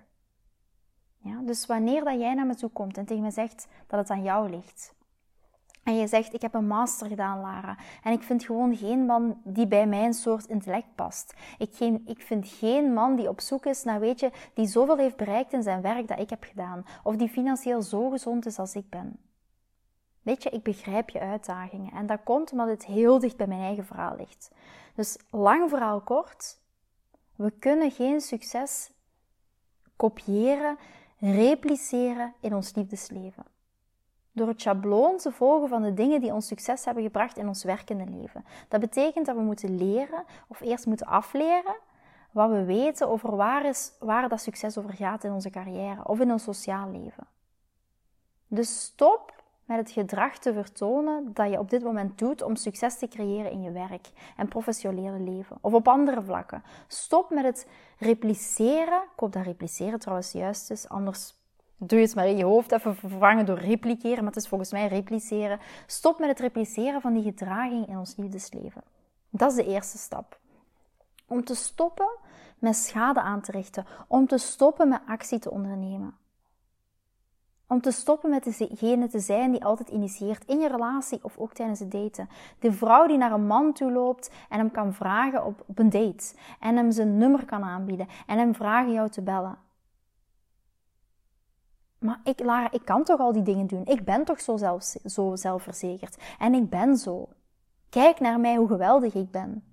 Ja, 1.21 1.41
dus 1.41 1.65
wanneer 1.65 2.03
dat 2.03 2.19
jij 2.19 2.33
naar 2.33 2.45
me 2.45 2.55
toe 2.55 2.69
komt 2.69 2.97
en 2.97 3.05
tegen 3.05 3.23
me 3.23 3.31
zegt 3.31 3.67
dat 3.87 3.99
het 3.99 4.09
aan 4.09 4.23
jou 4.23 4.49
ligt. 4.49 4.93
En 5.83 5.95
je 5.95 6.07
zegt, 6.07 6.33
ik 6.33 6.41
heb 6.41 6.53
een 6.53 6.67
master 6.67 7.07
gedaan, 7.07 7.41
Lara. 7.41 7.77
En 8.03 8.11
ik 8.11 8.23
vind 8.23 8.43
gewoon 8.43 8.75
geen 8.75 9.05
man 9.05 9.41
die 9.43 9.67
bij 9.67 9.87
mijn 9.87 10.13
soort 10.13 10.45
intellect 10.45 10.95
past. 10.95 11.33
Ik, 11.57 11.75
geen, 11.75 12.03
ik 12.05 12.21
vind 12.21 12.47
geen 12.47 12.93
man 12.93 13.15
die 13.15 13.29
op 13.29 13.41
zoek 13.41 13.65
is 13.65 13.83
naar, 13.83 13.99
weet 13.99 14.19
je, 14.19 14.31
die 14.53 14.67
zoveel 14.67 14.97
heeft 14.97 15.15
bereikt 15.15 15.53
in 15.53 15.63
zijn 15.63 15.81
werk 15.81 16.07
dat 16.07 16.19
ik 16.19 16.29
heb 16.29 16.43
gedaan. 16.43 16.85
Of 17.03 17.15
die 17.15 17.29
financieel 17.29 17.81
zo 17.81 18.09
gezond 18.09 18.45
is 18.45 18.59
als 18.59 18.75
ik 18.75 18.89
ben. 18.89 19.19
Weet 20.21 20.43
je, 20.43 20.49
ik 20.49 20.63
begrijp 20.63 21.09
je 21.09 21.19
uitdagingen. 21.19 21.91
En 21.91 22.05
dat 22.05 22.23
komt 22.23 22.51
omdat 22.51 22.67
het 22.67 22.85
heel 22.85 23.19
dicht 23.19 23.37
bij 23.37 23.47
mijn 23.47 23.61
eigen 23.61 23.85
verhaal 23.85 24.15
ligt. 24.15 24.51
Dus 24.95 25.17
lang 25.29 25.69
verhaal 25.69 26.01
kort. 26.01 26.59
We 27.35 27.51
kunnen 27.51 27.91
geen 27.91 28.21
succes 28.21 28.91
kopiëren 29.95 30.77
repliceren 31.19 32.33
in 32.39 32.55
ons 32.55 32.75
liefdesleven. 32.75 33.45
Door 34.31 34.47
het 34.47 34.61
schabloon 34.61 35.17
te 35.17 35.31
volgen 35.31 35.69
van 35.69 35.81
de 35.81 35.93
dingen 35.93 36.21
die 36.21 36.33
ons 36.33 36.47
succes 36.47 36.85
hebben 36.85 37.03
gebracht 37.03 37.37
in 37.37 37.47
ons 37.47 37.63
werkende 37.63 38.05
leven. 38.05 38.45
Dat 38.67 38.79
betekent 38.79 39.25
dat 39.25 39.35
we 39.35 39.41
moeten 39.41 39.77
leren, 39.77 40.23
of 40.47 40.59
eerst 40.61 40.85
moeten 40.85 41.07
afleren, 41.07 41.75
wat 42.31 42.49
we 42.49 42.63
weten 42.63 43.09
over 43.09 43.35
waar, 43.35 43.65
is, 43.65 43.91
waar 43.99 44.29
dat 44.29 44.41
succes 44.41 44.77
over 44.77 44.93
gaat 44.93 45.23
in 45.23 45.31
onze 45.31 45.49
carrière 45.49 46.07
of 46.07 46.19
in 46.19 46.31
ons 46.31 46.43
sociaal 46.43 46.91
leven. 46.91 47.27
Dus 48.47 48.81
stop 48.81 49.38
met 49.69 49.77
het 49.77 49.91
gedrag 49.91 50.37
te 50.37 50.53
vertonen 50.53 51.33
dat 51.33 51.51
je 51.51 51.59
op 51.59 51.69
dit 51.69 51.83
moment 51.83 52.17
doet 52.17 52.41
om 52.41 52.55
succes 52.55 52.97
te 52.97 53.07
creëren 53.07 53.51
in 53.51 53.61
je 53.61 53.71
werk 53.71 54.09
en 54.37 54.47
professionele 54.47 55.19
leven 55.19 55.57
of 55.61 55.73
op 55.73 55.87
andere 55.87 56.21
vlakken. 56.21 56.63
Stop 56.87 57.29
met 57.29 57.43
het 57.43 57.67
repliceren. 57.97 59.01
Ik 59.13 59.19
hoop 59.19 59.33
dat 59.33 59.43
repliceren 59.45 59.99
trouwens 59.99 60.31
juist 60.31 60.71
is, 60.71 60.89
anders 60.89 61.37
doe 61.77 61.99
je 61.99 62.05
het 62.05 62.15
maar 62.15 62.27
in 62.27 62.37
je 62.37 62.43
hoofd 62.43 62.71
even 62.71 62.95
vervangen 62.95 63.45
door 63.45 63.57
repliceren, 63.57 64.17
maar 64.17 64.33
het 64.33 64.43
is 64.43 64.47
volgens 64.47 64.71
mij 64.71 64.87
repliceren. 64.87 65.59
Stop 65.85 66.19
met 66.19 66.29
het 66.29 66.39
repliceren 66.39 67.01
van 67.01 67.13
die 67.13 67.23
gedraging 67.23 67.87
in 67.87 67.97
ons 67.97 68.15
liefdesleven. 68.15 68.83
Dat 69.29 69.51
is 69.51 69.57
de 69.57 69.65
eerste 69.65 69.97
stap. 69.97 70.39
Om 71.27 71.43
te 71.43 71.55
stoppen 71.55 72.09
met 72.59 72.75
schade 72.75 73.21
aan 73.21 73.41
te 73.41 73.51
richten, 73.51 73.85
om 74.07 74.27
te 74.27 74.37
stoppen 74.37 74.87
met 74.89 75.01
actie 75.07 75.39
te 75.39 75.51
ondernemen. 75.51 76.17
Om 77.71 77.81
te 77.81 77.91
stoppen 77.91 78.29
met 78.29 78.43
degene 78.43 79.07
te 79.07 79.19
zijn 79.19 79.51
die 79.51 79.65
altijd 79.65 79.89
initieert 79.89 80.45
in 80.45 80.59
je 80.59 80.67
relatie 80.67 81.19
of 81.21 81.37
ook 81.37 81.53
tijdens 81.53 81.79
het 81.79 81.91
daten. 81.91 82.29
De 82.59 82.71
vrouw 82.71 83.07
die 83.07 83.17
naar 83.17 83.31
een 83.31 83.47
man 83.47 83.73
toe 83.73 83.91
loopt 83.91 84.31
en 84.49 84.57
hem 84.57 84.71
kan 84.71 84.93
vragen 84.93 85.45
op, 85.45 85.63
op 85.65 85.79
een 85.79 85.89
date. 85.89 86.33
En 86.59 86.75
hem 86.75 86.91
zijn 86.91 87.17
nummer 87.17 87.45
kan 87.45 87.63
aanbieden. 87.63 88.07
En 88.27 88.37
hem 88.37 88.55
vragen 88.55 88.93
jou 88.93 89.09
te 89.09 89.21
bellen. 89.21 89.57
Maar 91.99 92.19
ik, 92.23 92.39
Lara, 92.39 92.71
ik 92.71 92.85
kan 92.85 93.03
toch 93.03 93.19
al 93.19 93.31
die 93.31 93.43
dingen 93.43 93.67
doen. 93.67 93.85
Ik 93.85 94.05
ben 94.05 94.25
toch 94.25 94.41
zo, 94.41 94.57
zelf, 94.57 94.83
zo 95.05 95.35
zelfverzekerd. 95.35 96.17
En 96.39 96.53
ik 96.53 96.69
ben 96.69 96.97
zo. 96.97 97.29
Kijk 97.89 98.19
naar 98.19 98.39
mij 98.39 98.55
hoe 98.55 98.67
geweldig 98.67 99.13
ik 99.13 99.31
ben. 99.31 99.63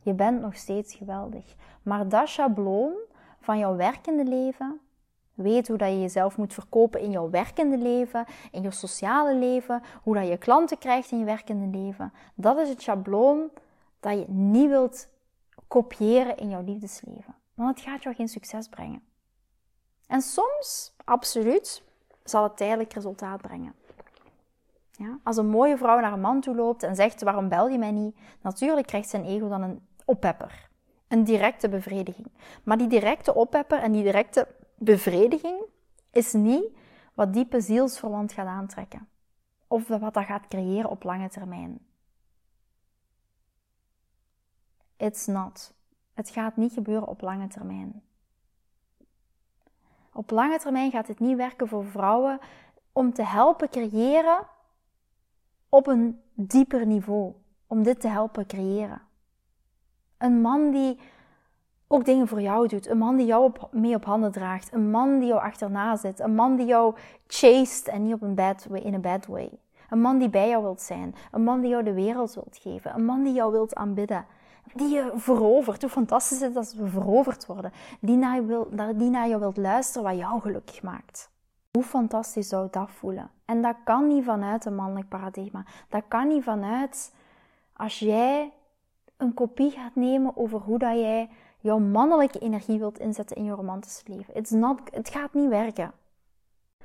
Je 0.00 0.14
bent 0.14 0.40
nog 0.40 0.56
steeds 0.56 0.94
geweldig. 0.94 1.54
Maar 1.82 2.08
dat 2.08 2.28
schabloon 2.28 2.92
van 3.40 3.58
jouw 3.58 3.76
werkende 3.76 4.24
leven, 4.24 4.80
Weet 5.36 5.68
hoe 5.68 5.76
dat 5.76 5.88
je 5.88 6.00
jezelf 6.00 6.36
moet 6.36 6.54
verkopen 6.54 7.00
in 7.00 7.10
jouw 7.10 7.30
werkende 7.30 7.78
leven, 7.78 8.24
in 8.50 8.62
je 8.62 8.70
sociale 8.70 9.34
leven, 9.34 9.82
hoe 10.02 10.14
dat 10.14 10.28
je 10.28 10.36
klanten 10.36 10.78
krijgt 10.78 11.10
in 11.10 11.18
je 11.18 11.24
werkende 11.24 11.78
leven. 11.78 12.12
Dat 12.34 12.58
is 12.58 12.68
het 12.68 12.82
schabloon 12.82 13.50
dat 14.00 14.18
je 14.18 14.24
niet 14.28 14.68
wilt 14.68 15.08
kopiëren 15.68 16.36
in 16.36 16.48
jouw 16.48 16.62
liefdesleven. 16.62 17.34
Want 17.54 17.76
het 17.76 17.88
gaat 17.88 18.02
jou 18.02 18.14
geen 18.14 18.28
succes 18.28 18.68
brengen. 18.68 19.02
En 20.06 20.20
soms, 20.20 20.94
absoluut, 21.04 21.82
zal 22.24 22.42
het 22.42 22.56
tijdelijk 22.56 22.92
resultaat 22.92 23.40
brengen. 23.42 23.74
Ja? 24.90 25.18
Als 25.22 25.36
een 25.36 25.48
mooie 25.48 25.76
vrouw 25.76 26.00
naar 26.00 26.12
een 26.12 26.20
man 26.20 26.40
toe 26.40 26.54
loopt 26.54 26.82
en 26.82 26.94
zegt: 26.94 27.22
Waarom 27.22 27.48
bel 27.48 27.68
je 27.68 27.78
mij 27.78 27.90
niet? 27.90 28.16
Natuurlijk 28.40 28.86
krijgt 28.86 29.08
zijn 29.08 29.24
ego 29.24 29.48
dan 29.48 29.62
een 29.62 29.86
oppepper. 30.04 30.68
Een 31.08 31.24
directe 31.24 31.68
bevrediging. 31.68 32.26
Maar 32.62 32.78
die 32.78 32.86
directe 32.86 33.34
oppepper 33.34 33.78
en 33.78 33.92
die 33.92 34.02
directe 34.02 34.48
bevrediging 34.76 35.60
is 36.10 36.32
niet 36.32 36.64
wat 37.14 37.32
diepe 37.32 37.60
zielsverwant 37.60 38.32
gaat 38.32 38.46
aantrekken. 38.46 39.08
Of 39.66 39.88
wat 39.88 40.14
dat 40.14 40.24
gaat 40.24 40.46
creëren 40.46 40.90
op 40.90 41.02
lange 41.02 41.28
termijn. 41.28 41.78
It's 44.96 45.26
not. 45.26 45.74
Het 46.14 46.30
gaat 46.30 46.56
niet 46.56 46.72
gebeuren 46.72 47.08
op 47.08 47.20
lange 47.20 47.48
termijn. 47.48 48.02
Op 50.12 50.30
lange 50.30 50.58
termijn 50.58 50.90
gaat 50.90 51.08
het 51.08 51.20
niet 51.20 51.36
werken 51.36 51.68
voor 51.68 51.84
vrouwen 51.84 52.38
om 52.92 53.12
te 53.12 53.22
helpen 53.22 53.68
creëren 53.68 54.46
op 55.68 55.86
een 55.86 56.22
dieper 56.32 56.86
niveau. 56.86 57.34
Om 57.66 57.82
dit 57.82 58.00
te 58.00 58.08
helpen 58.08 58.46
creëren. 58.46 59.02
Een 60.18 60.40
man 60.40 60.70
die 60.70 61.00
ook 61.88 62.04
dingen 62.04 62.28
voor 62.28 62.40
jou 62.40 62.68
doet. 62.68 62.88
Een 62.88 62.98
man 62.98 63.16
die 63.16 63.26
jou 63.26 63.44
op, 63.44 63.68
mee 63.72 63.94
op 63.94 64.04
handen 64.04 64.32
draagt. 64.32 64.72
Een 64.72 64.90
man 64.90 65.18
die 65.18 65.28
jou 65.28 65.40
achterna 65.40 65.96
zit. 65.96 66.20
Een 66.20 66.34
man 66.34 66.56
die 66.56 66.66
jou 66.66 66.94
chased 67.26 67.88
en 67.88 68.02
niet 68.02 68.14
op 68.14 68.22
een 68.22 68.34
bad 68.34 68.66
way, 68.68 68.80
in 68.80 68.94
een 68.94 69.00
bad 69.00 69.26
way. 69.26 69.50
Een 69.90 70.00
man 70.00 70.18
die 70.18 70.28
bij 70.28 70.48
jou 70.48 70.62
wilt 70.62 70.80
zijn. 70.80 71.14
Een 71.30 71.44
man 71.44 71.60
die 71.60 71.70
jou 71.70 71.82
de 71.82 71.92
wereld 71.92 72.34
wilt 72.34 72.58
geven. 72.62 72.94
Een 72.94 73.04
man 73.04 73.22
die 73.22 73.32
jou 73.32 73.52
wilt 73.52 73.74
aanbidden. 73.74 74.26
Die 74.74 74.88
je 74.88 75.12
verovert. 75.14 75.82
Hoe 75.82 75.90
fantastisch 75.90 76.40
is 76.40 76.46
het 76.46 76.56
als 76.56 76.74
we 76.74 76.88
veroverd 76.88 77.46
worden. 77.46 77.72
Die 78.00 78.16
naar, 78.16 78.46
wil, 78.46 78.68
die 78.94 79.10
naar 79.10 79.28
jou 79.28 79.40
wilt 79.40 79.56
luisteren 79.56 80.08
wat 80.08 80.18
jou 80.18 80.40
gelukkig 80.40 80.82
maakt. 80.82 81.30
Hoe 81.70 81.82
fantastisch 81.82 82.48
zou 82.48 82.68
dat 82.70 82.90
voelen? 82.90 83.30
En 83.44 83.62
dat 83.62 83.76
kan 83.84 84.06
niet 84.06 84.24
vanuit 84.24 84.64
een 84.64 84.74
mannelijk 84.74 85.08
paradigma. 85.08 85.64
Dat 85.88 86.02
kan 86.08 86.28
niet 86.28 86.42
vanuit 86.42 87.14
als 87.72 87.98
jij 87.98 88.52
een 89.16 89.34
kopie 89.34 89.70
gaat 89.70 89.94
nemen 89.94 90.36
over 90.36 90.58
hoe 90.58 90.78
dat 90.78 90.94
jij 90.98 91.28
jouw 91.66 91.78
mannelijke 91.78 92.38
energie 92.38 92.78
wilt 92.78 92.98
inzetten 92.98 93.36
in 93.36 93.44
je 93.44 93.52
romantische 93.52 94.02
leven. 94.06 94.34
It's 94.34 94.50
not, 94.50 94.80
het 94.90 95.08
gaat 95.08 95.34
niet 95.34 95.48
werken. 95.48 95.92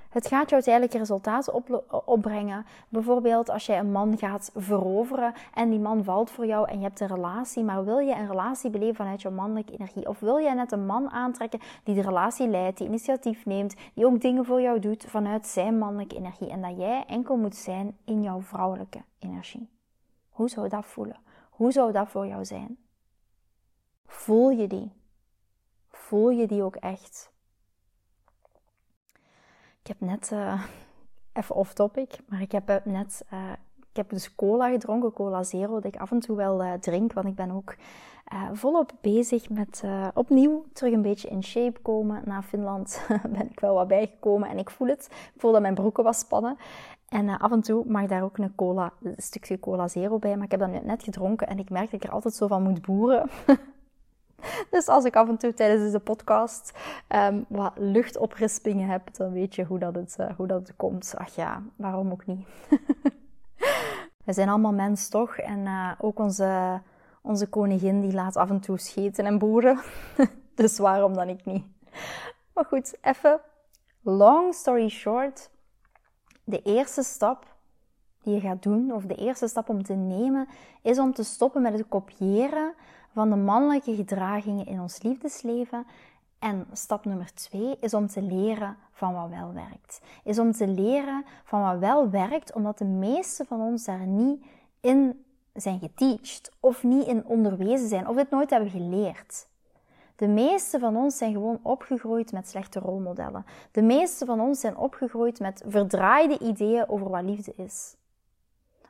Het 0.09 0.27
gaat 0.27 0.49
jou 0.49 0.53
uiteindelijk 0.53 0.93
resultaten 0.93 1.53
op, 1.53 1.83
opbrengen. 2.05 2.65
Bijvoorbeeld 2.89 3.49
als 3.49 3.65
jij 3.65 3.79
een 3.79 3.91
man 3.91 4.17
gaat 4.17 4.51
veroveren 4.55 5.33
en 5.53 5.69
die 5.69 5.79
man 5.79 6.03
valt 6.03 6.31
voor 6.31 6.45
jou 6.45 6.69
en 6.69 6.77
je 6.77 6.83
hebt 6.83 6.99
een 6.99 7.07
relatie, 7.07 7.63
maar 7.63 7.85
wil 7.85 7.97
je 7.97 8.15
een 8.15 8.27
relatie 8.27 8.69
beleven 8.69 8.95
vanuit 8.95 9.21
jouw 9.21 9.31
mannelijke 9.31 9.73
energie? 9.73 10.07
Of 10.07 10.19
wil 10.19 10.39
jij 10.39 10.53
net 10.53 10.71
een 10.71 10.85
man 10.85 11.09
aantrekken 11.09 11.59
die 11.83 11.95
de 11.95 12.01
relatie 12.01 12.47
leidt, 12.47 12.77
die 12.77 12.87
initiatief 12.87 13.45
neemt, 13.45 13.75
die 13.93 14.05
ook 14.05 14.21
dingen 14.21 14.45
voor 14.45 14.61
jou 14.61 14.79
doet 14.79 15.05
vanuit 15.07 15.47
zijn 15.47 15.77
mannelijke 15.77 16.15
energie 16.15 16.49
en 16.49 16.61
dat 16.61 16.77
jij 16.77 17.03
enkel 17.07 17.37
moet 17.37 17.55
zijn 17.55 17.97
in 18.05 18.21
jouw 18.21 18.41
vrouwelijke 18.41 19.01
energie? 19.19 19.69
Hoe 20.29 20.49
zou 20.49 20.69
dat 20.69 20.85
voelen? 20.85 21.19
Hoe 21.49 21.71
zou 21.71 21.91
dat 21.91 22.09
voor 22.09 22.27
jou 22.27 22.45
zijn? 22.45 22.77
Voel 24.11 24.49
je 24.49 24.67
die? 24.67 24.91
Voel 25.89 26.29
je 26.29 26.47
die 26.47 26.63
ook 26.63 26.75
echt? 26.75 27.31
Ik 29.81 29.87
heb 29.87 29.99
net, 29.99 30.29
uh, 30.33 30.63
even 31.39 31.55
off 31.55 31.73
topic, 31.73 32.17
maar 32.27 32.41
ik 32.41 32.51
heb 32.51 32.69
eh, 32.69 32.75
net, 32.83 33.25
uh, 33.33 33.51
ik 33.79 33.95
heb 33.95 34.09
dus 34.09 34.35
cola 34.35 34.69
gedronken, 34.69 35.13
cola 35.13 35.43
zero, 35.43 35.73
dat 35.73 35.93
ik 35.93 35.99
af 35.99 36.11
en 36.11 36.19
toe 36.19 36.35
wel 36.35 36.79
drink, 36.79 37.13
want 37.13 37.27
ik 37.27 37.35
ben 37.35 37.51
ook 37.51 37.75
volop 38.53 38.91
bezig 39.01 39.49
met 39.49 39.83
opnieuw 40.13 40.65
terug 40.73 40.93
een 40.93 41.01
beetje 41.01 41.29
in 41.29 41.43
shape 41.43 41.79
komen. 41.79 42.21
Na 42.25 42.41
Finland 42.41 43.07
ben 43.35 43.49
ik 43.49 43.59
wel 43.59 43.73
wat 43.73 43.87
bijgekomen 43.87 44.49
en 44.49 44.57
ik 44.57 44.69
voel 44.69 44.87
het. 44.87 45.05
Ik 45.33 45.41
voel 45.41 45.51
dat 45.51 45.61
mijn 45.61 45.73
broeken 45.73 46.03
was 46.03 46.19
spannen. 46.19 46.57
En 47.07 47.37
af 47.37 47.51
en 47.51 47.61
toe 47.61 47.83
mag 47.87 48.07
daar 48.07 48.23
ook 48.23 48.37
een 48.37 48.55
cola, 48.55 48.93
een 49.01 49.13
stukje 49.17 49.59
cola 49.59 49.87
zero 49.87 50.19
bij, 50.19 50.35
maar 50.35 50.45
ik 50.45 50.51
heb 50.51 50.59
dat 50.59 50.83
net 50.83 51.03
gedronken 51.03 51.47
en 51.47 51.59
ik 51.59 51.69
merk 51.69 51.91
dat 51.91 52.01
ik 52.01 52.03
er 52.03 52.13
altijd 52.13 52.33
zo 52.33 52.47
van 52.47 52.63
moet 52.63 52.81
boeren. 52.81 53.29
Dus 54.71 54.87
als 54.87 55.05
ik 55.05 55.15
af 55.15 55.27
en 55.27 55.37
toe 55.37 55.53
tijdens 55.53 55.81
deze 55.81 55.99
podcast 55.99 56.71
um, 57.09 57.45
wat 57.47 57.73
luchtoprispingen 57.75 58.89
heb, 58.89 59.15
dan 59.15 59.31
weet 59.31 59.55
je 59.55 59.63
hoe 59.63 59.79
dat 59.79 59.95
het, 59.95 60.15
uh, 60.19 60.35
hoe 60.35 60.47
dat 60.47 60.67
het 60.67 60.75
komt. 60.75 61.13
Ach 61.17 61.35
ja, 61.35 61.61
waarom 61.75 62.11
ook 62.11 62.25
niet? 62.25 62.47
We 64.25 64.33
zijn 64.33 64.49
allemaal 64.49 64.73
mens 64.73 65.09
toch? 65.09 65.37
En 65.37 65.59
uh, 65.59 65.91
ook 65.97 66.19
onze, 66.19 66.81
onze 67.21 67.47
koningin 67.47 68.01
die 68.01 68.13
laat 68.13 68.35
af 68.35 68.49
en 68.49 68.59
toe 68.59 68.79
scheten 68.79 69.25
en 69.25 69.37
boeren. 69.37 69.79
dus 70.55 70.77
waarom 70.77 71.13
dan 71.13 71.27
ik 71.27 71.45
niet? 71.45 71.65
Maar 72.53 72.65
goed, 72.65 72.97
even 73.01 73.39
long 74.01 74.53
story 74.53 74.89
short. 74.89 75.49
De 76.43 76.61
eerste 76.61 77.03
stap 77.03 77.45
die 78.21 78.33
je 78.33 78.39
gaat 78.39 78.63
doen, 78.63 78.91
of 78.91 79.03
de 79.03 79.15
eerste 79.15 79.47
stap 79.47 79.69
om 79.69 79.83
te 79.83 79.93
nemen, 79.93 80.47
is 80.81 80.99
om 80.99 81.13
te 81.13 81.23
stoppen 81.23 81.61
met 81.61 81.73
het 81.73 81.87
kopiëren 81.87 82.73
van 83.13 83.29
de 83.29 83.35
mannelijke 83.35 83.95
gedragingen 83.95 84.65
in 84.65 84.81
ons 84.81 85.01
liefdesleven. 85.01 85.85
En 86.39 86.67
stap 86.71 87.05
nummer 87.05 87.33
twee 87.33 87.77
is 87.79 87.93
om 87.93 88.07
te 88.07 88.21
leren 88.21 88.77
van 88.91 89.13
wat 89.13 89.29
wel 89.29 89.53
werkt. 89.53 90.01
Is 90.23 90.39
om 90.39 90.51
te 90.51 90.67
leren 90.67 91.25
van 91.43 91.61
wat 91.61 91.79
wel 91.79 92.09
werkt, 92.09 92.53
omdat 92.53 92.77
de 92.77 92.85
meeste 92.85 93.45
van 93.45 93.61
ons 93.61 93.85
daar 93.85 94.07
niet 94.07 94.45
in 94.79 95.25
zijn 95.53 95.79
geteacht, 95.79 96.51
of 96.59 96.83
niet 96.83 97.07
in 97.07 97.25
onderwezen 97.25 97.87
zijn, 97.87 98.07
of 98.07 98.15
dit 98.15 98.29
nooit 98.29 98.49
hebben 98.49 98.69
geleerd. 98.69 99.47
De 100.15 100.27
meeste 100.27 100.79
van 100.79 100.95
ons 100.97 101.17
zijn 101.17 101.33
gewoon 101.33 101.59
opgegroeid 101.61 102.31
met 102.31 102.49
slechte 102.49 102.79
rolmodellen. 102.79 103.45
De 103.71 103.81
meeste 103.81 104.25
van 104.25 104.39
ons 104.39 104.59
zijn 104.59 104.77
opgegroeid 104.77 105.39
met 105.39 105.63
verdraaide 105.67 106.39
ideeën 106.39 106.89
over 106.89 107.09
wat 107.09 107.23
liefde 107.23 107.53
is. 107.55 107.95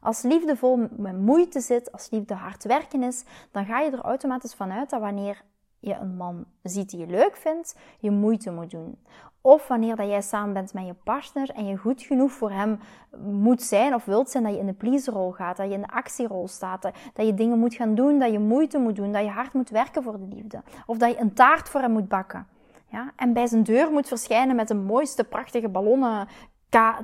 Als 0.02 0.22
liefde 0.22 0.56
vol 0.56 0.88
met 0.98 1.20
moeite 1.20 1.60
zit, 1.60 1.92
als 1.92 2.10
liefde 2.10 2.34
hard 2.34 2.64
werken 2.64 3.04
is, 3.04 3.24
dan 3.52 3.66
ga 3.66 3.80
je 3.80 3.92
er 3.92 4.02
automatisch 4.02 4.54
vanuit 4.54 4.90
dat 4.90 5.00
wanneer 5.00 5.42
je 5.80 5.96
een 5.96 6.16
man 6.16 6.46
ziet 6.64 6.90
die 6.90 7.00
je 7.00 7.06
leuk 7.06 7.36
vindt, 7.36 7.76
je 8.00 8.12
moeite 8.12 8.52
moet 8.52 8.72
doen. 8.72 8.98
Of 9.42 9.68
wanneer 9.68 9.96
dat 9.96 10.08
jij 10.08 10.22
samen 10.22 10.54
bent 10.54 10.74
met 10.74 10.86
je 10.86 10.94
partner 10.94 11.50
en 11.50 11.66
je 11.66 11.78
goed 11.78 12.02
genoeg 12.02 12.32
voor 12.32 12.52
hem 12.52 12.80
moet 13.24 13.62
zijn 13.62 13.94
of 13.94 14.06
wilt 14.06 14.30
zijn 14.30 14.44
dat 14.44 14.54
je 14.54 14.60
in 14.60 14.66
de 14.66 14.74
pleaserrol 14.74 15.32
gaat, 15.32 15.58
dat 15.58 15.68
je 15.68 15.74
in 15.74 15.82
de 15.82 15.88
actierol 15.88 16.48
staat, 16.48 16.82
dat 17.14 17.26
je 17.26 17.34
dingen 17.34 17.60
moet 17.60 17.74
gaan 17.74 17.96
doen, 17.96 18.20
dat 18.20 18.32
je 18.32 18.40
moeite 18.40 18.78
moet 18.78 18.96
doen, 18.96 19.12
dat 19.12 19.24
je 19.24 19.30
hard 19.30 19.54
moet 19.54 19.70
werken 19.70 20.04
voor 20.04 20.20
de 20.20 20.36
liefde. 20.36 20.62
Of 20.86 20.98
dat 20.98 21.12
je 21.12 21.20
een 21.20 21.34
taart 21.34 21.70
voor 21.70 21.82
hem 21.82 21.92
moet 21.92 22.08
bakken. 22.08 22.48
Ja? 22.92 23.12
En 23.16 23.34
bij 23.34 23.48
zijn 23.48 23.64
deur 23.64 23.92
moet 23.92 24.08
verschijnen 24.08 24.56
met 24.56 24.68
de 24.68 24.76
mooiste, 24.76 25.24
prachtige 25.24 25.70
ballonnen 25.70 26.28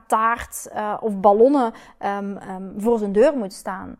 taart 0.07 0.69
uh, 0.73 0.97
of 0.99 1.19
ballonnen 1.19 1.73
um, 2.05 2.37
um, 2.37 2.73
voor 2.77 2.97
zijn 2.97 3.11
deur 3.11 3.37
moet 3.37 3.53
staan. 3.53 3.97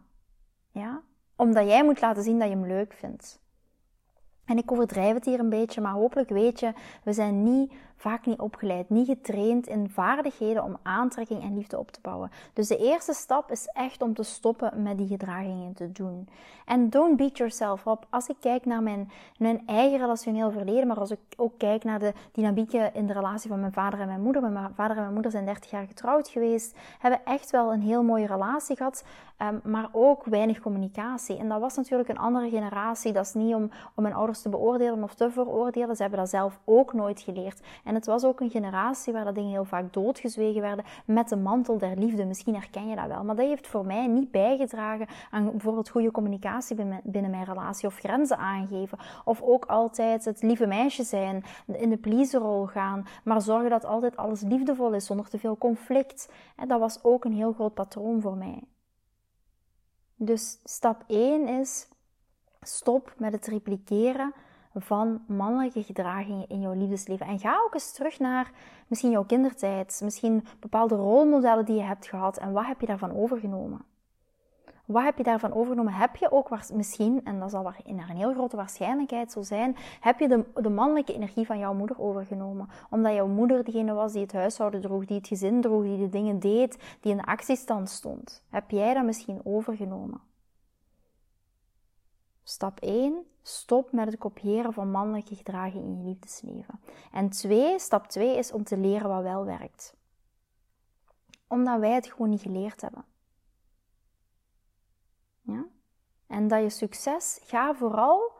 Ja? 0.71 1.01
Omdat 1.35 1.67
jij 1.67 1.83
moet 1.83 2.01
laten 2.01 2.23
zien 2.23 2.39
dat 2.39 2.47
je 2.47 2.53
hem 2.55 2.67
leuk 2.67 2.93
vindt. 2.93 3.39
En 4.45 4.57
ik 4.57 4.71
overdrijf 4.71 5.13
het 5.13 5.25
hier 5.25 5.39
een 5.39 5.49
beetje, 5.49 5.81
maar 5.81 5.91
hopelijk 5.91 6.29
weet 6.29 6.59
je, 6.59 6.73
we 7.03 7.13
zijn 7.13 7.43
niet 7.43 7.73
vaak 7.97 8.25
niet 8.25 8.39
opgeleid, 8.39 8.89
niet 8.89 9.07
getraind 9.07 9.67
in 9.67 9.89
vaardigheden 9.89 10.63
om 10.63 10.77
aantrekking 10.83 11.43
en 11.43 11.57
liefde 11.57 11.77
op 11.77 11.91
te 11.91 11.99
bouwen. 12.01 12.31
Dus 12.53 12.67
de 12.67 12.77
eerste 12.77 13.13
stap 13.13 13.51
is 13.51 13.69
echt 13.73 14.01
om 14.01 14.13
te 14.13 14.23
stoppen 14.23 14.81
met 14.81 14.97
die 14.97 15.07
gedragingen 15.07 15.73
te 15.73 15.91
doen. 15.91 16.27
En 16.65 16.89
don't 16.89 17.17
beat 17.17 17.37
yourself 17.37 17.85
up. 17.85 18.05
Als 18.09 18.27
ik 18.27 18.35
kijk 18.39 18.65
naar 18.65 18.83
mijn, 18.83 19.11
mijn 19.37 19.61
eigen 19.65 19.99
relationeel 19.99 20.51
verleden, 20.51 20.87
maar 20.87 20.99
als 20.99 21.11
ik 21.11 21.19
ook 21.37 21.53
kijk 21.57 21.83
naar 21.83 21.99
de 21.99 22.13
dynamieken 22.31 22.93
in 22.93 23.07
de 23.07 23.13
relatie 23.13 23.49
van 23.49 23.59
mijn 23.59 23.73
vader 23.73 23.99
en 23.99 24.07
mijn 24.07 24.21
moeder. 24.21 24.41
Mijn 24.41 24.73
vader 24.73 24.95
en 24.95 25.01
mijn 25.01 25.13
moeder 25.13 25.31
zijn 25.31 25.45
30 25.45 25.71
jaar 25.71 25.87
getrouwd 25.87 26.29
geweest, 26.29 26.77
hebben 26.99 27.21
echt 27.25 27.51
wel 27.51 27.73
een 27.73 27.81
heel 27.81 28.03
mooie 28.03 28.25
relatie 28.25 28.75
gehad, 28.75 29.03
um, 29.41 29.61
maar 29.63 29.89
ook 29.91 30.25
weinig 30.25 30.59
communicatie. 30.59 31.37
En 31.37 31.49
dat 31.49 31.59
was 31.59 31.75
natuurlijk 31.75 32.09
een 32.09 32.17
andere 32.17 32.49
generatie. 32.49 33.13
Dat 33.13 33.25
is 33.25 33.33
niet 33.33 33.55
om, 33.55 33.69
om 33.95 34.03
mijn 34.03 34.15
ouders 34.15 34.41
te 34.41 34.49
beoordelen 34.49 35.03
of 35.03 35.13
te 35.13 35.31
veroordelen. 35.31 35.95
Ze 35.95 36.01
hebben 36.01 36.19
dat 36.19 36.29
zelf 36.29 36.59
ook 36.65 36.93
nooit 36.93 37.21
geleerd. 37.21 37.61
En 37.87 37.95
het 37.95 38.05
was 38.05 38.23
ook 38.23 38.39
een 38.39 38.49
generatie 38.49 39.13
waar 39.13 39.25
dat 39.25 39.35
dingen 39.35 39.51
heel 39.51 39.65
vaak 39.65 39.93
doodgezwegen 39.93 40.61
werden 40.61 40.85
met 41.05 41.29
de 41.29 41.35
mantel 41.35 41.77
der 41.77 41.97
liefde. 41.97 42.25
Misschien 42.25 42.55
herken 42.55 42.87
je 42.87 42.95
dat 42.95 43.07
wel. 43.07 43.23
Maar 43.23 43.35
dat 43.35 43.45
heeft 43.45 43.67
voor 43.67 43.85
mij 43.85 44.07
niet 44.07 44.31
bijgedragen 44.31 45.07
aan 45.31 45.51
bijvoorbeeld 45.51 45.89
goede 45.89 46.11
communicatie 46.11 46.75
binnen 47.03 47.31
mijn 47.31 47.45
relatie 47.45 47.87
of 47.87 47.97
grenzen 47.97 48.37
aangeven. 48.37 48.97
Of 49.25 49.41
ook 49.41 49.65
altijd 49.65 50.25
het 50.25 50.41
lieve 50.41 50.65
meisje 50.65 51.03
zijn, 51.03 51.43
in 51.65 51.89
de 51.89 51.97
pleaserrol 51.97 52.65
gaan, 52.65 53.07
maar 53.23 53.41
zorgen 53.41 53.69
dat 53.69 53.85
altijd 53.85 54.17
alles 54.17 54.41
liefdevol 54.41 54.93
is 54.93 55.05
zonder 55.05 55.29
te 55.29 55.39
veel 55.39 55.57
conflict. 55.57 56.29
Dat 56.67 56.79
was 56.79 57.03
ook 57.03 57.25
een 57.25 57.33
heel 57.33 57.53
groot 57.53 57.73
patroon 57.73 58.21
voor 58.21 58.37
mij. 58.37 58.63
Dus 60.15 60.59
stap 60.63 61.03
1 61.07 61.47
is 61.47 61.87
stop 62.61 63.13
met 63.17 63.33
het 63.33 63.47
repliceren 63.47 64.33
van 64.81 65.21
mannelijke 65.27 65.83
gedragingen 65.83 66.49
in 66.49 66.61
jouw 66.61 66.73
liefdesleven. 66.73 67.25
En 67.25 67.39
ga 67.39 67.61
ook 67.65 67.73
eens 67.73 67.93
terug 67.93 68.19
naar 68.19 68.51
misschien 68.87 69.11
jouw 69.11 69.23
kindertijd, 69.23 70.01
misschien 70.03 70.45
bepaalde 70.59 70.95
rolmodellen 70.95 71.65
die 71.65 71.75
je 71.75 71.83
hebt 71.83 72.07
gehad 72.07 72.37
en 72.37 72.51
wat 72.51 72.65
heb 72.65 72.79
je 72.81 72.87
daarvan 72.87 73.15
overgenomen? 73.15 73.81
Wat 74.87 75.03
heb 75.03 75.17
je 75.17 75.23
daarvan 75.23 75.53
overgenomen? 75.53 75.93
Heb 75.93 76.15
je 76.15 76.31
ook 76.31 76.49
misschien, 76.73 77.21
en 77.23 77.39
dat 77.39 77.51
zal 77.51 77.63
naar 77.63 78.09
een 78.09 78.15
heel 78.15 78.33
grote 78.33 78.55
waarschijnlijkheid 78.55 79.31
zo 79.31 79.41
zijn, 79.41 79.75
heb 79.99 80.19
je 80.19 80.27
de, 80.27 80.43
de 80.61 80.69
mannelijke 80.69 81.13
energie 81.13 81.45
van 81.45 81.57
jouw 81.57 81.73
moeder 81.73 81.99
overgenomen? 81.99 82.69
Omdat 82.89 83.13
jouw 83.13 83.27
moeder 83.27 83.63
degene 83.63 83.93
was 83.93 84.11
die 84.11 84.21
het 84.21 84.33
huishouden 84.33 84.81
droeg, 84.81 85.05
die 85.05 85.17
het 85.17 85.27
gezin 85.27 85.61
droeg, 85.61 85.83
die 85.83 85.97
de 85.97 86.09
dingen 86.09 86.39
deed, 86.39 86.77
die 87.01 87.11
in 87.11 87.17
de 87.17 87.25
actiestand 87.25 87.89
stond. 87.89 88.43
Heb 88.49 88.71
jij 88.71 88.93
dat 88.93 89.03
misschien 89.03 89.39
overgenomen? 89.43 90.21
Stap 92.49 92.79
1, 92.79 93.25
stop 93.41 93.91
met 93.91 94.05
het 94.05 94.17
kopiëren 94.17 94.73
van 94.73 94.91
mannelijke 94.91 95.35
gedragingen 95.35 95.85
in 95.85 95.97
je 95.97 96.03
liefdesleven. 96.03 96.79
En 97.11 97.29
2, 97.29 97.79
stap 97.79 98.07
2 98.07 98.37
is 98.37 98.51
om 98.51 98.63
te 98.63 98.77
leren 98.77 99.09
wat 99.09 99.23
wel 99.23 99.45
werkt. 99.45 99.95
Omdat 101.47 101.79
wij 101.79 101.93
het 101.93 102.07
gewoon 102.07 102.29
niet 102.29 102.41
geleerd 102.41 102.81
hebben. 102.81 103.05
Ja? 105.41 105.65
En 106.27 106.47
dat 106.47 106.61
je 106.61 106.69
succes, 106.69 107.39
ga 107.43 107.75
vooral 107.75 108.31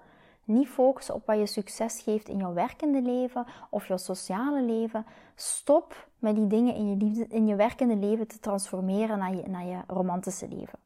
Niet 0.44 0.68
focussen 0.68 1.16
op 1.16 1.26
wat 1.26 1.38
je 1.38 1.46
succes 1.46 2.02
geeft 2.02 2.30
in 2.30 2.38
jouw 2.38 2.54
werkende 2.54 3.02
leven 3.02 3.46
of 3.70 3.88
jouw 3.88 3.98
sociale 3.98 4.62
leven. 4.62 5.06
Stop 5.36 6.10
met 6.20 6.36
die 6.36 6.48
dingen 6.48 6.76
in 6.76 6.88
je, 6.88 7.28
in 7.28 7.48
je 7.48 7.56
werkende 7.56 7.96
leven 7.96 8.28
te 8.28 8.40
transformeren 8.40 9.18
naar 9.18 9.36
je, 9.36 9.48
naar 9.48 9.66
je 9.66 9.82
romantische 9.88 10.48
leven. 10.48 10.80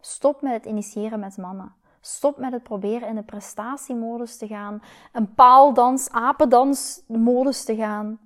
Stop 0.00 0.42
met 0.42 0.52
het 0.52 0.64
initiëren 0.64 1.20
met 1.20 1.36
mannen. 1.36 1.74
Stop 2.00 2.38
met 2.38 2.52
het 2.52 2.62
proberen 2.62 3.08
in 3.08 3.14
de 3.14 3.22
prestatiemodus 3.22 4.36
te 4.36 4.46
gaan, 4.46 4.82
een 5.12 5.34
paaldans, 5.34 6.10
apendansmodus 6.10 7.64
te 7.64 7.76
gaan. 7.76 8.18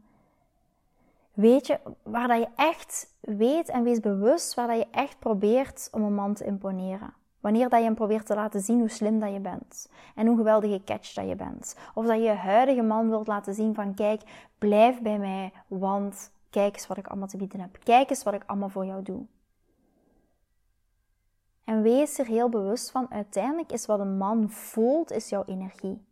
Weet 1.33 1.67
je, 1.67 1.79
waar 2.03 2.29
dat 2.29 2.39
je 2.39 2.49
echt 2.57 3.13
weet 3.21 3.69
en 3.69 3.83
wees 3.83 4.01
bewust 4.01 4.55
waar 4.55 4.67
dat 4.67 4.77
je 4.77 4.87
echt 4.91 5.19
probeert 5.19 5.89
om 5.93 6.03
een 6.03 6.15
man 6.15 6.35
te 6.35 6.45
imponeren. 6.45 7.15
Wanneer 7.41 7.69
dat 7.69 7.79
je 7.79 7.85
hem 7.85 7.95
probeert 7.95 8.27
te 8.27 8.35
laten 8.35 8.61
zien 8.61 8.79
hoe 8.79 8.89
slim 8.89 9.21
dat 9.21 9.33
je 9.33 9.41
bent. 9.41 9.89
En 10.15 10.27
hoe 10.27 10.37
geweldige 10.37 10.81
catch 10.85 11.13
dat 11.13 11.29
je 11.29 11.37
bent. 11.37 11.77
Of 11.95 12.07
dat 12.07 12.17
je 12.17 12.23
je 12.23 12.31
huidige 12.31 12.83
man 12.83 13.09
wilt 13.09 13.27
laten 13.27 13.55
zien 13.55 13.75
van 13.75 13.95
kijk, 13.95 14.23
blijf 14.59 15.01
bij 15.01 15.19
mij, 15.19 15.53
want 15.67 16.31
kijk 16.51 16.75
eens 16.75 16.87
wat 16.87 16.97
ik 16.97 17.07
allemaal 17.07 17.29
te 17.29 17.37
bieden 17.37 17.61
heb. 17.61 17.79
Kijk 17.83 18.11
eens 18.11 18.23
wat 18.23 18.35
ik 18.35 18.43
allemaal 18.47 18.69
voor 18.69 18.87
jou 18.87 19.03
doe. 19.03 19.27
En 21.65 21.83
wees 21.83 22.19
er 22.19 22.27
heel 22.27 22.49
bewust 22.49 22.91
van, 22.91 23.11
uiteindelijk 23.11 23.73
is 23.73 23.87
wat 23.87 24.01
een 24.01 24.17
man 24.17 24.51
voelt, 24.51 25.11
is 25.11 25.29
jouw 25.29 25.45
energie. 25.45 26.05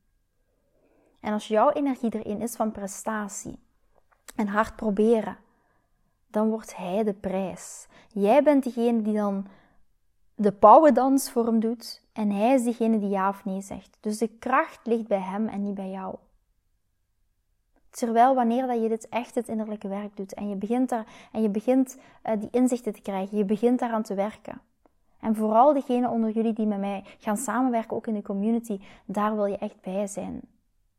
En 1.20 1.32
als 1.32 1.48
jouw 1.48 1.70
energie 1.70 2.14
erin 2.14 2.40
is 2.40 2.56
van 2.56 2.72
prestatie 2.72 3.58
en 4.36 4.46
hard 4.46 4.76
proberen, 4.76 5.36
dan 6.26 6.48
wordt 6.48 6.76
hij 6.76 7.04
de 7.04 7.14
prijs. 7.14 7.86
Jij 8.08 8.42
bent 8.42 8.64
degene 8.64 9.02
die 9.02 9.14
dan 9.14 9.46
de 10.34 10.52
pauwendans 10.52 11.30
voor 11.30 11.46
hem 11.46 11.60
doet 11.60 12.02
en 12.12 12.30
hij 12.30 12.54
is 12.54 12.64
degene 12.64 12.98
die 12.98 13.08
ja 13.08 13.28
of 13.28 13.44
nee 13.44 13.60
zegt. 13.60 13.96
Dus 14.00 14.18
de 14.18 14.28
kracht 14.28 14.86
ligt 14.86 15.06
bij 15.06 15.20
hem 15.20 15.48
en 15.48 15.62
niet 15.62 15.74
bij 15.74 15.90
jou. 15.90 16.16
Terwijl 17.90 18.34
wanneer 18.34 18.66
dat 18.66 18.82
je 18.82 18.88
dit 18.88 19.08
echt 19.08 19.34
het 19.34 19.48
innerlijke 19.48 19.88
werk 19.88 20.16
doet 20.16 20.34
en 20.34 20.48
je 20.48 20.56
begint, 20.56 20.88
daar, 20.88 21.06
en 21.32 21.42
je 21.42 21.48
begint 21.48 21.98
uh, 22.24 22.32
die 22.40 22.48
inzichten 22.50 22.92
te 22.92 23.00
krijgen, 23.00 23.36
je 23.36 23.44
begint 23.44 23.78
daaraan 23.78 24.02
te 24.02 24.14
werken. 24.14 24.60
En 25.22 25.34
vooral 25.34 25.72
degene 25.72 26.08
onder 26.08 26.30
jullie 26.30 26.52
die 26.52 26.66
met 26.66 26.78
mij 26.78 27.04
gaan 27.18 27.36
samenwerken, 27.36 27.96
ook 27.96 28.06
in 28.06 28.14
de 28.14 28.22
community, 28.22 28.80
daar 29.04 29.34
wil 29.34 29.46
je 29.46 29.58
echt 29.58 29.80
bij 29.80 30.06
zijn. 30.06 30.40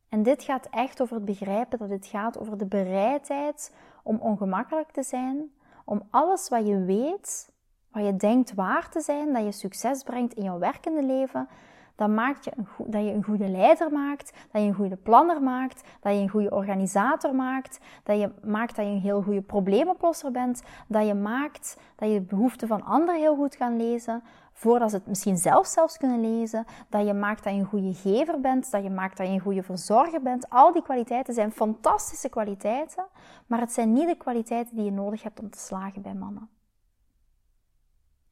En 0.10 0.24
dit 0.24 0.44
gaat 0.44 0.68
echt 0.72 1.02
over 1.02 1.16
het 1.16 1.26
begrijpen 1.26 1.80
dat 1.80 1.90
het 1.90 2.06
gaat 2.06 2.40
over 2.40 2.58
de 2.58 2.66
bereidheid 2.66 3.76
om 4.04 4.18
ongemakkelijk 4.20 4.92
te 4.92 5.04
zijn, 5.04 5.52
om 5.86 6.02
alles 6.10 6.50
wat 6.50 6.68
je 6.68 6.80
weet, 6.80 7.52
wat 7.92 8.06
je 8.06 8.16
denkt 8.16 8.54
waar 8.54 8.90
te 8.90 9.02
zijn, 9.02 9.34
dat 9.34 9.44
je 9.44 9.52
succes 9.52 10.04
brengt 10.04 10.34
in 10.34 10.44
jouw 10.44 10.60
werkende 10.60 11.04
leven, 11.04 11.48
dat 11.96 12.10
maakt 12.10 12.46
je 12.46 12.52
een 12.56 12.68
dat 12.78 13.04
je 13.04 13.12
een 13.12 13.24
goede 13.24 13.48
leider 13.48 13.92
maakt, 13.92 14.34
dat 14.52 14.62
je 14.62 14.68
een 14.68 14.74
goede 14.74 14.96
planner 14.96 15.42
maakt, 15.42 15.84
dat 16.02 16.14
je 16.14 16.20
een 16.20 16.30
goede 16.30 16.52
organisator 16.52 17.36
maakt, 17.36 17.80
dat 18.04 18.20
je 18.20 18.32
maakt 18.44 18.76
dat 18.76 18.86
je 18.86 18.92
een 18.92 19.00
heel 19.00 19.22
goede 19.22 19.42
probleemoplosser 19.42 20.32
bent, 20.32 20.64
dat 20.88 21.08
je 21.08 21.14
maakt 21.14 21.78
dat 21.96 22.10
je 22.10 22.20
de 22.20 22.26
behoeften 22.26 22.68
van 22.68 22.84
anderen 22.84 23.20
heel 23.20 23.36
goed 23.36 23.58
kan 23.58 23.78
lezen, 23.78 24.24
voordat 24.54 24.90
ze 24.90 24.96
het 24.96 25.08
misschien 25.08 25.38
zelf 25.38 25.68
zelfs 25.68 25.98
kunnen 25.98 26.22
lezen, 26.22 26.66
dat 26.90 27.06
je 27.08 27.14
maakt 27.14 27.44
dat 27.44 27.54
je 27.54 27.60
een 27.60 27.66
goede 27.66 27.94
gever 27.94 28.40
bent, 28.40 28.72
dat 28.72 28.84
je 28.84 28.90
maakt 28.90 29.18
dat 29.18 29.28
je 29.28 29.34
een 29.34 29.40
goede 29.40 29.64
verzorger 29.64 30.22
bent. 30.22 30.50
Al 30.50 30.72
die 30.72 30.84
kwaliteiten 30.84 31.34
zijn 31.34 31.52
fantastische 31.52 32.30
kwaliteiten, 32.30 33.06
maar 33.48 33.60
het 33.60 33.72
zijn 33.72 33.94
niet 33.94 34.08
de 34.08 34.16
kwaliteiten 34.16 34.76
die 34.76 34.86
je 34.86 34.92
nodig 34.92 35.24
hebt 35.24 35.40
om 35.40 35.50
te 35.50 35.60
slagen 35.60 36.02
bij 36.02 36.14
mannen. 36.14 36.50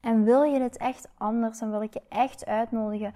En 0.00 0.24
wil 0.24 0.42
je 0.42 0.58
dit 0.58 0.76
echt 0.76 1.08
anders, 1.18 1.58
dan 1.58 1.70
wil 1.70 1.82
ik 1.82 1.94
je 1.94 2.02
echt 2.08 2.46
uitnodigen 2.46 3.14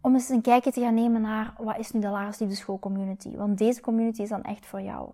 om 0.00 0.14
eens 0.14 0.28
een 0.28 0.40
kijkje 0.40 0.72
te 0.72 0.80
gaan 0.80 0.94
nemen 0.94 1.20
naar 1.20 1.54
wat 1.58 1.78
is 1.78 1.90
nu 1.90 2.00
de 2.00 2.08
Lagers 2.08 2.38
Liefdeschool 2.38 2.78
community. 2.78 3.36
Want 3.36 3.58
deze 3.58 3.80
community 3.80 4.22
is 4.22 4.28
dan 4.28 4.42
echt 4.42 4.66
voor 4.66 4.80
jou. 4.80 5.10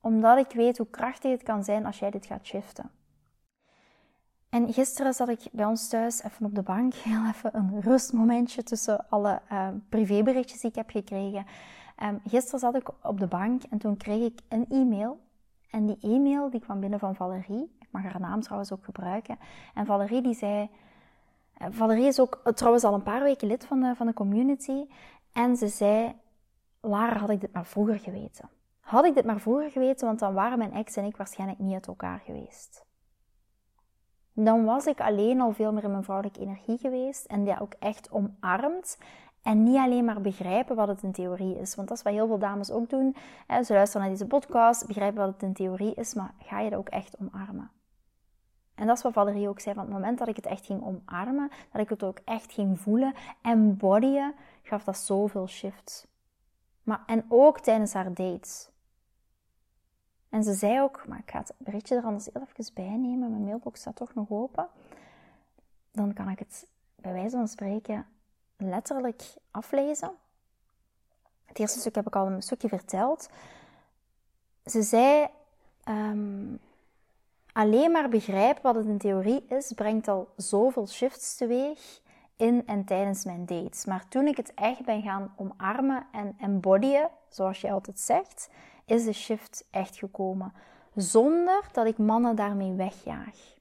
Omdat 0.00 0.38
ik 0.38 0.52
weet 0.52 0.78
hoe 0.78 0.86
krachtig 0.90 1.30
het 1.30 1.42
kan 1.42 1.64
zijn 1.64 1.86
als 1.86 1.98
jij 1.98 2.10
dit 2.10 2.26
gaat 2.26 2.46
shiften. 2.46 2.90
En 4.48 4.72
gisteren 4.72 5.14
zat 5.14 5.28
ik 5.28 5.40
bij 5.52 5.64
ons 5.64 5.88
thuis 5.88 6.22
even 6.22 6.46
op 6.46 6.54
de 6.54 6.62
bank, 6.62 6.94
heel 7.08 7.26
even 7.26 7.56
een 7.56 7.80
rustmomentje 7.80 8.62
tussen 8.62 9.08
alle 9.08 9.40
uh, 9.52 9.68
privéberichtjes 9.88 10.60
die 10.60 10.70
ik 10.70 10.76
heb 10.76 10.90
gekregen. 10.90 11.46
Um, 12.02 12.20
gisteren 12.26 12.60
zat 12.60 12.74
ik 12.74 12.90
op 13.02 13.20
de 13.20 13.26
bank 13.26 13.62
en 13.70 13.78
toen 13.78 13.96
kreeg 13.96 14.24
ik 14.24 14.40
een 14.48 14.66
e-mail. 14.68 15.20
En 15.70 15.86
die 15.86 15.98
e-mail 16.00 16.50
die 16.50 16.60
kwam 16.60 16.80
binnen 16.80 16.98
van 16.98 17.14
Valerie. 17.14 17.76
Ik 17.80 17.88
mag 17.90 18.02
haar 18.02 18.20
naam 18.20 18.40
trouwens 18.40 18.72
ook 18.72 18.84
gebruiken. 18.84 19.38
En 19.74 19.86
Valerie 19.86 20.22
die 20.22 20.34
zei... 20.34 20.70
Eh, 21.58 21.66
Valerie 21.70 22.06
is 22.06 22.20
ook 22.20 22.40
eh, 22.44 22.52
trouwens 22.52 22.84
al 22.84 22.94
een 22.94 23.02
paar 23.02 23.22
weken 23.22 23.48
lid 23.48 23.66
van 23.66 23.80
de, 23.80 23.94
van 23.94 24.06
de 24.06 24.14
community. 24.14 24.86
En 25.32 25.56
ze 25.56 25.68
zei... 25.68 26.14
Lara, 26.80 27.18
had 27.18 27.30
ik 27.30 27.40
dit 27.40 27.52
maar 27.52 27.66
vroeger 27.66 27.98
geweten. 27.98 28.48
Had 28.80 29.04
ik 29.04 29.14
dit 29.14 29.24
maar 29.24 29.40
vroeger 29.40 29.70
geweten, 29.70 30.06
want 30.06 30.18
dan 30.18 30.34
waren 30.34 30.58
mijn 30.58 30.72
ex 30.72 30.96
en 30.96 31.04
ik 31.04 31.16
waarschijnlijk 31.16 31.58
niet 31.58 31.74
uit 31.74 31.86
elkaar 31.86 32.20
geweest 32.24 32.86
dan 34.44 34.64
was 34.64 34.86
ik 34.86 35.00
alleen 35.00 35.40
al 35.40 35.52
veel 35.52 35.72
meer 35.72 35.84
in 35.84 35.90
mijn 35.90 36.04
vrouwelijke 36.04 36.40
energie 36.40 36.78
geweest 36.78 37.24
en 37.24 37.44
die 37.44 37.60
ook 37.60 37.72
echt 37.78 38.10
omarmd. 38.10 38.98
En 39.42 39.62
niet 39.62 39.76
alleen 39.76 40.04
maar 40.04 40.20
begrijpen 40.20 40.76
wat 40.76 40.88
het 40.88 41.02
in 41.02 41.12
theorie 41.12 41.58
is. 41.58 41.74
Want 41.74 41.88
dat 41.88 41.96
is 41.96 42.02
wat 42.02 42.12
heel 42.12 42.26
veel 42.26 42.38
dames 42.38 42.70
ook 42.70 42.90
doen. 42.90 43.16
Ze 43.64 43.72
luisteren 43.72 44.02
naar 44.02 44.10
deze 44.10 44.26
podcast, 44.26 44.86
begrijpen 44.86 45.18
wat 45.18 45.32
het 45.32 45.42
in 45.42 45.52
theorie 45.52 45.94
is, 45.94 46.14
maar 46.14 46.34
ga 46.38 46.60
je 46.60 46.70
dat 46.70 46.78
ook 46.78 46.88
echt 46.88 47.16
omarmen? 47.20 47.70
En 48.78 48.86
dat 48.86 48.96
is 48.96 49.02
wat 49.02 49.12
Valerie 49.12 49.48
ook 49.48 49.60
zei. 49.60 49.74
Van 49.74 49.84
het 49.84 49.92
moment 49.92 50.18
dat 50.18 50.28
ik 50.28 50.36
het 50.36 50.46
echt 50.46 50.66
ging 50.66 50.82
omarmen, 50.82 51.50
dat 51.72 51.80
ik 51.80 51.88
het 51.88 52.02
ook 52.02 52.18
echt 52.24 52.52
ging 52.52 52.80
voelen, 52.80 53.14
embodyen, 53.42 54.34
gaf 54.62 54.84
dat 54.84 54.98
zoveel 54.98 55.48
shifts. 55.48 56.06
Maar, 56.82 57.02
en 57.06 57.24
ook 57.28 57.60
tijdens 57.60 57.92
haar 57.92 58.14
dates. 58.14 58.70
En 60.28 60.44
ze 60.44 60.54
zei 60.54 60.80
ook, 60.80 61.06
maar 61.06 61.18
ik 61.18 61.30
ga 61.30 61.38
het 61.38 61.54
berichtje 61.58 61.96
er 61.96 62.02
anders 62.02 62.28
heel 62.32 62.42
even 62.42 62.74
bij 62.74 62.96
nemen. 62.96 63.30
Mijn 63.30 63.44
mailbox 63.44 63.80
staat 63.80 63.96
toch 63.96 64.14
nog 64.14 64.30
open. 64.30 64.68
Dan 65.90 66.12
kan 66.12 66.28
ik 66.28 66.38
het 66.38 66.66
bij 66.94 67.12
wijze 67.12 67.36
van 67.36 67.48
spreken 67.48 68.06
letterlijk 68.56 69.22
aflezen. 69.50 70.10
Het 71.44 71.58
eerste 71.58 71.78
stuk 71.78 71.94
heb 71.94 72.06
ik 72.06 72.16
al 72.16 72.26
een 72.26 72.42
stukje 72.42 72.68
verteld. 72.68 73.28
Ze 74.64 74.82
zei, 74.82 75.28
ehm, 75.84 76.54
alleen 77.58 77.90
maar 77.90 78.08
begrijpen 78.08 78.62
wat 78.62 78.74
het 78.74 78.86
in 78.86 78.98
theorie 78.98 79.44
is, 79.48 79.72
brengt 79.72 80.08
al 80.08 80.28
zoveel 80.36 80.86
shifts 80.86 81.36
teweeg 81.36 82.00
in 82.36 82.62
en 82.66 82.84
tijdens 82.84 83.24
mijn 83.24 83.46
dates. 83.46 83.84
Maar 83.84 84.08
toen 84.08 84.26
ik 84.26 84.36
het 84.36 84.52
echt 84.54 84.84
ben 84.84 85.02
gaan 85.02 85.34
omarmen 85.36 86.06
en 86.12 86.36
embodyen, 86.40 87.10
zoals 87.28 87.60
je 87.60 87.70
altijd 87.70 88.00
zegt, 88.00 88.50
is 88.86 89.04
de 89.04 89.12
shift 89.12 89.66
echt 89.70 89.96
gekomen. 89.96 90.52
Zonder 90.94 91.68
dat 91.72 91.86
ik 91.86 91.98
mannen 91.98 92.36
daarmee 92.36 92.72
wegjaag. 92.72 93.56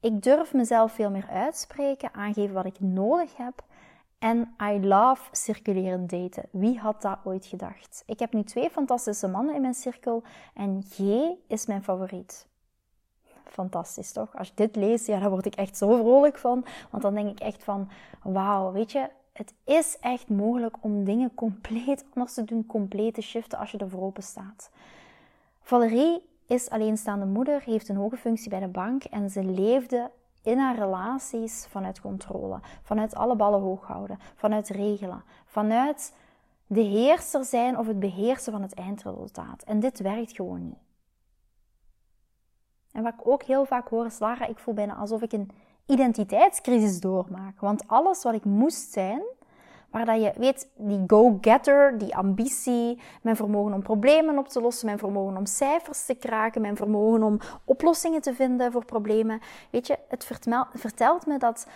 Ik 0.00 0.22
durf 0.22 0.52
mezelf 0.52 0.92
veel 0.92 1.10
meer 1.10 1.28
uitspreken, 1.30 2.14
aangeven 2.14 2.54
wat 2.54 2.66
ik 2.66 2.80
nodig 2.80 3.36
heb. 3.36 3.64
En 4.18 4.54
I 4.62 4.86
love 4.86 5.22
circulerend 5.32 6.10
daten. 6.10 6.48
Wie 6.50 6.78
had 6.78 7.02
dat 7.02 7.18
ooit 7.24 7.46
gedacht? 7.46 8.02
Ik 8.06 8.18
heb 8.18 8.32
nu 8.32 8.42
twee 8.42 8.70
fantastische 8.70 9.28
mannen 9.28 9.54
in 9.54 9.60
mijn 9.60 9.74
cirkel 9.74 10.22
en 10.54 10.82
G 10.88 10.98
is 11.46 11.66
mijn 11.66 11.82
favoriet. 11.82 12.52
Fantastisch 13.44 14.12
toch? 14.12 14.36
Als 14.36 14.48
je 14.48 14.54
dit 14.54 14.76
leest, 14.76 15.06
ja, 15.06 15.18
daar 15.18 15.30
word 15.30 15.46
ik 15.46 15.54
echt 15.54 15.76
zo 15.76 15.96
vrolijk 15.96 16.38
van. 16.38 16.64
Want 16.90 17.02
dan 17.02 17.14
denk 17.14 17.30
ik 17.30 17.40
echt 17.40 17.64
van, 17.64 17.88
wauw, 18.22 18.72
weet 18.72 18.92
je, 18.92 19.08
het 19.32 19.54
is 19.64 19.98
echt 20.00 20.28
mogelijk 20.28 20.76
om 20.80 21.04
dingen 21.04 21.34
compleet 21.34 22.04
anders 22.14 22.34
te 22.34 22.44
doen, 22.44 22.66
compleet 22.66 23.14
te 23.14 23.20
shiften 23.20 23.58
als 23.58 23.70
je 23.70 23.78
ervoor 23.78 24.02
open 24.02 24.22
staat. 24.22 24.70
Valerie 25.60 26.22
is 26.46 26.70
alleenstaande 26.70 27.26
moeder, 27.26 27.62
heeft 27.62 27.88
een 27.88 27.96
hoge 27.96 28.16
functie 28.16 28.50
bij 28.50 28.60
de 28.60 28.68
bank 28.68 29.04
en 29.04 29.30
ze 29.30 29.44
leefde 29.44 30.10
in 30.42 30.58
haar 30.58 30.78
relaties 30.78 31.66
vanuit 31.70 32.00
controle, 32.00 32.60
vanuit 32.82 33.14
alle 33.14 33.36
ballen 33.36 33.60
hoog 33.60 33.86
houden, 33.86 34.18
vanuit 34.34 34.68
regelen, 34.68 35.22
vanuit 35.44 36.14
de 36.66 36.80
heerser 36.80 37.44
zijn 37.44 37.78
of 37.78 37.86
het 37.86 38.00
beheersen 38.00 38.52
van 38.52 38.62
het 38.62 38.74
eindresultaat. 38.74 39.62
En 39.62 39.80
dit 39.80 39.98
werkt 40.00 40.32
gewoon 40.32 40.64
niet. 40.64 40.83
En 42.94 43.02
wat 43.02 43.12
ik 43.12 43.28
ook 43.28 43.42
heel 43.42 43.64
vaak 43.64 43.88
hoor 43.88 44.06
is, 44.06 44.18
ik 44.48 44.58
voel 44.58 44.74
bijna 44.74 44.94
alsof 44.94 45.22
ik 45.22 45.32
een 45.32 45.50
identiteitscrisis 45.86 47.00
doormaak. 47.00 47.60
Want 47.60 47.82
alles 47.86 48.22
wat 48.22 48.34
ik 48.34 48.44
moest 48.44 48.92
zijn, 48.92 49.22
waar 49.90 50.04
dat 50.04 50.22
je 50.22 50.32
weet, 50.36 50.70
die 50.76 51.04
go-getter, 51.06 51.98
die 51.98 52.16
ambitie, 52.16 53.00
mijn 53.22 53.36
vermogen 53.36 53.72
om 53.72 53.82
problemen 53.82 54.38
op 54.38 54.48
te 54.48 54.60
lossen, 54.60 54.86
mijn 54.86 54.98
vermogen 54.98 55.36
om 55.36 55.46
cijfers 55.46 56.04
te 56.04 56.14
kraken, 56.14 56.60
mijn 56.60 56.76
vermogen 56.76 57.22
om 57.22 57.38
oplossingen 57.64 58.20
te 58.20 58.34
vinden 58.34 58.72
voor 58.72 58.84
problemen. 58.84 59.40
Weet 59.70 59.86
je, 59.86 59.98
het 60.08 60.26
vertelt 60.74 61.26
me 61.26 61.38
dat 61.38 61.66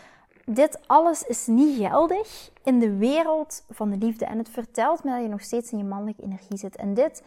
dit 0.44 0.80
alles 0.86 1.22
is 1.22 1.46
niet 1.46 1.78
geldig 1.78 2.50
in 2.62 2.78
de 2.78 2.96
wereld 2.96 3.64
van 3.70 3.90
de 3.90 3.96
liefde. 3.96 4.24
En 4.24 4.38
het 4.38 4.48
vertelt 4.48 5.04
me 5.04 5.10
dat 5.10 5.22
je 5.22 5.28
nog 5.28 5.42
steeds 5.42 5.72
in 5.72 5.78
je 5.78 5.84
mannelijke 5.84 6.22
energie 6.22 6.56
zit. 6.56 6.76
En 6.76 6.94
dit 6.94 7.22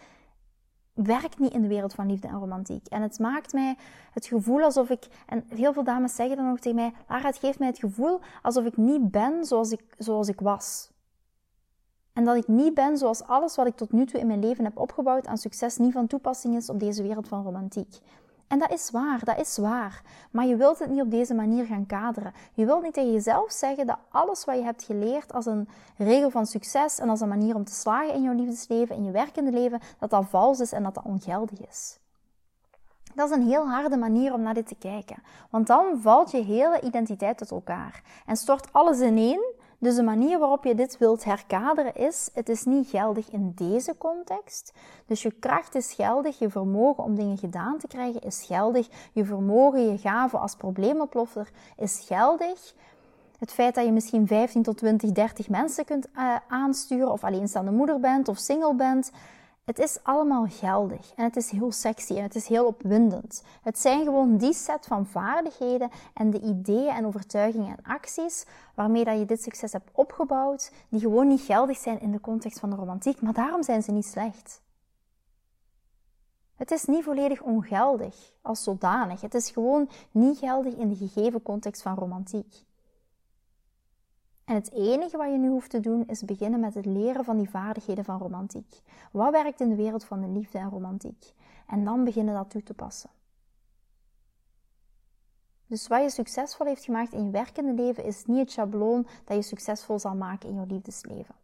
werkt 0.93 1.39
niet 1.39 1.53
in 1.53 1.61
de 1.61 1.67
wereld 1.67 1.93
van 1.93 2.07
liefde 2.07 2.27
en 2.27 2.39
romantiek. 2.39 2.87
En 2.87 3.01
het 3.01 3.19
maakt 3.19 3.53
mij 3.53 3.75
het 4.11 4.25
gevoel 4.25 4.61
alsof 4.61 4.89
ik, 4.89 5.07
en 5.27 5.43
heel 5.47 5.73
veel 5.73 5.83
dames 5.83 6.15
zeggen 6.15 6.37
dan 6.37 6.49
ook 6.49 6.59
tegen 6.59 6.75
mij, 6.75 6.93
Lara, 7.07 7.27
het 7.27 7.37
geeft 7.37 7.59
mij 7.59 7.67
het 7.67 7.79
gevoel 7.79 8.19
alsof 8.41 8.65
ik 8.65 8.77
niet 8.77 9.11
ben 9.11 9.45
zoals 9.45 9.71
ik, 9.71 9.95
zoals 9.97 10.27
ik 10.27 10.39
was. 10.39 10.91
En 12.13 12.25
dat 12.25 12.35
ik 12.35 12.47
niet 12.47 12.73
ben 12.73 12.97
zoals 12.97 13.23
alles 13.23 13.55
wat 13.55 13.67
ik 13.67 13.75
tot 13.75 13.91
nu 13.91 14.05
toe 14.05 14.19
in 14.19 14.27
mijn 14.27 14.39
leven 14.39 14.63
heb 14.63 14.77
opgebouwd 14.77 15.27
aan 15.27 15.37
succes 15.37 15.77
niet 15.77 15.93
van 15.93 16.07
toepassing 16.07 16.55
is 16.55 16.69
op 16.69 16.79
deze 16.79 17.03
wereld 17.03 17.27
van 17.27 17.43
romantiek. 17.43 17.99
En 18.51 18.59
dat 18.59 18.71
is 18.71 18.89
waar, 18.89 19.23
dat 19.23 19.39
is 19.39 19.57
waar. 19.57 20.01
Maar 20.31 20.45
je 20.45 20.55
wilt 20.55 20.79
het 20.79 20.89
niet 20.89 21.01
op 21.01 21.11
deze 21.11 21.33
manier 21.33 21.65
gaan 21.65 21.85
kaderen. 21.85 22.33
Je 22.53 22.65
wilt 22.65 22.83
niet 22.83 22.93
tegen 22.93 23.11
jezelf 23.11 23.51
zeggen 23.51 23.87
dat 23.87 23.97
alles 24.09 24.45
wat 24.45 24.55
je 24.55 24.63
hebt 24.63 24.83
geleerd 24.83 25.33
als 25.33 25.45
een 25.45 25.69
regel 25.97 26.29
van 26.29 26.45
succes 26.45 26.99
en 26.99 27.09
als 27.09 27.21
een 27.21 27.27
manier 27.27 27.55
om 27.55 27.63
te 27.63 27.73
slagen 27.73 28.13
in 28.13 28.21
jouw 28.21 28.33
liefdesleven, 28.33 28.95
in 28.95 29.03
je 29.03 29.11
werkende 29.11 29.51
leven, 29.51 29.79
dat 29.99 30.09
dat 30.09 30.25
vals 30.29 30.59
is 30.59 30.71
en 30.71 30.83
dat 30.83 30.93
dat 30.93 31.03
ongeldig 31.03 31.67
is. 31.67 31.99
Dat 33.15 33.29
is 33.29 33.35
een 33.35 33.47
heel 33.47 33.69
harde 33.69 33.97
manier 33.97 34.33
om 34.33 34.41
naar 34.41 34.53
dit 34.53 34.67
te 34.67 34.75
kijken. 34.75 35.23
Want 35.49 35.67
dan 35.67 36.01
valt 36.01 36.31
je 36.31 36.43
hele 36.43 36.81
identiteit 36.81 37.41
uit 37.41 37.51
elkaar 37.51 38.03
en 38.25 38.35
stort 38.35 38.73
alles 38.73 38.99
ineen 38.99 39.53
dus 39.81 39.95
de 39.95 40.03
manier 40.03 40.39
waarop 40.39 40.63
je 40.63 40.75
dit 40.75 40.97
wilt 40.97 41.23
herkaderen 41.23 41.95
is, 41.95 42.29
het 42.33 42.49
is 42.49 42.63
niet 42.63 42.89
geldig 42.89 43.29
in 43.29 43.51
deze 43.55 43.97
context. 43.97 44.73
Dus 45.05 45.21
je 45.21 45.31
kracht 45.31 45.75
is 45.75 45.93
geldig, 45.93 46.39
je 46.39 46.49
vermogen 46.49 47.03
om 47.03 47.15
dingen 47.15 47.37
gedaan 47.37 47.77
te 47.77 47.87
krijgen 47.87 48.21
is 48.21 48.43
geldig, 48.43 48.87
je 49.11 49.25
vermogen, 49.25 49.91
je 49.91 49.97
gave 49.97 50.37
als 50.37 50.55
probleemoplosser 50.55 51.49
is 51.77 52.03
geldig. 52.07 52.73
Het 53.39 53.51
feit 53.51 53.75
dat 53.75 53.85
je 53.85 53.91
misschien 53.91 54.27
15 54.27 54.63
tot 54.63 54.77
20, 54.77 55.11
30 55.11 55.49
mensen 55.49 55.85
kunt 55.85 56.07
uh, 56.15 56.35
aansturen, 56.47 57.11
of 57.11 57.23
alleenstaande 57.23 57.71
moeder 57.71 57.99
bent, 57.99 58.27
of 58.27 58.37
single 58.37 58.75
bent, 58.75 59.11
het 59.71 59.79
is 59.79 60.03
allemaal 60.03 60.45
geldig 60.49 61.13
en 61.15 61.23
het 61.23 61.35
is 61.35 61.49
heel 61.49 61.71
sexy 61.71 62.15
en 62.15 62.23
het 62.23 62.35
is 62.35 62.47
heel 62.47 62.65
opwindend. 62.65 63.43
Het 63.61 63.79
zijn 63.79 64.03
gewoon 64.03 64.37
die 64.37 64.53
set 64.53 64.85
van 64.85 65.05
vaardigheden 65.05 65.89
en 66.13 66.29
de 66.29 66.39
ideeën 66.39 66.89
en 66.89 67.05
overtuigingen 67.05 67.77
en 67.77 67.83
acties 67.83 68.45
waarmee 68.75 69.03
dat 69.03 69.19
je 69.19 69.25
dit 69.25 69.41
succes 69.41 69.71
hebt 69.71 69.89
opgebouwd, 69.93 70.71
die 70.89 70.99
gewoon 70.99 71.27
niet 71.27 71.41
geldig 71.41 71.77
zijn 71.77 72.01
in 72.01 72.11
de 72.11 72.19
context 72.19 72.59
van 72.59 72.69
de 72.69 72.75
romantiek, 72.75 73.21
maar 73.21 73.33
daarom 73.33 73.63
zijn 73.63 73.83
ze 73.83 73.91
niet 73.91 74.05
slecht. 74.05 74.61
Het 76.55 76.71
is 76.71 76.85
niet 76.85 77.03
volledig 77.03 77.41
ongeldig 77.41 78.33
als 78.41 78.63
zodanig. 78.63 79.21
Het 79.21 79.33
is 79.33 79.49
gewoon 79.49 79.89
niet 80.11 80.37
geldig 80.37 80.73
in 80.73 80.89
de 80.89 80.95
gegeven 80.95 81.41
context 81.41 81.81
van 81.81 81.95
romantiek. 81.95 82.65
En 84.51 84.57
het 84.57 84.71
enige 84.71 85.17
wat 85.17 85.31
je 85.31 85.37
nu 85.37 85.49
hoeft 85.49 85.69
te 85.69 85.79
doen 85.79 86.07
is 86.07 86.23
beginnen 86.23 86.59
met 86.59 86.73
het 86.73 86.85
leren 86.85 87.25
van 87.25 87.37
die 87.37 87.49
vaardigheden 87.49 88.03
van 88.03 88.19
romantiek. 88.19 88.81
Wat 89.11 89.31
werkt 89.31 89.61
in 89.61 89.69
de 89.69 89.75
wereld 89.75 90.03
van 90.03 90.21
de 90.21 90.27
liefde 90.27 90.57
en 90.57 90.69
romantiek? 90.69 91.33
En 91.67 91.83
dan 91.83 92.03
beginnen 92.03 92.33
dat 92.33 92.49
toe 92.49 92.63
te 92.63 92.73
passen. 92.73 93.09
Dus 95.67 95.87
wat 95.87 96.01
je 96.01 96.09
succesvol 96.09 96.65
heeft 96.65 96.83
gemaakt 96.83 97.13
in 97.13 97.25
je 97.25 97.31
werkende 97.31 97.73
leven 97.73 98.03
is 98.03 98.25
niet 98.25 98.39
het 98.39 98.51
schabloon 98.51 99.07
dat 99.25 99.35
je 99.35 99.41
succesvol 99.41 99.99
zal 99.99 100.15
maken 100.15 100.49
in 100.49 100.59
je 100.59 100.65
liefdesleven. 100.65 101.35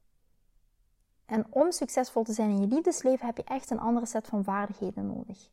En 1.25 1.45
om 1.49 1.71
succesvol 1.71 2.23
te 2.23 2.33
zijn 2.33 2.49
in 2.49 2.61
je 2.61 2.67
liefdesleven 2.67 3.25
heb 3.25 3.37
je 3.37 3.43
echt 3.43 3.69
een 3.69 3.79
andere 3.79 4.05
set 4.05 4.27
van 4.27 4.43
vaardigheden 4.43 5.07
nodig. 5.07 5.49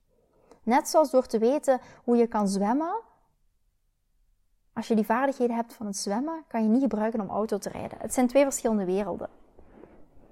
Net 0.62 0.88
zoals 0.88 1.10
door 1.10 1.26
te 1.26 1.38
weten 1.38 1.80
hoe 2.04 2.16
je 2.16 2.26
kan 2.26 2.48
zwemmen, 2.48 3.00
als 4.74 4.88
je 4.88 4.94
die 4.94 5.04
vaardigheden 5.04 5.56
hebt 5.56 5.74
van 5.74 5.86
het 5.86 5.96
zwemmen, 5.96 6.44
kan 6.48 6.62
je 6.62 6.68
niet 6.68 6.82
gebruiken 6.82 7.20
om 7.20 7.28
auto 7.28 7.58
te 7.58 7.68
rijden. 7.68 7.98
Het 8.00 8.14
zijn 8.14 8.26
twee 8.26 8.42
verschillende 8.42 8.84
werelden. 8.84 9.28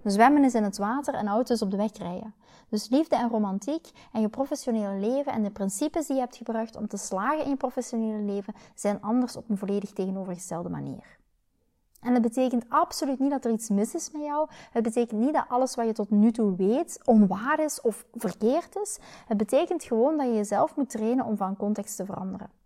Zwemmen 0.05 0.44
is 0.44 0.55
in 0.55 0.62
het 0.62 0.78
water 0.78 1.14
en 1.14 1.28
auto 1.28 1.55
is 1.55 1.62
op 1.62 1.70
de 1.70 1.76
weg 1.76 1.96
rijden. 1.96 2.35
Dus 2.68 2.88
liefde 2.88 3.16
en 3.16 3.28
romantiek 3.28 3.90
en 4.12 4.20
je 4.20 4.28
professionele 4.28 4.98
leven 4.98 5.33
en 5.33 5.42
de 5.42 5.50
principes 5.50 6.07
die 6.07 6.16
je 6.16 6.22
hebt 6.22 6.37
gebruikt 6.37 6.76
om 6.76 6.88
te 6.88 6.96
slagen 6.96 7.44
in 7.44 7.50
je 7.50 7.57
professionele 7.57 8.22
leven 8.22 8.55
zijn 8.74 9.00
anders 9.00 9.37
op 9.37 9.48
een 9.48 9.59
volledig 9.59 9.90
tegenovergestelde 9.90 10.68
manier. 10.68 11.18
En 12.00 12.12
dat 12.12 12.22
betekent 12.22 12.64
absoluut 12.68 13.18
niet 13.18 13.31
dat 13.31 13.44
er 13.44 13.52
iets 13.52 13.68
mis 13.68 13.94
is 13.94 14.11
met 14.11 14.22
jou. 14.22 14.48
Het 14.70 14.83
betekent 14.83 15.20
niet 15.20 15.33
dat 15.33 15.44
alles 15.48 15.74
wat 15.74 15.87
je 15.87 15.92
tot 15.92 16.11
nu 16.11 16.33
toe 16.33 16.57
weet 16.57 17.00
onwaar 17.05 17.61
is 17.61 17.81
of 17.81 18.05
verkeerd 18.14 18.76
is. 18.76 18.98
Het 19.26 19.37
betekent 19.37 19.85
gewoon 19.85 20.16
dat 20.16 20.26
je 20.26 20.35
jezelf 20.35 20.76
moet 20.76 20.90
trainen 20.90 21.24
om 21.24 21.37
van 21.37 21.57
context 21.57 21.96
te 21.96 22.05
veranderen. 22.05 22.62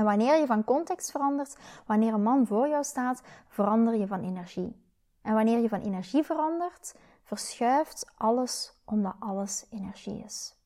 En 0.00 0.06
wanneer 0.06 0.36
je 0.36 0.46
van 0.46 0.64
context 0.64 1.10
verandert, 1.10 1.56
wanneer 1.86 2.14
een 2.14 2.22
man 2.22 2.46
voor 2.46 2.68
jou 2.68 2.84
staat, 2.84 3.22
verander 3.48 3.94
je 3.94 4.06
van 4.06 4.22
energie. 4.22 4.76
En 5.22 5.34
wanneer 5.34 5.58
je 5.58 5.68
van 5.68 5.80
energie 5.80 6.22
verandert, 6.22 6.94
verschuift 7.22 8.12
alles 8.16 8.72
omdat 8.84 9.14
alles 9.18 9.66
energie 9.70 10.24
is. 10.24 10.56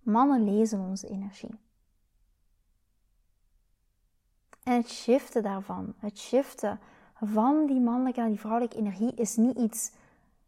Mannen 0.00 0.44
lezen 0.44 0.80
onze 0.80 1.08
energie. 1.08 1.58
En 4.62 4.76
het 4.76 4.90
shiften 4.90 5.42
daarvan, 5.42 5.94
het 5.98 6.18
shiften 6.18 6.80
van 7.14 7.66
die 7.66 7.80
mannelijke 7.80 8.20
naar 8.20 8.28
die 8.28 8.40
vrouwelijke 8.40 8.76
energie 8.76 9.14
is 9.14 9.36
niet 9.36 9.56
iets 9.56 9.92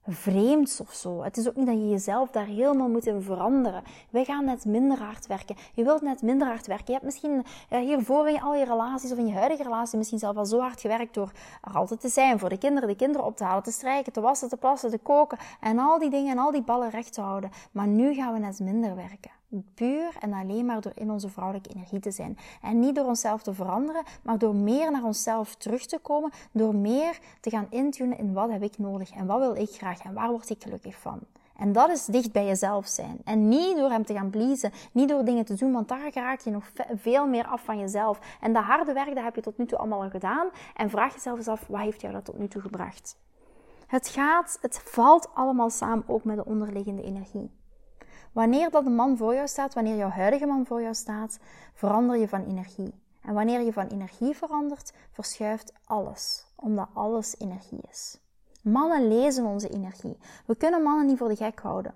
vreemds 0.07 0.81
of 0.81 0.92
zo. 0.92 1.23
Het 1.23 1.37
is 1.37 1.49
ook 1.49 1.57
niet 1.57 1.66
dat 1.66 1.75
je 1.75 1.88
jezelf 1.88 2.31
daar 2.31 2.47
helemaal 2.47 2.88
moet 2.88 3.07
in 3.07 3.23
veranderen. 3.23 3.83
Wij 4.11 4.25
gaan 4.25 4.45
net 4.45 4.64
minder 4.64 4.99
hard 4.99 5.27
werken. 5.27 5.57
Je 5.75 5.85
wilt 5.85 6.03
net 6.03 6.23
minder 6.23 6.47
hard 6.47 6.66
werken. 6.66 6.87
Je 6.87 6.92
hebt 6.92 7.05
misschien 7.05 7.45
ja, 7.71 7.81
hiervoor 7.81 8.29
in 8.29 8.42
al 8.42 8.55
je 8.55 8.64
relaties 8.64 9.12
of 9.12 9.19
in 9.19 9.27
je 9.27 9.35
huidige 9.35 9.62
relatie 9.62 9.99
misschien 9.99 10.19
zelf 10.19 10.37
al 10.37 10.47
zo 10.47 10.61
hard 10.61 10.81
gewerkt 10.81 11.14
door 11.14 11.31
er 11.62 11.75
altijd 11.75 12.01
te 12.01 12.09
zijn 12.09 12.38
voor 12.38 12.49
de 12.49 12.59
kinderen, 12.59 12.88
de 12.88 12.97
kinderen 12.97 13.27
op 13.27 13.37
te 13.37 13.45
halen, 13.45 13.62
te 13.62 13.71
strijken, 13.71 14.12
te 14.12 14.21
wassen, 14.21 14.49
te 14.49 14.57
plassen, 14.57 14.90
te 14.90 14.99
koken 14.99 15.38
en 15.61 15.79
al 15.79 15.99
die 15.99 16.11
dingen 16.11 16.33
en 16.33 16.38
al 16.38 16.51
die 16.51 16.62
ballen 16.62 16.90
recht 16.90 17.12
te 17.12 17.21
houden. 17.21 17.51
Maar 17.73 17.87
nu 17.87 18.14
gaan 18.14 18.33
we 18.33 18.38
net 18.38 18.61
minder 18.61 18.95
werken. 18.95 19.31
Puur 19.74 20.16
en 20.20 20.32
alleen 20.32 20.66
maar 20.66 20.80
door 20.80 20.92
in 20.94 21.11
onze 21.11 21.28
vrouwelijke 21.28 21.70
energie 21.74 22.00
te 22.00 22.11
zijn. 22.11 22.38
En 22.62 22.80
niet 22.80 22.94
door 22.94 23.06
onszelf 23.06 23.42
te 23.42 23.54
veranderen, 23.54 24.02
maar 24.22 24.38
door 24.38 24.54
meer 24.54 24.90
naar 24.90 25.04
onszelf 25.04 25.54
terug 25.54 25.87
te 25.87 25.98
komen. 25.98 26.30
Door 26.52 26.74
meer 26.74 27.18
te 27.40 27.50
gaan 27.50 27.66
intunen 27.70 28.18
in 28.18 28.32
wat 28.32 28.50
heb 28.50 28.62
ik 28.62 28.78
nodig 28.78 29.11
en 29.11 29.26
wat 29.26 29.38
wil 29.38 29.54
ik 29.54 29.70
graag 29.70 30.00
en 30.00 30.14
waar 30.14 30.30
word 30.30 30.50
ik 30.50 30.62
gelukkig 30.62 30.96
van. 30.96 31.20
En 31.56 31.72
dat 31.72 31.90
is 31.90 32.04
dicht 32.04 32.32
bij 32.32 32.46
jezelf 32.46 32.87
zijn. 32.87 33.18
En 33.24 33.48
niet 33.48 33.76
door 33.76 33.90
hem 33.90 34.04
te 34.04 34.14
gaan 34.14 34.30
pleasen, 34.30 34.72
niet 34.92 35.09
door 35.09 35.24
dingen 35.24 35.44
te 35.44 35.54
doen, 35.54 35.72
want 35.72 35.88
daar 35.88 36.11
raak 36.14 36.40
je 36.40 36.50
nog 36.50 36.70
veel 36.94 37.26
meer 37.26 37.46
af 37.46 37.64
van 37.64 37.78
jezelf. 37.78 38.18
En 38.40 38.52
dat 38.52 38.62
harde 38.62 38.92
werk, 38.92 39.14
dat 39.14 39.24
heb 39.24 39.35
je 39.35 39.40
tot 39.40 39.59
nu 39.59 39.66
toe 39.66 39.78
allemaal 39.78 40.02
al 40.02 40.11
gedaan. 40.11 40.48
En 40.74 40.90
vraag 40.90 41.14
jezelf 41.14 41.37
eens 41.37 41.48
af, 41.48 41.66
wat 41.66 41.80
heeft 41.80 42.00
jou 42.00 42.12
dat 42.12 42.24
tot 42.24 42.38
nu 42.38 42.48
toe 42.48 42.62
gebracht? 42.62 43.16
Het 43.87 44.09
gaat, 44.09 44.59
het 44.61 44.78
valt 44.85 45.28
allemaal 45.35 45.70
samen 45.70 46.04
ook 46.06 46.24
met 46.24 46.37
de 46.37 46.44
onderliggende 46.44 47.02
energie. 47.02 47.50
Wanneer 48.37 48.70
dat 48.70 48.87
een 48.87 48.94
man 48.94 49.16
voor 49.16 49.35
jou 49.35 49.49
staat, 49.49 49.75
wanneer 49.75 49.96
jouw 49.96 50.09
huidige 50.09 50.46
man 50.46 50.66
voor 50.66 50.83
jou 50.83 50.94
staat, 50.94 51.38
verander 51.75 52.16
je 52.16 52.29
van 52.29 52.44
energie. 52.44 52.94
En 53.22 53.35
wanneer 53.35 53.61
je 53.61 53.72
van 53.72 53.87
energie 53.87 54.37
verandert, 54.37 54.92
verschuift 55.11 55.72
alles, 55.85 56.46
omdat 56.55 56.88
alles 56.92 57.38
energie 57.38 57.81
is. 57.90 58.18
Mannen 58.62 59.09
lezen 59.09 59.44
onze 59.44 59.68
energie. 59.68 60.18
We 60.46 60.57
kunnen 60.57 60.83
mannen 60.83 61.07
niet 61.07 61.18
voor 61.18 61.29
de 61.29 61.37
gek 61.37 61.61
houden. 61.61 61.94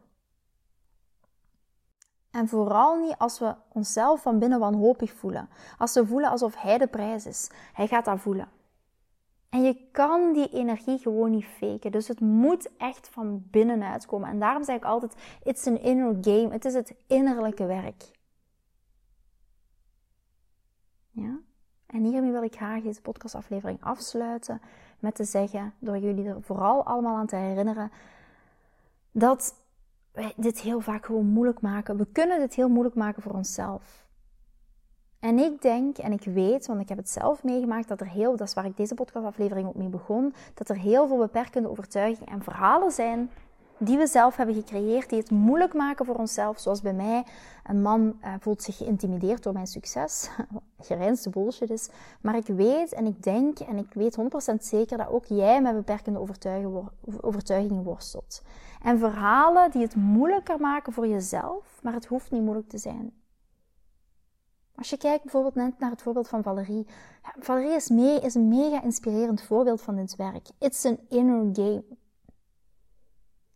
En 2.30 2.48
vooral 2.48 2.96
niet 2.96 3.18
als 3.18 3.38
we 3.38 3.54
onszelf 3.68 4.22
van 4.22 4.38
binnen 4.38 4.58
wanhopig 4.58 5.12
voelen. 5.12 5.48
Als 5.78 5.94
we 5.94 6.06
voelen 6.06 6.30
alsof 6.30 6.56
hij 6.56 6.78
de 6.78 6.86
prijs 6.86 7.26
is. 7.26 7.50
Hij 7.72 7.86
gaat 7.86 8.04
dat 8.04 8.20
voelen. 8.20 8.48
En 9.50 9.62
je 9.62 9.88
kan 9.92 10.32
die 10.32 10.48
energie 10.48 10.98
gewoon 10.98 11.30
niet 11.30 11.44
faken. 11.44 11.92
Dus 11.92 12.08
het 12.08 12.20
moet 12.20 12.70
echt 12.76 13.08
van 13.08 13.42
binnenuit 13.50 14.06
komen. 14.06 14.28
En 14.28 14.38
daarom 14.38 14.64
zeg 14.64 14.76
ik 14.76 14.84
altijd: 14.84 15.14
it's 15.42 15.66
an 15.66 15.80
inner 15.80 16.16
game. 16.20 16.48
Het 16.50 16.64
is 16.64 16.74
het 16.74 16.94
innerlijke 17.06 17.66
werk. 17.66 18.10
Ja? 21.10 21.38
En 21.86 22.04
hiermee 22.04 22.30
wil 22.30 22.42
ik 22.42 22.56
graag 22.56 22.82
deze 22.82 23.00
podcastaflevering 23.00 23.82
afsluiten 23.82 24.60
met 24.98 25.14
te 25.14 25.24
zeggen, 25.24 25.74
door 25.78 25.98
jullie 25.98 26.28
er 26.28 26.42
vooral 26.42 26.84
allemaal 26.84 27.16
aan 27.16 27.26
te 27.26 27.36
herinneren, 27.36 27.90
dat 29.12 29.54
wij 30.12 30.32
dit 30.36 30.60
heel 30.60 30.80
vaak 30.80 31.06
gewoon 31.06 31.26
moeilijk 31.26 31.60
maken. 31.60 31.96
We 31.96 32.06
kunnen 32.06 32.38
dit 32.38 32.54
heel 32.54 32.68
moeilijk 32.68 32.94
maken 32.94 33.22
voor 33.22 33.32
onszelf. 33.32 34.06
En 35.20 35.38
ik 35.38 35.62
denk 35.62 35.98
en 35.98 36.12
ik 36.12 36.24
weet, 36.24 36.66
want 36.66 36.80
ik 36.80 36.88
heb 36.88 36.98
het 36.98 37.10
zelf 37.10 37.42
meegemaakt, 37.42 37.88
dat 37.88 38.00
er 38.00 38.08
heel, 38.08 38.36
dat 38.36 38.48
is 38.48 38.54
waar 38.54 38.64
ik 38.64 38.76
deze 38.76 38.94
podcastaflevering 38.94 39.68
ook 39.68 39.74
mee 39.74 39.88
begon, 39.88 40.34
dat 40.54 40.68
er 40.68 40.76
heel 40.76 41.08
veel 41.08 41.18
beperkende 41.18 41.70
overtuigingen 41.70 42.32
en 42.32 42.42
verhalen 42.42 42.90
zijn 42.90 43.30
die 43.82 43.98
we 43.98 44.06
zelf 44.06 44.36
hebben 44.36 44.54
gecreëerd, 44.54 45.08
die 45.08 45.18
het 45.18 45.30
moeilijk 45.30 45.74
maken 45.74 46.06
voor 46.06 46.14
onszelf. 46.14 46.58
Zoals 46.58 46.80
bij 46.80 46.92
mij, 46.92 47.24
een 47.64 47.82
man 47.82 48.18
uh, 48.24 48.34
voelt 48.40 48.62
zich 48.62 48.76
geïntimideerd 48.76 49.42
door 49.42 49.52
mijn 49.52 49.66
succes. 49.66 50.30
Gereinste 50.80 51.30
bullshit 51.30 51.70
is. 51.70 51.88
Maar 52.20 52.36
ik 52.36 52.46
weet 52.46 52.92
en 52.92 53.06
ik 53.06 53.22
denk 53.22 53.58
en 53.58 53.76
ik 53.76 53.92
weet 53.92 54.18
100% 54.52 54.54
zeker 54.58 54.98
dat 54.98 55.08
ook 55.08 55.24
jij 55.24 55.62
met 55.62 55.74
beperkende 55.74 56.18
overtuigingen 57.20 57.82
worstelt. 57.82 58.42
En 58.82 58.98
verhalen 58.98 59.70
die 59.70 59.82
het 59.82 59.94
moeilijker 59.94 60.60
maken 60.60 60.92
voor 60.92 61.06
jezelf, 61.06 61.78
maar 61.82 61.92
het 61.92 62.06
hoeft 62.06 62.30
niet 62.30 62.42
moeilijk 62.42 62.68
te 62.68 62.78
zijn. 62.78 63.12
Als 64.80 64.90
je 64.90 64.96
kijkt 64.96 65.22
bijvoorbeeld 65.22 65.54
net 65.54 65.78
naar 65.78 65.90
het 65.90 66.02
voorbeeld 66.02 66.28
van 66.28 66.42
Valerie. 66.42 66.86
Valerie 67.38 67.74
is, 67.74 67.88
mee, 67.88 68.20
is 68.20 68.34
een 68.34 68.48
mega 68.48 68.82
inspirerend 68.82 69.42
voorbeeld 69.42 69.80
van 69.80 69.96
dit 69.96 70.16
werk. 70.16 70.48
It's 70.58 70.84
an 70.84 70.98
inner 71.08 71.48
game. 71.52 71.84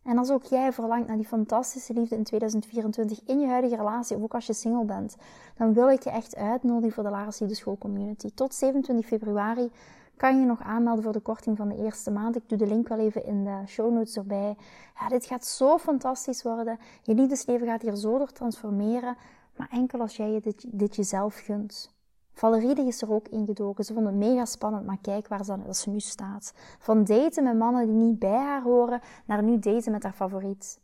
En 0.03 0.19
als 0.19 0.31
ook 0.31 0.45
jij 0.45 0.73
verlangt 0.73 1.07
naar 1.07 1.17
die 1.17 1.27
fantastische 1.27 1.93
liefde 1.93 2.17
in 2.17 2.25
2024 2.25 3.21
in 3.25 3.41
je 3.41 3.47
huidige 3.47 3.77
relatie, 3.77 4.17
of 4.17 4.23
ook 4.23 4.35
als 4.35 4.47
je 4.47 4.53
single 4.53 4.85
bent, 4.85 5.17
dan 5.57 5.73
wil 5.75 5.91
ik 5.91 6.03
je 6.03 6.11
echt 6.11 6.37
uitnodigen 6.37 6.93
voor 6.93 7.03
de 7.03 7.11
Lara 7.11 7.31
de 7.39 7.55
School 7.55 7.79
Community. 7.79 8.31
Tot 8.35 8.55
27 8.55 9.07
februari 9.07 9.71
kan 10.17 10.41
je 10.41 10.47
nog 10.47 10.63
aanmelden 10.63 11.05
voor 11.05 11.13
de 11.13 11.21
korting 11.21 11.57
van 11.57 11.69
de 11.69 11.77
eerste 11.77 12.11
maand. 12.11 12.37
Ik 12.37 12.49
doe 12.49 12.59
de 12.59 12.67
link 12.67 12.89
wel 12.89 12.99
even 12.99 13.25
in 13.25 13.45
de 13.45 13.63
show 13.67 13.93
notes 13.93 14.17
erbij. 14.17 14.57
Ja, 15.01 15.09
dit 15.09 15.25
gaat 15.25 15.47
zo 15.47 15.79
fantastisch 15.79 16.43
worden. 16.43 16.79
Je 17.03 17.15
liefdesleven 17.15 17.67
gaat 17.67 17.83
hier 17.83 17.97
zo 17.97 18.19
door 18.19 18.33
transformeren. 18.33 19.17
Maar 19.57 19.69
enkel 19.71 20.01
als 20.01 20.17
jij 20.17 20.31
je 20.31 20.41
dit, 20.71 20.97
jezelf 20.97 21.37
gunt. 21.37 21.93
Valerie 22.33 22.87
is 22.87 23.03
er 23.03 23.13
ook 23.13 23.29
ingedoken. 23.29 23.85
Ze 23.85 23.95
vond 23.95 24.07
het 24.07 24.15
mega 24.15 24.45
spannend, 24.45 24.87
maar 24.87 24.99
kijk 25.01 25.29
waar 25.29 25.45
ze, 25.45 25.59
ze 25.71 25.91
nu 25.91 26.01
staat. 26.01 26.53
Van 26.79 27.05
daten 27.05 27.45
met 27.45 27.59
mannen 27.59 27.87
die 27.87 27.95
niet 27.95 28.19
bij 28.19 28.39
haar 28.39 28.63
horen, 28.63 29.01
naar 29.27 29.43
nu 29.43 29.59
daten 29.59 29.93
met 29.93 30.03
haar 30.03 30.13
favoriet. 30.13 30.81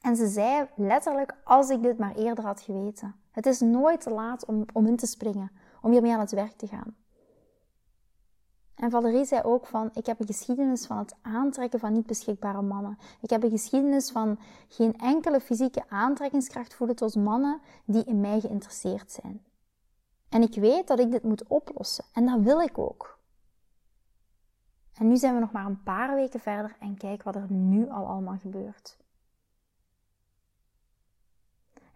En 0.00 0.16
ze 0.16 0.26
zei 0.26 0.68
letterlijk, 0.76 1.36
als 1.44 1.70
ik 1.70 1.82
dit 1.82 1.98
maar 1.98 2.14
eerder 2.14 2.44
had 2.44 2.60
geweten. 2.60 3.14
Het 3.30 3.46
is 3.46 3.60
nooit 3.60 4.00
te 4.00 4.10
laat 4.10 4.44
om, 4.44 4.64
om 4.72 4.86
in 4.86 4.96
te 4.96 5.06
springen, 5.06 5.50
om 5.82 5.90
hiermee 5.90 6.12
aan 6.12 6.20
het 6.20 6.30
werk 6.30 6.56
te 6.56 6.66
gaan. 6.66 6.96
En 8.80 8.90
Valerie 8.90 9.24
zei 9.24 9.42
ook 9.42 9.66
van, 9.66 9.90
ik 9.94 10.06
heb 10.06 10.20
een 10.20 10.26
geschiedenis 10.26 10.86
van 10.86 10.98
het 10.98 11.14
aantrekken 11.22 11.78
van 11.78 11.92
niet 11.92 12.06
beschikbare 12.06 12.62
mannen. 12.62 12.98
Ik 13.20 13.30
heb 13.30 13.42
een 13.42 13.50
geschiedenis 13.50 14.10
van 14.10 14.38
geen 14.68 14.98
enkele 14.98 15.40
fysieke 15.40 15.84
aantrekkingskracht 15.88 16.74
voelen 16.74 16.96
tot 16.96 17.16
mannen 17.16 17.60
die 17.84 18.04
in 18.04 18.20
mij 18.20 18.40
geïnteresseerd 18.40 19.12
zijn. 19.12 19.44
En 20.28 20.42
ik 20.42 20.54
weet 20.54 20.88
dat 20.88 20.98
ik 20.98 21.10
dit 21.10 21.22
moet 21.22 21.46
oplossen. 21.46 22.04
En 22.12 22.26
dat 22.26 22.40
wil 22.40 22.60
ik 22.60 22.78
ook. 22.78 23.18
En 24.94 25.08
nu 25.08 25.16
zijn 25.16 25.34
we 25.34 25.40
nog 25.40 25.52
maar 25.52 25.66
een 25.66 25.82
paar 25.82 26.14
weken 26.14 26.40
verder 26.40 26.76
en 26.78 26.96
kijk 26.96 27.22
wat 27.22 27.34
er 27.34 27.52
nu 27.52 27.90
al 27.90 28.06
allemaal 28.06 28.38
gebeurt. 28.38 28.98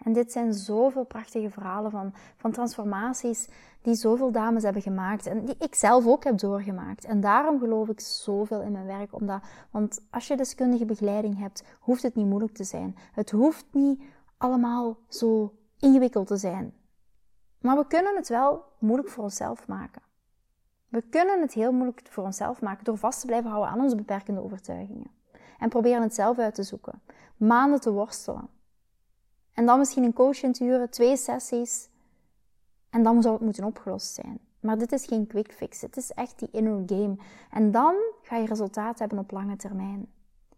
En 0.05 0.13
dit 0.13 0.33
zijn 0.33 0.53
zoveel 0.53 1.05
prachtige 1.05 1.51
verhalen 1.51 1.91
van, 1.91 2.13
van 2.37 2.53
transformaties 2.53 3.49
die 3.83 3.95
zoveel 3.95 4.33
dames 4.33 4.63
hebben 4.63 4.83
gemaakt 4.83 5.27
en 5.27 5.45
die 5.45 5.57
ik 5.59 5.75
zelf 5.75 6.07
ook 6.07 6.25
heb 6.25 6.39
doorgemaakt. 6.39 7.05
En 7.05 7.21
daarom 7.21 7.59
geloof 7.59 7.89
ik 7.89 8.01
zoveel 8.01 8.61
in 8.61 8.73
mijn 8.73 8.87
werk, 8.87 9.15
omdat, 9.15 9.43
want 9.71 10.07
als 10.11 10.27
je 10.27 10.37
deskundige 10.37 10.85
begeleiding 10.85 11.39
hebt, 11.39 11.65
hoeft 11.81 12.03
het 12.03 12.15
niet 12.15 12.27
moeilijk 12.27 12.55
te 12.55 12.65
zijn. 12.65 12.97
Het 13.13 13.31
hoeft 13.31 13.67
niet 13.71 14.03
allemaal 14.37 14.97
zo 15.09 15.55
ingewikkeld 15.79 16.27
te 16.27 16.37
zijn. 16.37 16.75
Maar 17.61 17.77
we 17.77 17.87
kunnen 17.87 18.17
het 18.17 18.29
wel 18.29 18.65
moeilijk 18.79 19.09
voor 19.09 19.25
onszelf 19.25 19.69
maken. 19.69 20.03
We 20.89 21.03
kunnen 21.03 21.41
het 21.41 21.53
heel 21.53 21.73
moeilijk 21.73 22.07
voor 22.11 22.25
onszelf 22.25 22.61
maken 22.61 22.85
door 22.85 22.97
vast 22.97 23.21
te 23.21 23.27
blijven 23.27 23.51
houden 23.51 23.73
aan 23.73 23.81
onze 23.81 23.97
beperkende 23.97 24.43
overtuigingen. 24.43 25.11
En 25.59 25.69
proberen 25.69 26.03
het 26.03 26.15
zelf 26.15 26.39
uit 26.39 26.55
te 26.55 26.63
zoeken. 26.63 27.03
Maanden 27.37 27.81
te 27.81 27.93
worstelen. 27.93 28.49
En 29.55 29.67
dan 29.67 29.79
misschien 29.79 30.05
een 30.05 30.13
coach 30.13 30.41
huren, 30.59 30.91
twee 30.91 31.17
sessies. 31.17 31.89
En 32.91 33.03
dan 33.03 33.23
zou 33.23 33.35
het 33.35 33.45
moeten 33.45 33.65
opgelost 33.65 34.15
zijn. 34.15 34.39
Maar 34.61 34.79
dit 34.79 34.93
is 34.93 35.07
geen 35.07 35.27
quick 35.27 35.53
fix. 35.53 35.81
Het 35.81 35.97
is 35.97 36.11
echt 36.11 36.39
die 36.39 36.49
inner 36.53 36.83
game. 36.87 37.17
En 37.51 37.71
dan 37.71 37.95
ga 38.23 38.37
je 38.37 38.47
resultaat 38.47 38.99
hebben 38.99 39.19
op 39.19 39.31
lange 39.31 39.57
termijn. 39.57 40.07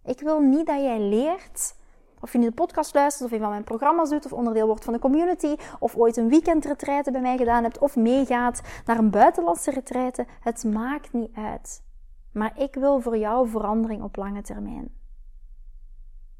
Ik 0.04 0.20
wil 0.20 0.40
niet 0.40 0.66
dat 0.66 0.80
jij 0.80 1.00
leert 1.00 1.74
of 2.20 2.32
je 2.32 2.38
nu 2.38 2.44
de 2.44 2.52
podcast 2.52 2.94
luistert, 2.94 3.24
of 3.24 3.32
een 3.32 3.42
van 3.42 3.50
mijn 3.50 3.64
programma's 3.64 4.10
doet, 4.10 4.24
of 4.24 4.32
onderdeel 4.32 4.66
wordt 4.66 4.84
van 4.84 4.92
de 4.92 4.98
community, 4.98 5.56
of 5.78 5.96
ooit 5.96 6.16
een 6.16 6.28
weekendretraite 6.28 7.10
bij 7.10 7.20
mij 7.20 7.36
gedaan 7.36 7.62
hebt, 7.62 7.78
of 7.78 7.96
meegaat 7.96 8.60
naar 8.84 8.98
een 8.98 9.10
buitenlandse 9.10 9.70
retraite. 9.70 10.26
Het 10.40 10.64
maakt 10.64 11.12
niet 11.12 11.34
uit. 11.34 11.82
Maar 12.32 12.60
ik 12.60 12.74
wil 12.74 13.00
voor 13.00 13.16
jou 13.16 13.48
verandering 13.48 14.02
op 14.02 14.16
lange 14.16 14.42
termijn. 14.42 14.94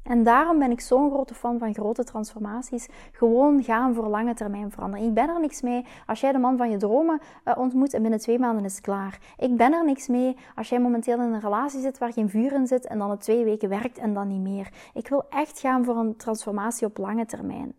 En 0.07 0.23
daarom 0.23 0.59
ben 0.59 0.71
ik 0.71 0.81
zo'n 0.81 1.11
grote 1.11 1.33
fan 1.33 1.59
van 1.59 1.73
grote 1.73 2.03
transformaties. 2.03 2.87
Gewoon 3.11 3.63
gaan 3.63 3.93
voor 3.93 4.07
lange 4.07 4.33
termijn 4.33 4.71
verandering. 4.71 5.09
Ik 5.09 5.15
ben 5.15 5.29
er 5.29 5.39
niks 5.39 5.61
mee 5.61 5.85
als 6.05 6.19
jij 6.19 6.31
de 6.31 6.37
man 6.37 6.57
van 6.57 6.69
je 6.69 6.77
dromen 6.77 7.19
uh, 7.45 7.53
ontmoet 7.57 7.93
en 7.93 8.01
binnen 8.01 8.19
twee 8.19 8.39
maanden 8.39 8.65
is 8.65 8.75
het 8.75 8.83
klaar. 8.83 9.19
Ik 9.37 9.55
ben 9.55 9.73
er 9.73 9.85
niks 9.85 10.07
mee 10.07 10.37
als 10.55 10.69
jij 10.69 10.79
momenteel 10.79 11.19
in 11.21 11.33
een 11.33 11.39
relatie 11.39 11.81
zit 11.81 11.97
waar 11.97 12.13
geen 12.13 12.29
vuur 12.29 12.53
in 12.53 12.67
zit 12.67 12.85
en 12.85 12.97
dan 12.97 13.09
het 13.09 13.21
twee 13.21 13.43
weken 13.43 13.69
werkt 13.69 13.97
en 13.97 14.13
dan 14.13 14.27
niet 14.27 14.41
meer. 14.41 14.73
Ik 14.93 15.07
wil 15.07 15.23
echt 15.29 15.59
gaan 15.59 15.85
voor 15.85 15.97
een 15.97 16.15
transformatie 16.15 16.87
op 16.87 16.97
lange 16.97 17.25
termijn. 17.25 17.73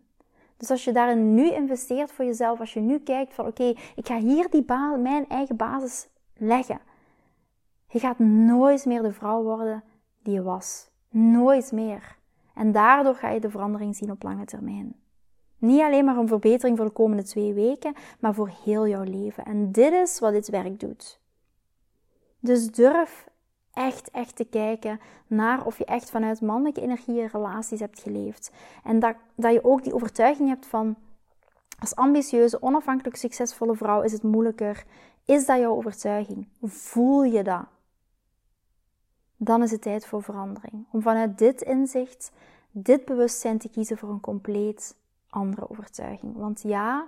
Dus 0.57 0.71
als 0.71 0.83
je 0.83 0.91
daarin 0.91 1.33
nu 1.33 1.51
investeert 1.51 2.11
voor 2.11 2.25
jezelf, 2.25 2.59
als 2.59 2.73
je 2.73 2.79
nu 2.79 2.99
kijkt 2.99 3.33
van 3.33 3.47
oké, 3.47 3.73
ik 3.95 4.07
ga 4.07 4.17
hier 4.17 4.49
die 4.49 4.65
mijn 4.97 5.27
eigen 5.27 5.55
basis 5.55 6.07
leggen. 6.33 6.79
Je 7.87 7.99
gaat 7.99 8.19
nooit 8.19 8.85
meer 8.85 9.01
de 9.01 9.11
vrouw 9.11 9.43
worden 9.43 9.83
die 10.23 10.33
je 10.33 10.41
was. 10.41 10.89
Nooit 11.09 11.71
meer. 11.71 12.18
En 12.59 12.71
daardoor 12.71 13.15
ga 13.15 13.29
je 13.29 13.39
de 13.39 13.49
verandering 13.49 13.95
zien 13.95 14.11
op 14.11 14.23
lange 14.23 14.45
termijn. 14.45 14.95
Niet 15.57 15.81
alleen 15.81 16.05
maar 16.05 16.17
een 16.17 16.27
verbetering 16.27 16.77
voor 16.77 16.85
de 16.85 16.91
komende 16.91 17.23
twee 17.23 17.53
weken, 17.53 17.93
maar 18.19 18.33
voor 18.33 18.51
heel 18.63 18.87
jouw 18.87 19.03
leven. 19.03 19.45
En 19.45 19.71
dit 19.71 19.93
is 19.93 20.19
wat 20.19 20.31
dit 20.31 20.49
werk 20.49 20.79
doet. 20.79 21.19
Dus 22.39 22.71
durf 22.71 23.27
echt, 23.73 24.11
echt 24.11 24.35
te 24.35 24.45
kijken 24.45 24.99
naar 25.27 25.65
of 25.65 25.77
je 25.77 25.85
echt 25.85 26.09
vanuit 26.09 26.41
mannelijke 26.41 26.81
energie 26.81 27.27
relaties 27.27 27.79
hebt 27.79 27.99
geleefd. 27.99 28.51
En 28.83 28.99
dat, 28.99 29.15
dat 29.35 29.53
je 29.53 29.63
ook 29.63 29.83
die 29.83 29.93
overtuiging 29.93 30.49
hebt 30.49 30.65
van, 30.65 30.95
als 31.79 31.95
ambitieuze, 31.95 32.61
onafhankelijk 32.61 33.15
succesvolle 33.15 33.75
vrouw 33.75 34.01
is 34.01 34.11
het 34.11 34.23
moeilijker. 34.23 34.83
Is 35.25 35.45
dat 35.45 35.59
jouw 35.59 35.75
overtuiging? 35.75 36.47
Voel 36.61 37.23
je 37.23 37.43
dat? 37.43 37.65
Dan 39.41 39.63
is 39.63 39.71
het 39.71 39.81
tijd 39.81 40.05
voor 40.05 40.23
verandering. 40.23 40.85
Om 40.91 41.01
vanuit 41.01 41.37
dit 41.37 41.61
inzicht, 41.61 42.31
dit 42.71 43.05
bewustzijn 43.05 43.57
te 43.57 43.69
kiezen 43.69 43.97
voor 43.97 44.09
een 44.09 44.19
compleet 44.19 44.97
andere 45.29 45.69
overtuiging. 45.69 46.35
Want 46.35 46.61
ja, 46.61 47.07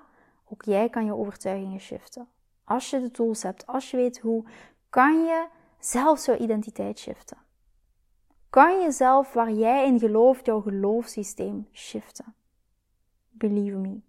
ook 0.49 0.63
jij 0.63 0.89
kan 0.89 1.05
je 1.05 1.15
overtuigingen 1.15 1.79
shiften. 1.79 2.27
Als 2.63 2.89
je 2.89 2.99
de 2.99 3.11
tools 3.11 3.43
hebt, 3.43 3.67
als 3.67 3.91
je 3.91 3.97
weet 3.97 4.19
hoe, 4.19 4.43
kan 4.89 5.23
je 5.23 5.47
zelf 5.79 6.25
jouw 6.25 6.37
identiteit 6.37 6.99
shiften. 6.99 7.37
Kan 8.49 8.81
je 8.81 8.91
zelf 8.91 9.33
waar 9.33 9.51
jij 9.51 9.85
in 9.85 9.99
gelooft, 9.99 10.45
jouw 10.45 10.61
geloofssysteem 10.61 11.67
shiften. 11.71 12.33
Believe 13.29 13.77
me. 13.77 13.99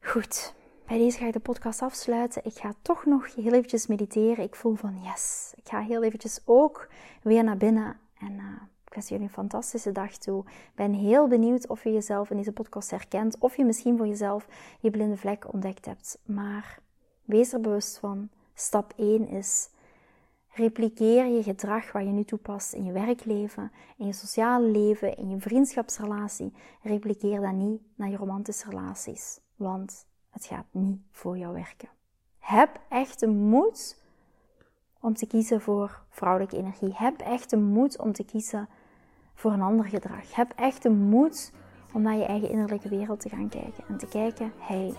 Goed, 0.00 0.54
bij 0.90 0.98
deze 0.98 1.18
ga 1.18 1.26
ik 1.26 1.32
de 1.32 1.40
podcast 1.40 1.82
afsluiten. 1.82 2.44
Ik 2.44 2.58
ga 2.58 2.72
toch 2.82 3.04
nog 3.04 3.34
heel 3.34 3.52
eventjes 3.52 3.86
mediteren. 3.86 4.44
Ik 4.44 4.54
voel 4.54 4.74
van 4.74 5.00
yes. 5.02 5.52
Ik 5.56 5.68
ga 5.68 5.80
heel 5.80 6.02
eventjes 6.02 6.40
ook 6.44 6.88
weer 7.22 7.44
naar 7.44 7.56
binnen. 7.56 8.00
En 8.18 8.32
uh, 8.32 8.44
ik 8.86 8.94
wens 8.94 9.08
jullie 9.08 9.24
een 9.24 9.32
fantastische 9.32 9.92
dag 9.92 10.16
toe. 10.16 10.44
Ik 10.46 10.74
ben 10.74 10.92
heel 10.92 11.28
benieuwd 11.28 11.66
of 11.66 11.84
je 11.84 11.92
jezelf 11.92 12.30
in 12.30 12.36
deze 12.36 12.52
podcast 12.52 12.90
herkent. 12.90 13.38
Of 13.38 13.56
je 13.56 13.64
misschien 13.64 13.96
voor 13.96 14.06
jezelf 14.06 14.46
je 14.80 14.90
blinde 14.90 15.16
vlek 15.16 15.52
ontdekt 15.52 15.86
hebt. 15.86 16.18
Maar 16.24 16.78
wees 17.24 17.52
er 17.52 17.60
bewust 17.60 17.98
van. 17.98 18.28
Stap 18.54 18.92
1 18.96 19.28
is 19.28 19.68
repliceer 20.52 21.26
je 21.26 21.42
gedrag 21.42 21.92
wat 21.92 22.02
je 22.02 22.08
nu 22.08 22.24
toepast 22.24 22.72
in 22.72 22.84
je 22.84 22.92
werkleven, 22.92 23.72
in 23.96 24.06
je 24.06 24.12
sociale 24.12 24.66
leven, 24.66 25.16
in 25.16 25.30
je 25.30 25.38
vriendschapsrelatie. 25.38 26.52
Repliceer 26.82 27.40
dat 27.40 27.52
niet 27.52 27.80
naar 27.94 28.10
je 28.10 28.16
romantische 28.16 28.68
relaties. 28.68 29.40
Want 29.56 30.08
het 30.30 30.44
gaat 30.44 30.66
niet 30.70 31.00
voor 31.10 31.38
jou 31.38 31.54
werken. 31.54 31.88
Heb 32.38 32.80
echt 32.88 33.20
de 33.20 33.28
moed 33.28 34.02
om 35.00 35.14
te 35.14 35.26
kiezen 35.26 35.60
voor 35.60 36.02
vrouwelijke 36.08 36.56
energie. 36.56 36.92
Heb 36.94 37.20
echt 37.20 37.50
de 37.50 37.56
moed 37.56 37.98
om 37.98 38.12
te 38.12 38.24
kiezen 38.24 38.68
voor 39.34 39.52
een 39.52 39.62
ander 39.62 39.86
gedrag. 39.86 40.34
Heb 40.34 40.52
echt 40.56 40.82
de 40.82 40.90
moed 40.90 41.52
om 41.92 42.02
naar 42.02 42.16
je 42.16 42.24
eigen 42.24 42.50
innerlijke 42.50 42.88
wereld 42.88 43.20
te 43.20 43.28
gaan 43.28 43.48
kijken. 43.48 43.84
En 43.88 43.96
te 43.96 44.06
kijken, 44.06 44.52
hey, 44.58 44.94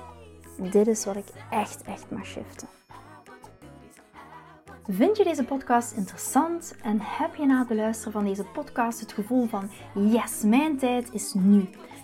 dit 0.72 0.88
is 0.88 1.06
wat 1.06 1.16
ik 1.16 1.28
echt, 1.50 1.82
echt 1.82 2.12
mag 2.12 2.26
shiften. 2.26 2.68
Vind 4.88 5.18
je 5.18 5.24
deze 5.24 5.44
podcast 5.44 5.94
interessant 5.94 6.76
en 6.84 6.98
heb 7.02 7.36
je 7.36 7.46
na 7.46 7.60
het 7.60 7.78
luisteren 7.78 8.14
van 8.14 8.24
deze 8.24 8.44
podcast 8.44 9.00
het 9.00 9.12
gevoel 9.12 9.48
van 9.48 9.70
yes, 9.94 10.42
mijn 10.42 10.78
tijd 10.78 11.14
is 11.14 11.34
nu. 11.34 11.70